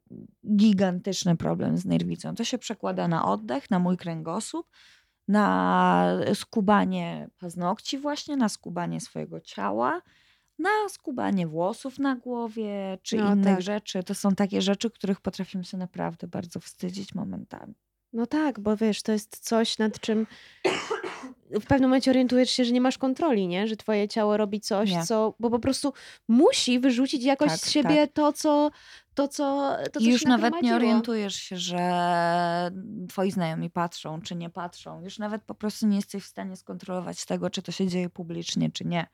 gigantyczny 0.56 1.36
problem 1.36 1.76
z 1.76 1.84
nerwicą. 1.84 2.34
To 2.34 2.44
się 2.44 2.58
przekłada 2.58 3.08
na 3.08 3.24
oddech, 3.24 3.70
na 3.70 3.78
mój 3.78 3.96
kręgosłup, 3.96 4.66
na 5.28 6.18
skubanie 6.34 7.28
paznokci 7.38 7.98
właśnie, 7.98 8.36
na 8.36 8.48
skubanie 8.48 9.00
swojego 9.00 9.40
ciała, 9.40 10.02
na 10.58 10.88
skubanie 10.88 11.46
włosów 11.46 11.98
na 11.98 12.16
głowie, 12.16 12.98
czy 13.02 13.16
No 13.16 13.32
innych 13.32 13.44
tak. 13.44 13.62
rzeczy. 13.62 14.02
To 14.02 14.14
są 14.14 14.34
takie 14.34 14.62
rzeczy, 14.62 14.90
których 14.90 15.20
potrafimy 15.20 15.64
się 15.64 15.76
naprawdę 15.76 16.28
bardzo 16.28 16.60
wstydzić 16.60 17.14
momentami. 17.14 17.74
No 18.12 18.26
tak, 18.26 18.60
bo 18.60 18.76
wiesz, 18.76 19.02
to 19.02 19.12
jest 19.12 19.38
coś, 19.38 19.78
nad 19.78 20.00
czym 20.00 20.26
w 21.50 21.66
pewnym 21.66 21.90
momencie 21.90 22.10
orientujesz 22.10 22.50
się, 22.50 22.64
że 22.64 22.72
nie 22.72 22.80
masz 22.80 22.98
kontroli, 22.98 23.48
nie? 23.48 23.66
Że 23.68 23.76
twoje 23.76 24.08
ciało 24.08 24.36
robi 24.36 24.60
coś, 24.60 24.90
Nie. 24.90 25.04
co, 25.04 25.34
bo 25.40 25.50
po 25.50 25.58
prostu 25.58 25.92
musi 26.28 26.80
wyrzucić 26.80 27.24
jakoś 27.24 27.48
Tak, 27.48 27.58
z 27.58 27.70
siebie 27.70 28.08
to, 28.08 28.32
co, 28.32 28.70
to, 29.14 29.28
co, 29.28 29.76
to, 29.92 30.00
co 30.00 30.06
I 30.06 30.12
już 30.12 30.24
nawet 30.24 30.62
nie 30.62 30.74
orientujesz 30.74 31.34
się, 31.36 31.56
że 31.56 32.70
twoi 33.08 33.30
znajomi 33.30 33.70
patrzą, 33.70 34.22
czy 34.22 34.34
nie 34.34 34.50
patrzą. 34.50 35.02
Już 35.02 35.18
nawet 35.18 35.42
po 35.42 35.54
prostu 35.54 35.86
nie 35.86 35.96
jesteś 35.96 36.24
w 36.24 36.26
stanie 36.26 36.56
skontrolować 36.56 37.24
tego, 37.24 37.50
czy 37.50 37.62
to 37.62 37.72
się 37.72 37.86
dzieje 37.86 38.10
publicznie, 38.10 38.70
czy 38.70 38.84
nie. 38.84 39.06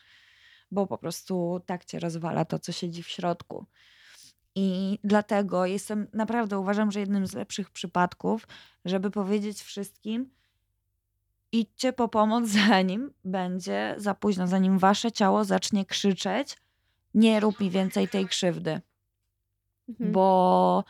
Bo 0.70 0.86
po 0.86 0.98
prostu 0.98 1.60
tak 1.66 1.84
cię 1.84 2.00
rozwala 2.00 2.44
to, 2.44 2.58
co 2.58 2.72
siedzi 2.72 3.02
w 3.02 3.08
środku. 3.08 3.66
I 4.54 4.98
dlatego 5.04 5.66
jestem, 5.66 6.06
naprawdę 6.12 6.58
uważam, 6.58 6.92
że 6.92 7.00
jednym 7.00 7.26
z 7.26 7.34
lepszych 7.34 7.70
przypadków, 7.70 8.48
żeby 8.84 9.10
powiedzieć 9.10 9.62
wszystkim, 9.62 10.30
idźcie 11.52 11.92
po 11.92 12.08
pomoc, 12.08 12.48
zanim 12.68 13.12
będzie 13.24 13.94
za 13.96 14.14
późno, 14.14 14.46
zanim 14.46 14.78
wasze 14.78 15.12
ciało 15.12 15.44
zacznie 15.44 15.84
krzyczeć, 15.84 16.56
nie 17.14 17.40
rób 17.40 17.60
mi 17.60 17.70
więcej 17.70 18.08
tej 18.08 18.28
krzywdy 18.28 18.80
Mhm. 19.88 20.12
bo 20.12 20.84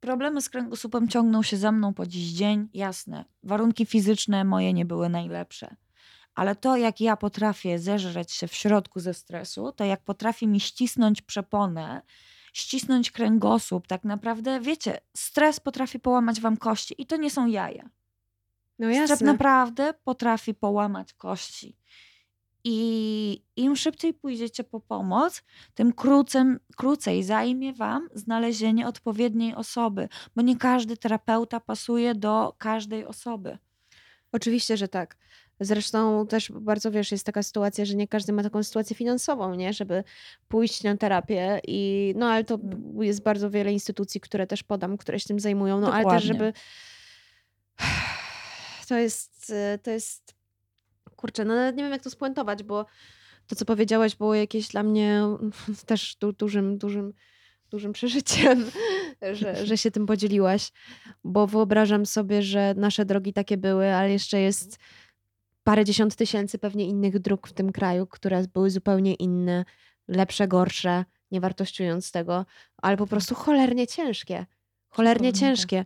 problemy 0.00 0.42
z 0.42 0.48
kręgosłupem 0.48 1.08
ciągną 1.08 1.42
się 1.42 1.56
za 1.56 1.72
mną 1.72 1.94
po 1.94 2.06
dziś 2.06 2.32
dzień. 2.32 2.68
Jasne, 2.74 3.24
warunki 3.42 3.86
fizyczne 3.86 4.44
moje 4.44 4.72
nie 4.72 4.84
były 4.84 5.08
najlepsze, 5.08 5.76
ale 6.40 6.56
to, 6.56 6.76
jak 6.76 7.00
ja 7.00 7.16
potrafię 7.16 7.78
zeżreć 7.78 8.32
się 8.32 8.48
w 8.48 8.54
środku 8.54 9.00
ze 9.00 9.14
stresu, 9.14 9.72
to 9.72 9.84
jak 9.84 10.04
potrafi 10.04 10.48
mi 10.48 10.60
ścisnąć 10.60 11.22
przeponę, 11.22 12.02
ścisnąć 12.52 13.10
kręgosłup, 13.10 13.86
tak 13.86 14.04
naprawdę, 14.04 14.60
wiecie, 14.60 15.00
stres 15.16 15.60
potrafi 15.60 15.98
połamać 15.98 16.40
wam 16.40 16.56
kości 16.56 16.94
i 16.98 17.06
to 17.06 17.16
nie 17.16 17.30
są 17.30 17.46
jaja. 17.46 17.90
No 18.78 18.88
Stres 18.88 19.10
jasne. 19.10 19.26
naprawdę 19.26 19.94
potrafi 20.04 20.54
połamać 20.54 21.12
kości. 21.12 21.76
I 22.64 23.42
im 23.56 23.76
szybciej 23.76 24.14
pójdziecie 24.14 24.64
po 24.64 24.80
pomoc, 24.80 25.42
tym 25.74 25.92
krócem, 25.92 26.60
krócej 26.76 27.22
zajmie 27.22 27.72
Wam 27.72 28.08
znalezienie 28.14 28.86
odpowiedniej 28.86 29.54
osoby, 29.54 30.08
bo 30.36 30.42
nie 30.42 30.56
każdy 30.56 30.96
terapeuta 30.96 31.60
pasuje 31.60 32.14
do 32.14 32.54
każdej 32.58 33.04
osoby. 33.04 33.58
Oczywiście, 34.32 34.76
że 34.76 34.88
tak. 34.88 35.16
Zresztą 35.60 36.26
też 36.26 36.52
bardzo 36.52 36.90
wiesz, 36.90 37.12
jest 37.12 37.26
taka 37.26 37.42
sytuacja, 37.42 37.84
że 37.84 37.94
nie 37.94 38.08
każdy 38.08 38.32
ma 38.32 38.42
taką 38.42 38.62
sytuację 38.62 38.96
finansową, 38.96 39.54
nie? 39.54 39.72
Żeby 39.72 40.04
pójść 40.48 40.82
na 40.82 40.96
terapię 40.96 41.60
i 41.66 42.12
no 42.16 42.26
ale 42.26 42.44
to 42.44 42.54
Mm. 42.54 43.02
jest 43.02 43.22
bardzo 43.22 43.50
wiele 43.50 43.72
instytucji, 43.72 44.20
które 44.20 44.46
też 44.46 44.62
podam, 44.62 44.96
które 44.96 45.20
się 45.20 45.26
tym 45.26 45.40
zajmują, 45.40 45.80
no 45.80 45.92
ale 45.92 46.04
też 46.04 46.28
Dokładnie. 46.28 46.28
żeby 46.28 46.52
to 48.88 48.98
jest, 48.98 49.50
e, 49.50 49.78
to 49.78 49.90
jest 49.90 50.34
kurczę, 51.16 51.44
no 51.44 51.54
nawet 51.54 51.76
nie 51.76 51.82
wiem 51.82 51.92
jak 51.92 52.02
to 52.02 52.10
spuentować, 52.10 52.62
bo 52.62 52.86
to 53.46 53.56
co 53.56 53.64
powiedziałaś 53.64 54.16
było 54.16 54.34
jakieś 54.34 54.68
dla 54.68 54.82
mnie 54.82 55.22
też 55.86 56.16
du 56.20 56.32
dużym, 56.32 56.78
dużym 56.78 57.12
dużym 57.70 57.92
przeżyciem, 57.92 58.70
że, 59.32 59.66
że 59.66 59.78
się 59.78 59.90
tym 59.90 60.06
podzieliłaś, 60.06 60.72
bo 61.24 61.46
wyobrażam 61.46 62.06
sobie, 62.06 62.42
że 62.42 62.74
nasze 62.76 63.04
drogi 63.04 63.32
takie 63.32 63.56
były, 63.56 63.94
ale 63.94 64.10
jeszcze 64.12 64.40
jest 64.40 64.78
parę 65.70 65.84
dziesiąt 65.84 66.16
tysięcy 66.16 66.58
pewnie 66.58 66.84
innych 66.84 67.18
dróg 67.18 67.48
w 67.48 67.52
tym 67.52 67.72
kraju, 67.72 68.06
które 68.06 68.44
były 68.54 68.70
zupełnie 68.70 69.14
inne, 69.14 69.64
lepsze, 70.08 70.48
gorsze, 70.48 71.04
nie 71.30 71.40
wartościując 71.40 72.12
tego, 72.12 72.46
ale 72.76 72.96
po 72.96 73.06
prostu 73.06 73.34
cholernie 73.34 73.86
ciężkie. 73.86 74.46
Cholernie 74.88 75.32
tak. 75.32 75.40
ciężkie. 75.40 75.84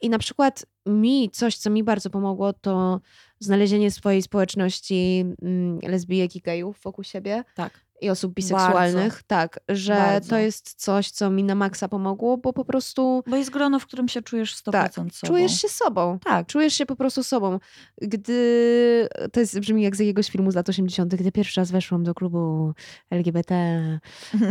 I 0.00 0.10
na 0.10 0.18
przykład 0.18 0.66
mi 0.86 1.30
coś, 1.30 1.56
co 1.56 1.70
mi 1.70 1.84
bardzo 1.84 2.10
pomogło, 2.10 2.52
to 2.52 3.00
znalezienie 3.40 3.90
swojej 3.90 4.22
społeczności 4.22 5.24
mm, 5.42 5.78
lesbijek 5.82 6.36
i 6.36 6.40
gejów 6.40 6.80
wokół 6.82 7.04
siebie 7.04 7.44
Tak. 7.54 7.85
I 8.00 8.10
osób 8.10 8.34
biseksualnych. 8.34 9.22
Tak, 9.26 9.60
że 9.68 9.94
Bardzo. 9.94 10.30
to 10.30 10.36
jest 10.38 10.74
coś, 10.74 11.10
co 11.10 11.30
mi 11.30 11.44
na 11.44 11.54
maksa 11.54 11.88
pomogło, 11.88 12.36
bo 12.38 12.52
po 12.52 12.64
prostu 12.64 13.22
Bo 13.26 13.36
jest 13.36 13.50
grono, 13.50 13.78
w 13.78 13.86
którym 13.86 14.08
się 14.08 14.22
czujesz 14.22 14.56
100% 14.56 14.70
Tak, 14.72 14.94
sobą. 14.94 15.08
czujesz 15.24 15.60
się 15.60 15.68
sobą. 15.68 16.18
Tak. 16.24 16.46
Czujesz 16.46 16.74
się 16.74 16.86
po 16.86 16.96
prostu 16.96 17.22
sobą. 17.24 17.58
Gdy. 18.02 19.08
To 19.32 19.40
jest, 19.40 19.60
brzmi 19.60 19.82
jak 19.82 19.96
z 19.96 19.98
jakiegoś 19.98 20.30
filmu 20.30 20.50
z 20.50 20.54
lat 20.54 20.68
80., 20.68 21.14
gdy 21.14 21.32
pierwszy 21.32 21.60
raz 21.60 21.70
weszłam 21.70 22.04
do 22.04 22.14
klubu 22.14 22.72
LGBT 23.10 23.54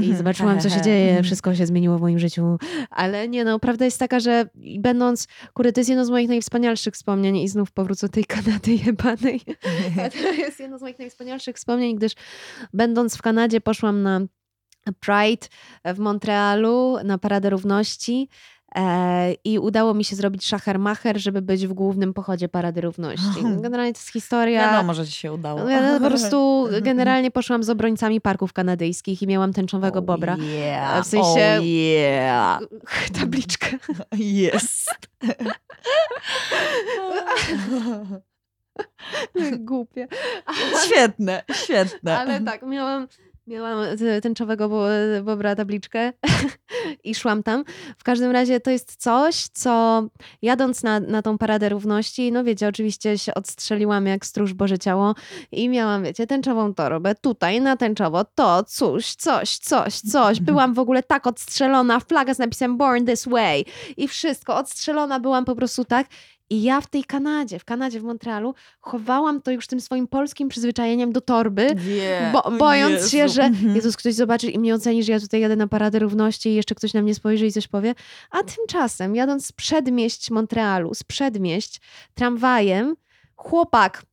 i 0.01 0.15
zobaczyłam, 0.17 0.59
co 0.59 0.69
się 0.69 0.81
dzieje, 0.81 1.23
wszystko 1.23 1.55
się 1.55 1.65
zmieniło 1.65 1.97
w 1.97 2.01
moim 2.01 2.19
życiu. 2.19 2.57
Ale 2.89 3.27
nie, 3.27 3.45
no, 3.45 3.59
prawda 3.59 3.85
jest 3.85 3.99
taka, 3.99 4.19
że 4.19 4.45
będąc. 4.79 5.27
Kurde, 5.53 5.71
to 5.71 5.79
jest 5.79 5.89
jedno 5.89 6.05
z 6.05 6.09
moich 6.09 6.29
najwspanialszych 6.29 6.93
wspomnień 6.93 7.37
i 7.37 7.47
znów 7.47 7.71
powrócę 7.71 8.07
do 8.07 8.13
tej 8.13 8.25
Kanady 8.25 8.71
jebanej. 8.85 9.41
To 10.21 10.33
jest 10.33 10.59
jedno 10.59 10.77
z 10.77 10.81
moich 10.81 10.99
najwspanialszych 10.99 11.55
wspomnień, 11.55 11.95
gdyż 11.95 12.13
będąc 12.73 13.17
w 13.17 13.21
Kanadzie 13.21 13.34
poszłam 13.63 14.03
na 14.03 14.21
Pride 14.99 15.47
w 15.85 15.99
Montrealu, 15.99 16.97
na 17.03 17.17
Paradę 17.17 17.49
Równości 17.49 18.29
E, 18.75 19.33
I 19.43 19.59
udało 19.59 19.93
mi 19.93 20.03
się 20.05 20.15
zrobić 20.15 20.45
szachermacher, 20.45 21.19
żeby 21.21 21.41
być 21.41 21.67
w 21.67 21.73
głównym 21.73 22.13
pochodzie 22.13 22.49
Parady 22.49 22.81
Równości. 22.81 23.41
Generalnie 23.61 23.93
to 23.93 23.99
jest 23.99 24.11
historia... 24.11 24.71
Wiadomo, 24.71 24.93
że 24.93 25.05
ci 25.05 25.11
się 25.11 25.33
udało. 25.33 25.59
No 25.59 25.69
Ja 25.69 25.99
po 25.99 26.07
prostu 26.07 26.67
generalnie 26.81 27.31
poszłam 27.31 27.63
z 27.63 27.69
obrońcami 27.69 28.21
parków 28.21 28.53
kanadyjskich 28.53 29.21
i 29.21 29.27
miałam 29.27 29.53
tęczowego 29.53 30.01
bobra. 30.01 30.33
Oh 30.33 30.43
yeah. 30.43 31.05
W 31.05 31.07
sensie- 31.07 31.55
Oh 31.57 31.63
yeah. 31.63 32.59
Tabliczkę. 33.19 33.77
Jest. 34.17 34.91
Głupie. 39.59 40.07
Świetne, 40.85 41.43
świetne. 41.53 42.17
Ale 42.17 42.41
tak, 42.41 42.63
miałam, 42.63 43.07
miałam 43.47 43.97
tęczowego 44.23 44.69
bo- 44.69 44.87
bobra 45.23 45.55
tabliczkę 45.55 46.13
i 47.03 47.15
szłam 47.15 47.43
tam. 47.43 47.63
W 47.97 48.03
każdym 48.03 48.31
razie 48.31 48.59
to 48.59 48.71
jest 48.71 48.95
coś, 48.95 49.35
co 49.35 50.03
jadąc 50.41 50.83
na, 50.83 50.99
na 50.99 51.21
tą 51.21 51.37
paradę 51.37 51.69
równości, 51.69 52.31
no 52.31 52.43
wiecie, 52.43 52.67
oczywiście 52.67 53.17
się 53.17 53.33
odstrzeliłam 53.33 54.05
jak 54.05 54.25
stróż 54.25 54.53
Boże 54.53 54.79
Ciało 54.79 55.15
i 55.51 55.69
miałam, 55.69 56.03
wiecie, 56.03 56.27
tęczową 56.27 56.73
torbę, 56.73 57.15
tutaj 57.15 57.61
na 57.61 57.77
tęczowo 57.77 58.25
to, 58.35 58.63
coś, 58.63 59.15
coś, 59.15 59.57
coś, 59.57 59.99
coś. 59.99 60.39
Byłam 60.39 60.73
w 60.73 60.79
ogóle 60.79 61.03
tak 61.03 61.27
odstrzelona, 61.27 61.99
flaga 61.99 62.33
z 62.33 62.39
napisem 62.39 62.77
Born 62.77 63.05
This 63.05 63.25
Way 63.27 63.65
i 63.97 64.07
wszystko, 64.07 64.55
odstrzelona 64.55 65.19
byłam 65.19 65.45
po 65.45 65.55
prostu 65.55 65.85
tak. 65.85 66.07
I 66.49 66.63
ja 66.63 66.81
w 66.81 66.87
tej 66.87 67.03
Kanadzie, 67.03 67.59
w 67.59 67.65
Kanadzie, 67.65 67.99
w 67.99 68.03
Montrealu, 68.03 68.53
chowałam 68.79 69.41
to 69.41 69.51
już 69.51 69.67
tym 69.67 69.81
swoim 69.81 70.07
polskim 70.07 70.49
przyzwyczajeniem 70.49 71.11
do 71.11 71.21
torby, 71.21 71.67
Wie. 71.75 72.29
bo, 72.33 72.51
bojąc 72.51 72.93
Jezu. 72.93 73.09
się, 73.09 73.27
że 73.29 73.43
Mhm. 73.43 73.75
Jezus, 73.75 73.97
ktoś 73.97 74.13
zobaczy 74.13 74.49
i 74.49 74.59
mnie 74.59 74.75
oceni, 74.75 75.03
że 75.03 75.11
ja 75.11 75.19
tutaj 75.19 75.41
jadę 75.41 75.55
na 75.55 75.67
Paradę 75.67 75.99
Równości 75.99 76.49
i 76.49 76.55
jeszcze 76.55 76.75
ktoś 76.75 76.93
na 76.93 77.01
mnie 77.01 77.15
spojrzy 77.15 77.45
i 77.45 77.51
coś 77.51 77.67
powie. 77.67 77.95
A 78.31 78.43
tymczasem, 78.43 79.15
jadąc 79.15 79.45
z 79.45 79.51
przedmieść 79.51 80.31
Montrealu, 80.31 80.93
z 80.93 81.03
przedmieść, 81.03 81.81
tramwajem, 82.13 82.95
chłopak 83.35 84.03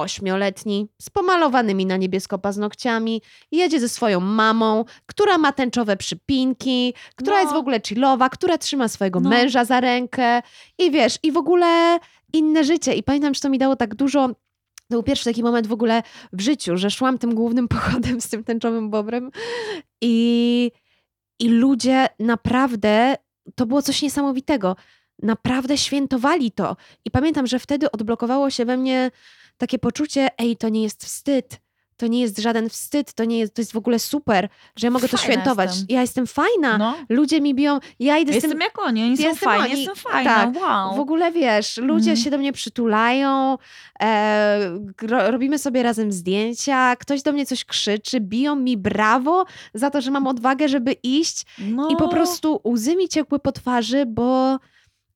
ośmioletni, 0.00 0.88
z 1.02 1.10
pomalowanymi 1.10 1.86
na 1.86 1.96
niebiesko 1.96 2.38
paznokciami, 2.38 3.22
jedzie 3.52 3.80
ze 3.80 3.88
swoją 3.88 4.20
mamą, 4.20 4.84
która 5.06 5.38
ma 5.38 5.52
tęczowe 5.52 5.96
przypinki, 5.96 6.94
która 7.16 7.36
No. 7.36 7.42
jest 7.42 7.52
w 7.52 7.56
ogóle 7.56 7.80
chillowa, 7.86 8.28
która 8.28 8.58
trzyma 8.58 8.88
swojego 8.88 9.20
No. 9.20 9.30
męża 9.30 9.64
za 9.64 9.80
rękę 9.80 10.42
i 10.78 10.90
wiesz, 10.90 11.18
i 11.22 11.32
w 11.32 11.36
ogóle 11.36 11.98
inne 12.32 12.64
życie. 12.64 12.94
I 12.94 13.02
pamiętam, 13.02 13.34
że 13.34 13.40
to 13.40 13.48
mi 13.48 13.58
dało 13.58 13.76
tak 13.76 13.94
dużo 13.94 14.28
to 14.28 14.94
był 14.94 15.02
pierwszy 15.02 15.24
taki 15.24 15.42
moment 15.42 15.66
w 15.66 15.72
ogóle 15.72 16.02
w 16.32 16.40
życiu, 16.40 16.76
że 16.76 16.90
szłam 16.90 17.18
tym 17.18 17.34
głównym 17.34 17.68
pochodem 17.78 18.20
z 18.20 18.28
tym 18.28 18.44
tęczowym 18.44 18.90
bobrem 18.90 19.30
i, 20.02 20.70
i 21.40 21.48
ludzie 21.48 22.06
naprawdę, 22.18 23.14
to 23.54 23.66
było 23.66 23.82
coś 23.82 24.02
niesamowitego. 24.02 24.76
Naprawdę 25.22 25.78
świętowali 25.78 26.52
to. 26.52 26.76
I 27.04 27.10
pamiętam, 27.10 27.46
że 27.46 27.58
wtedy 27.58 27.90
odblokowało 27.90 28.50
się 28.50 28.64
we 28.64 28.76
mnie 28.76 29.10
takie 29.58 29.78
poczucie, 29.78 30.28
ej, 30.38 30.56
to 30.56 30.68
nie 30.68 30.82
jest 30.82 31.04
wstyd. 31.04 31.60
To 31.96 32.06
nie 32.06 32.20
jest 32.20 32.38
żaden 32.38 32.68
wstyd, 32.68 33.12
to 33.14 33.24
nie 33.24 33.38
jest, 33.38 33.54
to 33.54 33.60
jest 33.60 33.72
w 33.72 33.76
ogóle 33.76 33.98
super, 33.98 34.48
że 34.76 34.86
ja 34.86 34.90
mogę 34.90 35.08
to 35.08 35.16
Fajna 35.16 35.32
świętować. 35.34 35.68
jestem. 35.70 35.86
Ja 35.88 36.00
jestem 36.00 36.26
fajna. 36.26 36.78
No. 36.78 36.94
Ludzie 37.08 37.40
mi 37.40 37.54
biją, 37.54 37.78
ja 37.98 38.18
idę 38.18 38.32
z 38.32 38.34
Jestem 38.34 38.50
tym 38.50 38.60
jak 38.60 38.78
oni, 38.78 39.04
oni 39.04 39.16
są 39.16 39.22
Jestem 39.22 39.48
fajni, 39.48 39.64
oni. 39.72 39.76
jestem 39.84 39.96
fajna, 39.96 40.30
Tak. 40.52 40.56
wow. 40.62 40.96
w 40.96 41.00
ogóle 41.00 41.32
wiesz, 41.32 41.76
ludzie 41.76 42.10
Mhm. 42.10 42.16
się 42.24 42.30
do 42.30 42.38
mnie 42.38 42.52
przytulają, 42.52 43.58
e, 44.02 44.70
ro, 45.02 45.30
robimy 45.30 45.58
sobie 45.58 45.82
razem 45.82 46.12
zdjęcia, 46.12 46.96
ktoś 46.96 47.22
do 47.22 47.32
mnie 47.32 47.46
coś 47.46 47.64
krzyczy, 47.64 48.20
biją 48.20 48.56
mi 48.56 48.76
brawo 48.76 49.44
za 49.74 49.90
to, 49.90 50.00
że 50.00 50.10
mam 50.10 50.26
odwagę, 50.26 50.68
żeby 50.68 50.92
iść 50.92 51.46
no. 51.58 51.88
i 51.88 51.96
po 51.96 52.08
prostu 52.08 52.60
łzy 52.64 52.96
mi 52.96 53.08
ciekły 53.08 53.38
po 53.38 53.52
twarzy, 53.52 54.06
bo, 54.06 54.58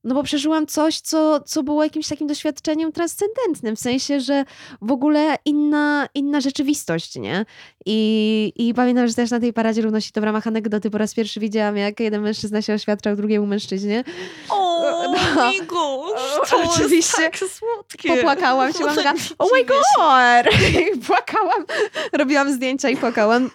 no 0.03 0.15
bo 0.15 0.23
przeżyłam 0.23 0.67
coś, 0.67 1.01
co, 1.01 1.39
co 1.39 1.63
było 1.63 1.83
jakimś 1.83 2.07
takim 2.07 2.27
doświadczeniem 2.27 2.91
transcendentnym, 2.91 3.75
w 3.75 3.79
sensie, 3.79 4.19
że 4.19 4.45
w 4.81 4.91
ogóle 4.91 5.35
inna, 5.45 6.07
inna 6.15 6.41
rzeczywistość, 6.41 7.15
nie? 7.15 7.45
I, 7.85 8.53
I 8.55 8.73
pamiętam, 8.73 9.07
że 9.07 9.13
też 9.13 9.31
na 9.31 9.39
tej 9.39 9.53
paradzie 9.53 9.81
równości 9.81 10.11
to 10.11 10.21
w 10.21 10.23
ramach 10.23 10.47
anegdoty 10.47 10.89
po 10.89 10.97
raz 10.97 11.13
pierwszy 11.13 11.39
widziałam, 11.39 11.77
jak 11.77 11.99
jeden 11.99 12.21
mężczyzna 12.21 12.61
się 12.61 12.73
oświadczał 12.73 13.15
drugiemu 13.15 13.47
mężczyźnie. 13.47 14.03
O, 14.49 14.73
No. 15.35 15.51
Migosz, 15.51 16.49
to 16.49 16.63
Oczywiście. 16.63 17.17
tak 17.17 17.37
słodkie. 17.37 18.15
Popłakałam 18.15 18.73
się, 18.73 18.79
byłam 18.79 18.95
taka, 18.95 19.13
Tak 19.13 19.21
oh 19.39 19.51
my 19.53 19.65
god! 19.65 20.61
I 20.95 20.99
płakałam, 20.99 21.65
robiłam 22.13 22.53
zdjęcia 22.53 22.89
i 22.89 22.97
płakałam. 22.97 23.49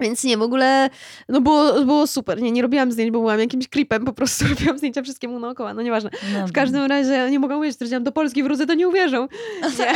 Więc 0.00 0.24
nie, 0.24 0.36
w 0.36 0.42
ogóle, 0.42 0.90
no 1.28 1.40
było, 1.40 1.84
było 1.84 2.06
super. 2.06 2.42
Nie, 2.42 2.52
nie 2.52 2.62
robiłam 2.62 2.92
zdjęć, 2.92 3.10
bo 3.10 3.18
byłam 3.20 3.40
jakimś 3.40 3.68
creepem, 3.68 4.04
po 4.04 4.12
prostu 4.12 4.44
robiłam 4.54 4.78
zdjęcia 4.78 5.02
wszystkiemu 5.02 5.38
naokoło, 5.38 5.74
no 5.74 5.82
nieważne. 5.82 6.10
No, 6.32 6.46
W 6.46 6.52
każdym 6.52 6.84
razie 6.84 7.30
nie 7.30 7.38
mogą 7.38 7.58
uwierzyć, 7.58 7.78
powiedziałam 7.78 8.04
do 8.04 8.12
Polski 8.12 8.42
wrócę, 8.42 8.66
to 8.66 8.74
nie 8.74 8.88
uwierzą. 8.88 9.28
Nie, 9.78 9.94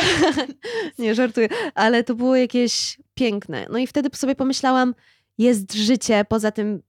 nie 1.04 1.14
żartuję. 1.14 1.48
Ale 1.74 2.04
to 2.04 2.14
było 2.14 2.36
jakieś 2.36 2.98
piękne. 3.14 3.66
No 3.70 3.78
i 3.78 3.86
wtedy 3.86 4.08
sobie 4.16 4.34
pomyślałam, 4.34 4.94
jest 5.38 5.74
życie 5.74 6.24
poza 6.28 6.50
tym 6.50 6.82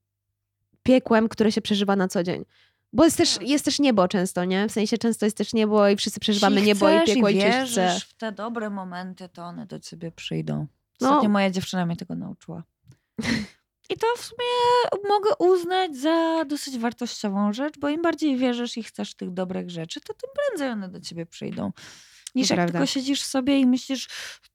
piekłem, 0.83 1.29
które 1.29 1.51
się 1.51 1.61
przeżywa 1.61 1.95
na 1.95 2.07
co 2.07 2.23
dzień. 2.23 2.45
Bo 2.93 3.05
jest 3.05 3.17
też, 3.17 3.33
Tak. 3.33 3.47
jest 3.47 3.65
też 3.65 3.79
niebo 3.79 4.07
często, 4.07 4.45
nie? 4.45 4.67
W 4.67 4.71
sensie 4.71 4.97
często 4.97 5.25
jest 5.25 5.37
też 5.37 5.53
niebo 5.53 5.89
i 5.89 5.95
wszyscy 5.95 6.19
przeżywamy 6.19 6.61
niebo 6.61 6.89
i 6.89 7.05
piekło 7.05 7.29
i, 7.29 7.35
i 7.35 7.37
wierzysz 7.39 7.73
chce. 7.73 7.99
w 8.09 8.13
te 8.13 8.31
dobre 8.31 8.69
momenty, 8.69 9.29
to 9.29 9.43
one 9.43 9.65
do 9.65 9.79
ciebie 9.79 10.11
przyjdą. 10.11 10.67
No. 11.01 11.09
Ostatnio 11.09 11.29
moja 11.29 11.49
dziewczyna 11.51 11.85
mnie 11.85 11.95
tego 11.95 12.15
nauczyła. 12.15 12.63
I 13.89 13.97
to 13.97 14.07
w 14.17 14.21
sumie 14.21 14.45
mogę 15.09 15.29
uznać 15.39 15.97
za 15.97 16.45
dosyć 16.45 16.77
wartościową 16.77 17.53
rzecz, 17.53 17.79
bo 17.79 17.89
im 17.89 18.01
bardziej 18.01 18.37
wierzysz 18.37 18.77
i 18.77 18.83
chcesz 18.83 19.15
tych 19.15 19.33
dobrych 19.33 19.69
rzeczy, 19.69 20.01
to 20.01 20.13
tym 20.13 20.29
prędzej 20.35 20.69
one 20.69 20.89
do 20.89 20.99
ciebie 21.01 21.25
przyjdą. 21.25 21.71
Niż 22.35 22.49
jak 22.49 22.71
tylko 22.71 22.85
siedzisz 22.85 23.23
sobie 23.23 23.59
i 23.59 23.65
myślisz 23.65 24.07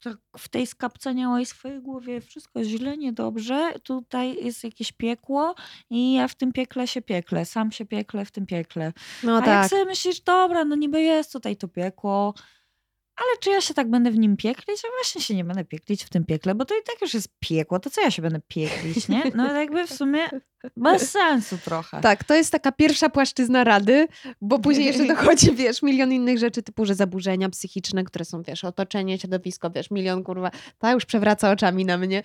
tak 0.02 0.16
w 0.38 0.48
tej 0.48 0.66
skapcaniałej 0.66 1.46
swojej 1.46 1.80
głowie 1.82 2.20
wszystko 2.20 2.58
jest 2.58 2.70
źle, 2.70 2.96
niedobrze, 2.96 3.72
tutaj 3.82 4.44
jest 4.44 4.64
jakieś 4.64 4.92
piekło 4.92 5.54
i 5.90 6.12
ja 6.12 6.28
w 6.28 6.34
tym 6.34 6.52
piekle 6.52 6.86
się 6.86 7.02
piekle, 7.02 7.44
sam 7.44 7.72
się 7.72 7.86
piekle 7.86 8.24
w 8.24 8.30
tym 8.30 8.46
piekle. 8.46 8.92
No 9.22 9.36
A 9.36 9.40
tak. 9.40 9.48
jak 9.48 9.70
sobie 9.70 9.84
myślisz, 9.84 10.20
dobra, 10.20 10.64
no 10.64 10.76
niby 10.76 11.02
jest 11.02 11.32
tutaj 11.32 11.56
to 11.56 11.68
piekło, 11.68 12.34
ale 13.20 13.38
czy 13.40 13.50
ja 13.50 13.60
się 13.60 13.74
tak 13.74 13.90
będę 13.90 14.10
w 14.10 14.18
nim 14.18 14.36
pieklić? 14.36 14.84
Ja 14.84 14.90
właśnie 14.98 15.20
się 15.20 15.34
nie 15.34 15.44
będę 15.44 15.64
pieklić 15.64 16.04
w 16.04 16.10
tym 16.10 16.24
piekle, 16.24 16.54
bo 16.54 16.64
to 16.64 16.74
i 16.74 16.82
tak 16.86 17.00
już 17.00 17.14
jest 17.14 17.28
piekło, 17.40 17.78
to 17.78 17.90
co 17.90 18.00
ja 18.00 18.10
się 18.10 18.22
będę 18.22 18.40
pieklić, 18.48 19.08
nie? 19.08 19.22
No 19.34 19.52
jakby 19.52 19.86
w 19.86 19.92
sumie 19.92 20.28
bez 20.76 21.10
sensu 21.10 21.58
trochę. 21.64 22.00
Tak, 22.00 22.24
to 22.24 22.34
jest 22.34 22.52
taka 22.52 22.72
pierwsza 22.72 23.08
płaszczyzna 23.08 23.64
rady, 23.64 24.08
bo 24.40 24.58
później 24.58 24.86
jeszcze 24.86 25.04
dochodzi, 25.06 25.52
wiesz, 25.54 25.82
milion 25.82 26.12
innych 26.12 26.38
rzeczy, 26.38 26.62
typu, 26.62 26.84
że 26.84 26.94
zaburzenia 26.94 27.48
psychiczne, 27.48 28.04
które 28.04 28.24
są, 28.24 28.42
wiesz, 28.42 28.64
otoczenie, 28.64 29.18
środowisko, 29.18 29.70
wiesz, 29.70 29.90
milion, 29.90 30.24
kurwa, 30.24 30.50
ta 30.78 30.92
już 30.92 31.04
przewraca 31.04 31.50
oczami 31.50 31.84
na 31.84 31.98
mnie, 31.98 32.22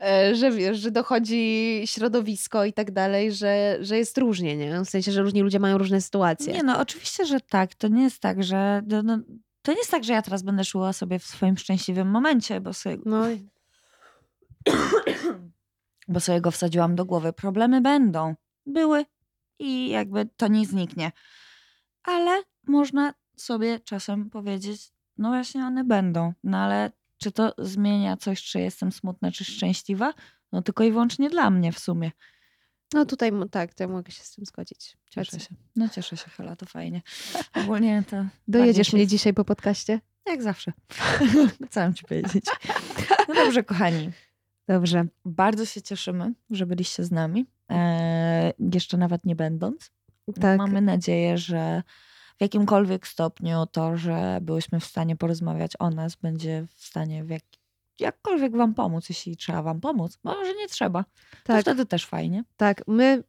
e, 0.00 0.34
że 0.34 0.50
wiesz, 0.50 0.78
że 0.78 0.90
dochodzi 0.90 1.82
środowisko 1.84 2.64
i 2.64 2.72
tak 2.72 2.90
dalej, 2.90 3.32
że, 3.32 3.78
że 3.80 3.98
jest 3.98 4.18
różnie, 4.18 4.56
nie? 4.56 4.80
W 4.80 4.88
sensie, 4.88 5.12
że 5.12 5.22
różni 5.22 5.42
ludzie 5.42 5.58
mają 5.58 5.78
różne 5.78 6.00
sytuacje. 6.00 6.52
Nie 6.52 6.62
no, 6.62 6.80
oczywiście, 6.80 7.26
że 7.26 7.40
tak. 7.40 7.74
To 7.74 7.88
nie 7.88 8.02
jest 8.02 8.20
tak, 8.20 8.42
że... 8.42 8.82
No, 8.86 9.02
no, 9.02 9.18
to 9.68 9.72
nie 9.72 9.78
jest 9.78 9.90
tak, 9.90 10.04
że 10.04 10.12
ja 10.12 10.22
teraz 10.22 10.42
będę 10.42 10.64
szła 10.64 10.92
sobie 10.92 11.18
w 11.18 11.26
swoim 11.26 11.56
szczęśliwym 11.56 12.10
momencie, 12.10 12.60
bo 12.60 12.72
sobie, 12.72 12.98
No, 13.04 13.24
bo 16.08 16.20
sobie 16.20 16.40
go 16.40 16.50
wsadziłam 16.50 16.96
do 16.96 17.04
głowy. 17.04 17.32
Problemy 17.32 17.80
będą. 17.80 18.34
Były 18.66 19.04
i 19.58 19.88
jakby 19.88 20.28
to 20.36 20.48
nie 20.48 20.66
zniknie. 20.66 21.12
Ale 22.02 22.42
można 22.66 23.14
sobie 23.36 23.80
czasem 23.80 24.30
powiedzieć, 24.30 24.92
no 25.18 25.28
właśnie 25.28 25.64
one 25.64 25.84
będą. 25.84 26.32
No 26.44 26.58
ale 26.58 26.92
czy 27.18 27.32
to 27.32 27.54
zmienia 27.58 28.16
coś, 28.16 28.42
czy 28.42 28.60
jestem 28.60 28.92
smutna, 28.92 29.32
czy 29.32 29.44
szczęśliwa? 29.44 30.14
No 30.52 30.62
tylko 30.62 30.84
i 30.84 30.90
wyłącznie 30.90 31.30
dla 31.30 31.50
mnie 31.50 31.72
w 31.72 31.78
sumie. 31.78 32.10
No 32.94 33.04
tutaj 33.04 33.32
tak, 33.50 33.74
to 33.74 33.82
ja 33.82 33.88
mogę 33.88 34.12
się 34.12 34.22
z 34.22 34.34
tym 34.34 34.44
zgodzić. 34.44 34.96
Cieszę 35.10 35.40
się. 35.40 35.54
No 35.76 35.88
cieszę 35.88 36.16
się, 36.16 36.30
Hela, 36.30 36.56
to 36.56 36.66
fajnie. 36.66 37.02
Ogólnie 37.54 38.04
to... 38.10 38.16
Dojedziesz 38.48 38.76
bardziej 38.76 38.84
się- 38.84 38.96
mnie 38.96 39.06
dzisiaj 39.06 39.34
po 39.34 39.44
podcaście? 39.44 40.00
Jak 40.26 40.42
zawsze. 40.42 40.72
Chciałam 41.70 41.94
ci 41.94 42.04
powiedzieć. 42.04 42.44
No 43.28 43.34
dobrze, 43.34 43.64
kochani. 43.64 44.10
Dobrze. 44.68 45.06
Bardzo 45.24 45.66
się 45.66 45.82
cieszymy, 45.82 46.32
że 46.50 46.66
byliście 46.66 47.04
z 47.04 47.10
nami. 47.10 47.46
E, 47.70 48.52
jeszcze 48.72 48.96
nawet 48.96 49.24
nie 49.24 49.36
będąc. 49.36 49.90
Tak. 50.40 50.58
Mamy 50.58 50.80
nadzieję, 50.80 51.38
że 51.38 51.82
w 52.38 52.40
jakimkolwiek 52.40 53.06
stopniu 53.06 53.66
to, 53.66 53.96
że 53.96 54.38
byłyśmy 54.42 54.80
w 54.80 54.84
stanie 54.84 55.16
porozmawiać 55.16 55.72
o 55.78 55.90
nas, 55.90 56.16
będzie 56.16 56.66
w 56.74 56.84
stanie 56.84 57.24
w 57.24 57.30
jak, 57.30 57.42
jakkolwiek 58.00 58.56
wam 58.56 58.74
pomóc, 58.74 59.08
jeśli 59.08 59.36
trzeba 59.36 59.62
wam 59.62 59.80
pomóc. 59.80 60.18
Może 60.24 60.54
nie 60.54 60.68
trzeba. 60.68 61.02
To 61.04 61.08
Tak. 61.44 61.60
wtedy 61.62 61.86
też 61.86 62.06
fajnie. 62.06 62.44
Tak, 62.56 62.82
my 62.86 63.24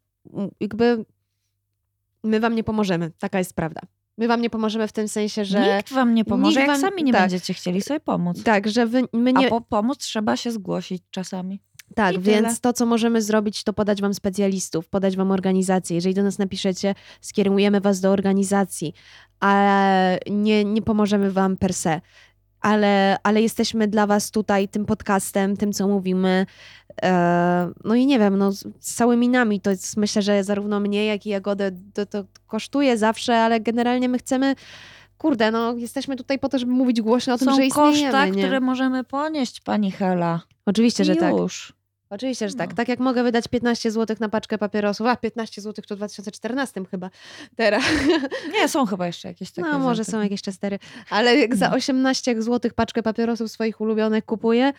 jakby 0.59 1.05
my 2.24 2.39
wam 2.39 2.55
nie 2.55 2.63
pomożemy, 2.63 3.11
taka 3.20 3.38
jest 3.39 3.53
prawda. 3.53 3.82
My 4.17 4.28
wam 4.28 4.41
nie 4.41 4.49
pomożemy 4.49 4.88
w 4.88 4.91
tym 4.91 5.07
sensie, 5.07 5.45
że 5.45 5.76
Nikt 5.78 5.93
wam 5.93 6.13
nie 6.13 6.26
pomoże, 6.26 6.59
jak 6.59 6.70
wam- 6.70 6.82
sami 6.82 7.03
nie 7.03 7.11
tak. 7.13 7.22
będziecie 7.22 7.53
chcieli 7.53 7.82
sobie 7.82 7.99
pomóc. 7.99 8.43
tak, 8.43 8.70
że 8.70 8.86
wy, 8.86 9.01
my 9.13 9.34
nie 9.34 9.47
A 9.47 9.49
po 9.49 9.61
pomóc 9.61 9.97
trzeba 9.97 10.38
się 10.38 10.51
zgłosić 10.51 11.03
czasami. 11.11 11.59
Tak, 11.95 12.15
I 12.15 12.20
więc 12.20 12.47
tyle. 12.47 12.55
to, 12.61 12.74
co 12.74 12.86
możemy 12.86 13.22
zrobić, 13.22 13.63
to 13.63 13.74
podać 13.74 14.01
wam 14.01 14.13
specjalistów, 14.13 14.89
podać 14.89 15.17
wam 15.17 15.32
organizację. 15.32 15.95
Jeżeli 15.95 16.15
do 16.15 16.24
nas 16.24 16.38
napiszecie, 16.39 16.95
skierujemy 17.22 17.82
was 17.82 17.99
do 17.99 18.11
organizacji, 18.11 18.93
ale 19.39 20.17
nie, 20.30 20.65
nie 20.65 20.82
pomożemy 20.82 21.32
wam 21.32 21.57
per 21.57 21.74
se. 21.74 22.01
Ale, 22.62 23.18
ale 23.24 23.41
jesteśmy 23.41 23.88
dla 23.88 24.07
was 24.07 24.32
tutaj 24.32 24.68
tym 24.68 24.86
podcastem, 24.86 25.57
tym, 25.57 25.74
co 25.74 25.88
mówimy. 25.88 26.45
E, 27.03 27.72
no 27.84 27.95
i 27.95 28.05
nie 28.05 28.20
wiem, 28.20 28.38
no, 28.38 28.51
z 28.51 28.95
całymi 28.95 29.30
nami 29.30 29.62
to 29.62 29.70
jest, 29.70 29.97
myślę, 29.97 30.22
że 30.22 30.43
zarówno 30.43 30.80
mnie, 30.80 31.05
jak 31.05 31.26
i 31.26 31.30
Jagodę 31.30 31.72
to, 31.93 32.05
to 32.05 32.24
kosztuje 32.47 32.97
zawsze, 32.97 33.38
ale 33.38 33.60
generalnie 33.60 34.10
my 34.10 34.18
chcemy, 34.18 34.55
kurde, 35.18 35.51
no 35.51 35.74
jesteśmy 35.74 36.16
tutaj 36.16 36.39
po 36.39 36.49
to, 36.49 36.60
żeby 36.60 36.72
mówić 36.72 37.01
głośno 37.01 37.34
o 37.34 37.38
tym, 37.38 37.47
Są 37.47 37.55
że 37.55 37.66
istniejemy. 37.66 38.03
koszta, 38.03 38.26
nie? 38.26 38.43
które 38.43 38.60
możemy 38.60 39.03
ponieść, 39.03 39.62
pani 39.62 39.91
Hela. 39.91 40.41
Oczywiście, 40.66 41.05
że 41.05 41.14
I 41.14 41.18
tak. 41.18 41.38
już. 41.38 41.78
Oczywiście, 42.10 42.49
że 42.49 42.55
tak. 42.55 42.70
No. 42.70 42.76
Tak 42.76 42.88
jak 42.88 42.99
mogę 42.99 43.24
wydać 43.24 43.47
15 43.47 43.91
zł 43.91 44.18
na 44.20 44.30
paczkę 44.30 44.57
papierosów, 44.57 45.07
a 45.07 45.16
15 45.16 45.62
zł 45.62 45.84
to 45.88 45.95
w 45.95 45.97
2014 45.97 46.82
chyba, 46.91 47.10
teraz. 47.55 47.84
Nie, 48.53 48.68
są 48.70 48.86
chyba 48.86 49.07
jeszcze 49.07 49.28
jakieś 49.28 49.51
takie. 49.51 49.68
No 49.70 49.80
może 49.80 50.05
są 50.05 50.22
jakieś 50.22 50.41
cztery, 50.41 50.80
ale 51.10 51.38
jak 51.38 51.55
za 51.55 51.70
No. 51.70 51.76
18 51.76 52.41
zł 52.41 52.72
paczkę 52.76 53.03
papierosów 53.03 53.51
swoich 53.51 53.82
ulubionych 53.82 54.26
kupuję, 54.26 54.74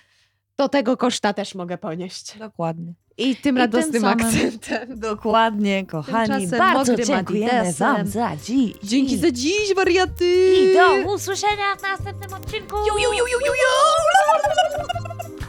to 0.56 0.68
tego 0.68 0.96
koszta 0.96 1.32
też 1.32 1.54
mogę 1.54 1.78
ponieść. 1.78 2.38
Dokładnie. 2.38 2.92
I 3.18 3.36
tym 3.36 3.58
radosnym 3.58 4.02
samym- 4.02 4.26
akcentem. 4.26 4.98
Dokładnie, 5.10 5.86
kochani. 5.86 6.46
Bardzo 6.48 6.96
dziękujemy 6.96 7.72
wam 7.72 8.06
za 8.06 8.30
dziś. 8.44 8.72
Dzięki 8.82 9.18
za 9.18 9.30
dziś, 9.30 9.74
wariaty! 9.76 10.54
I 10.54 10.74
do 10.74 11.12
usłyszenia 11.12 11.76
w 11.78 11.82
następnym 11.82 12.34
odcinku. 12.34 12.76
Ju, 12.76 12.98
ju, 12.98 13.12
ju, 13.12 13.26
ju, 13.26 13.38
ju, 13.46 13.52
ju! 13.52 15.39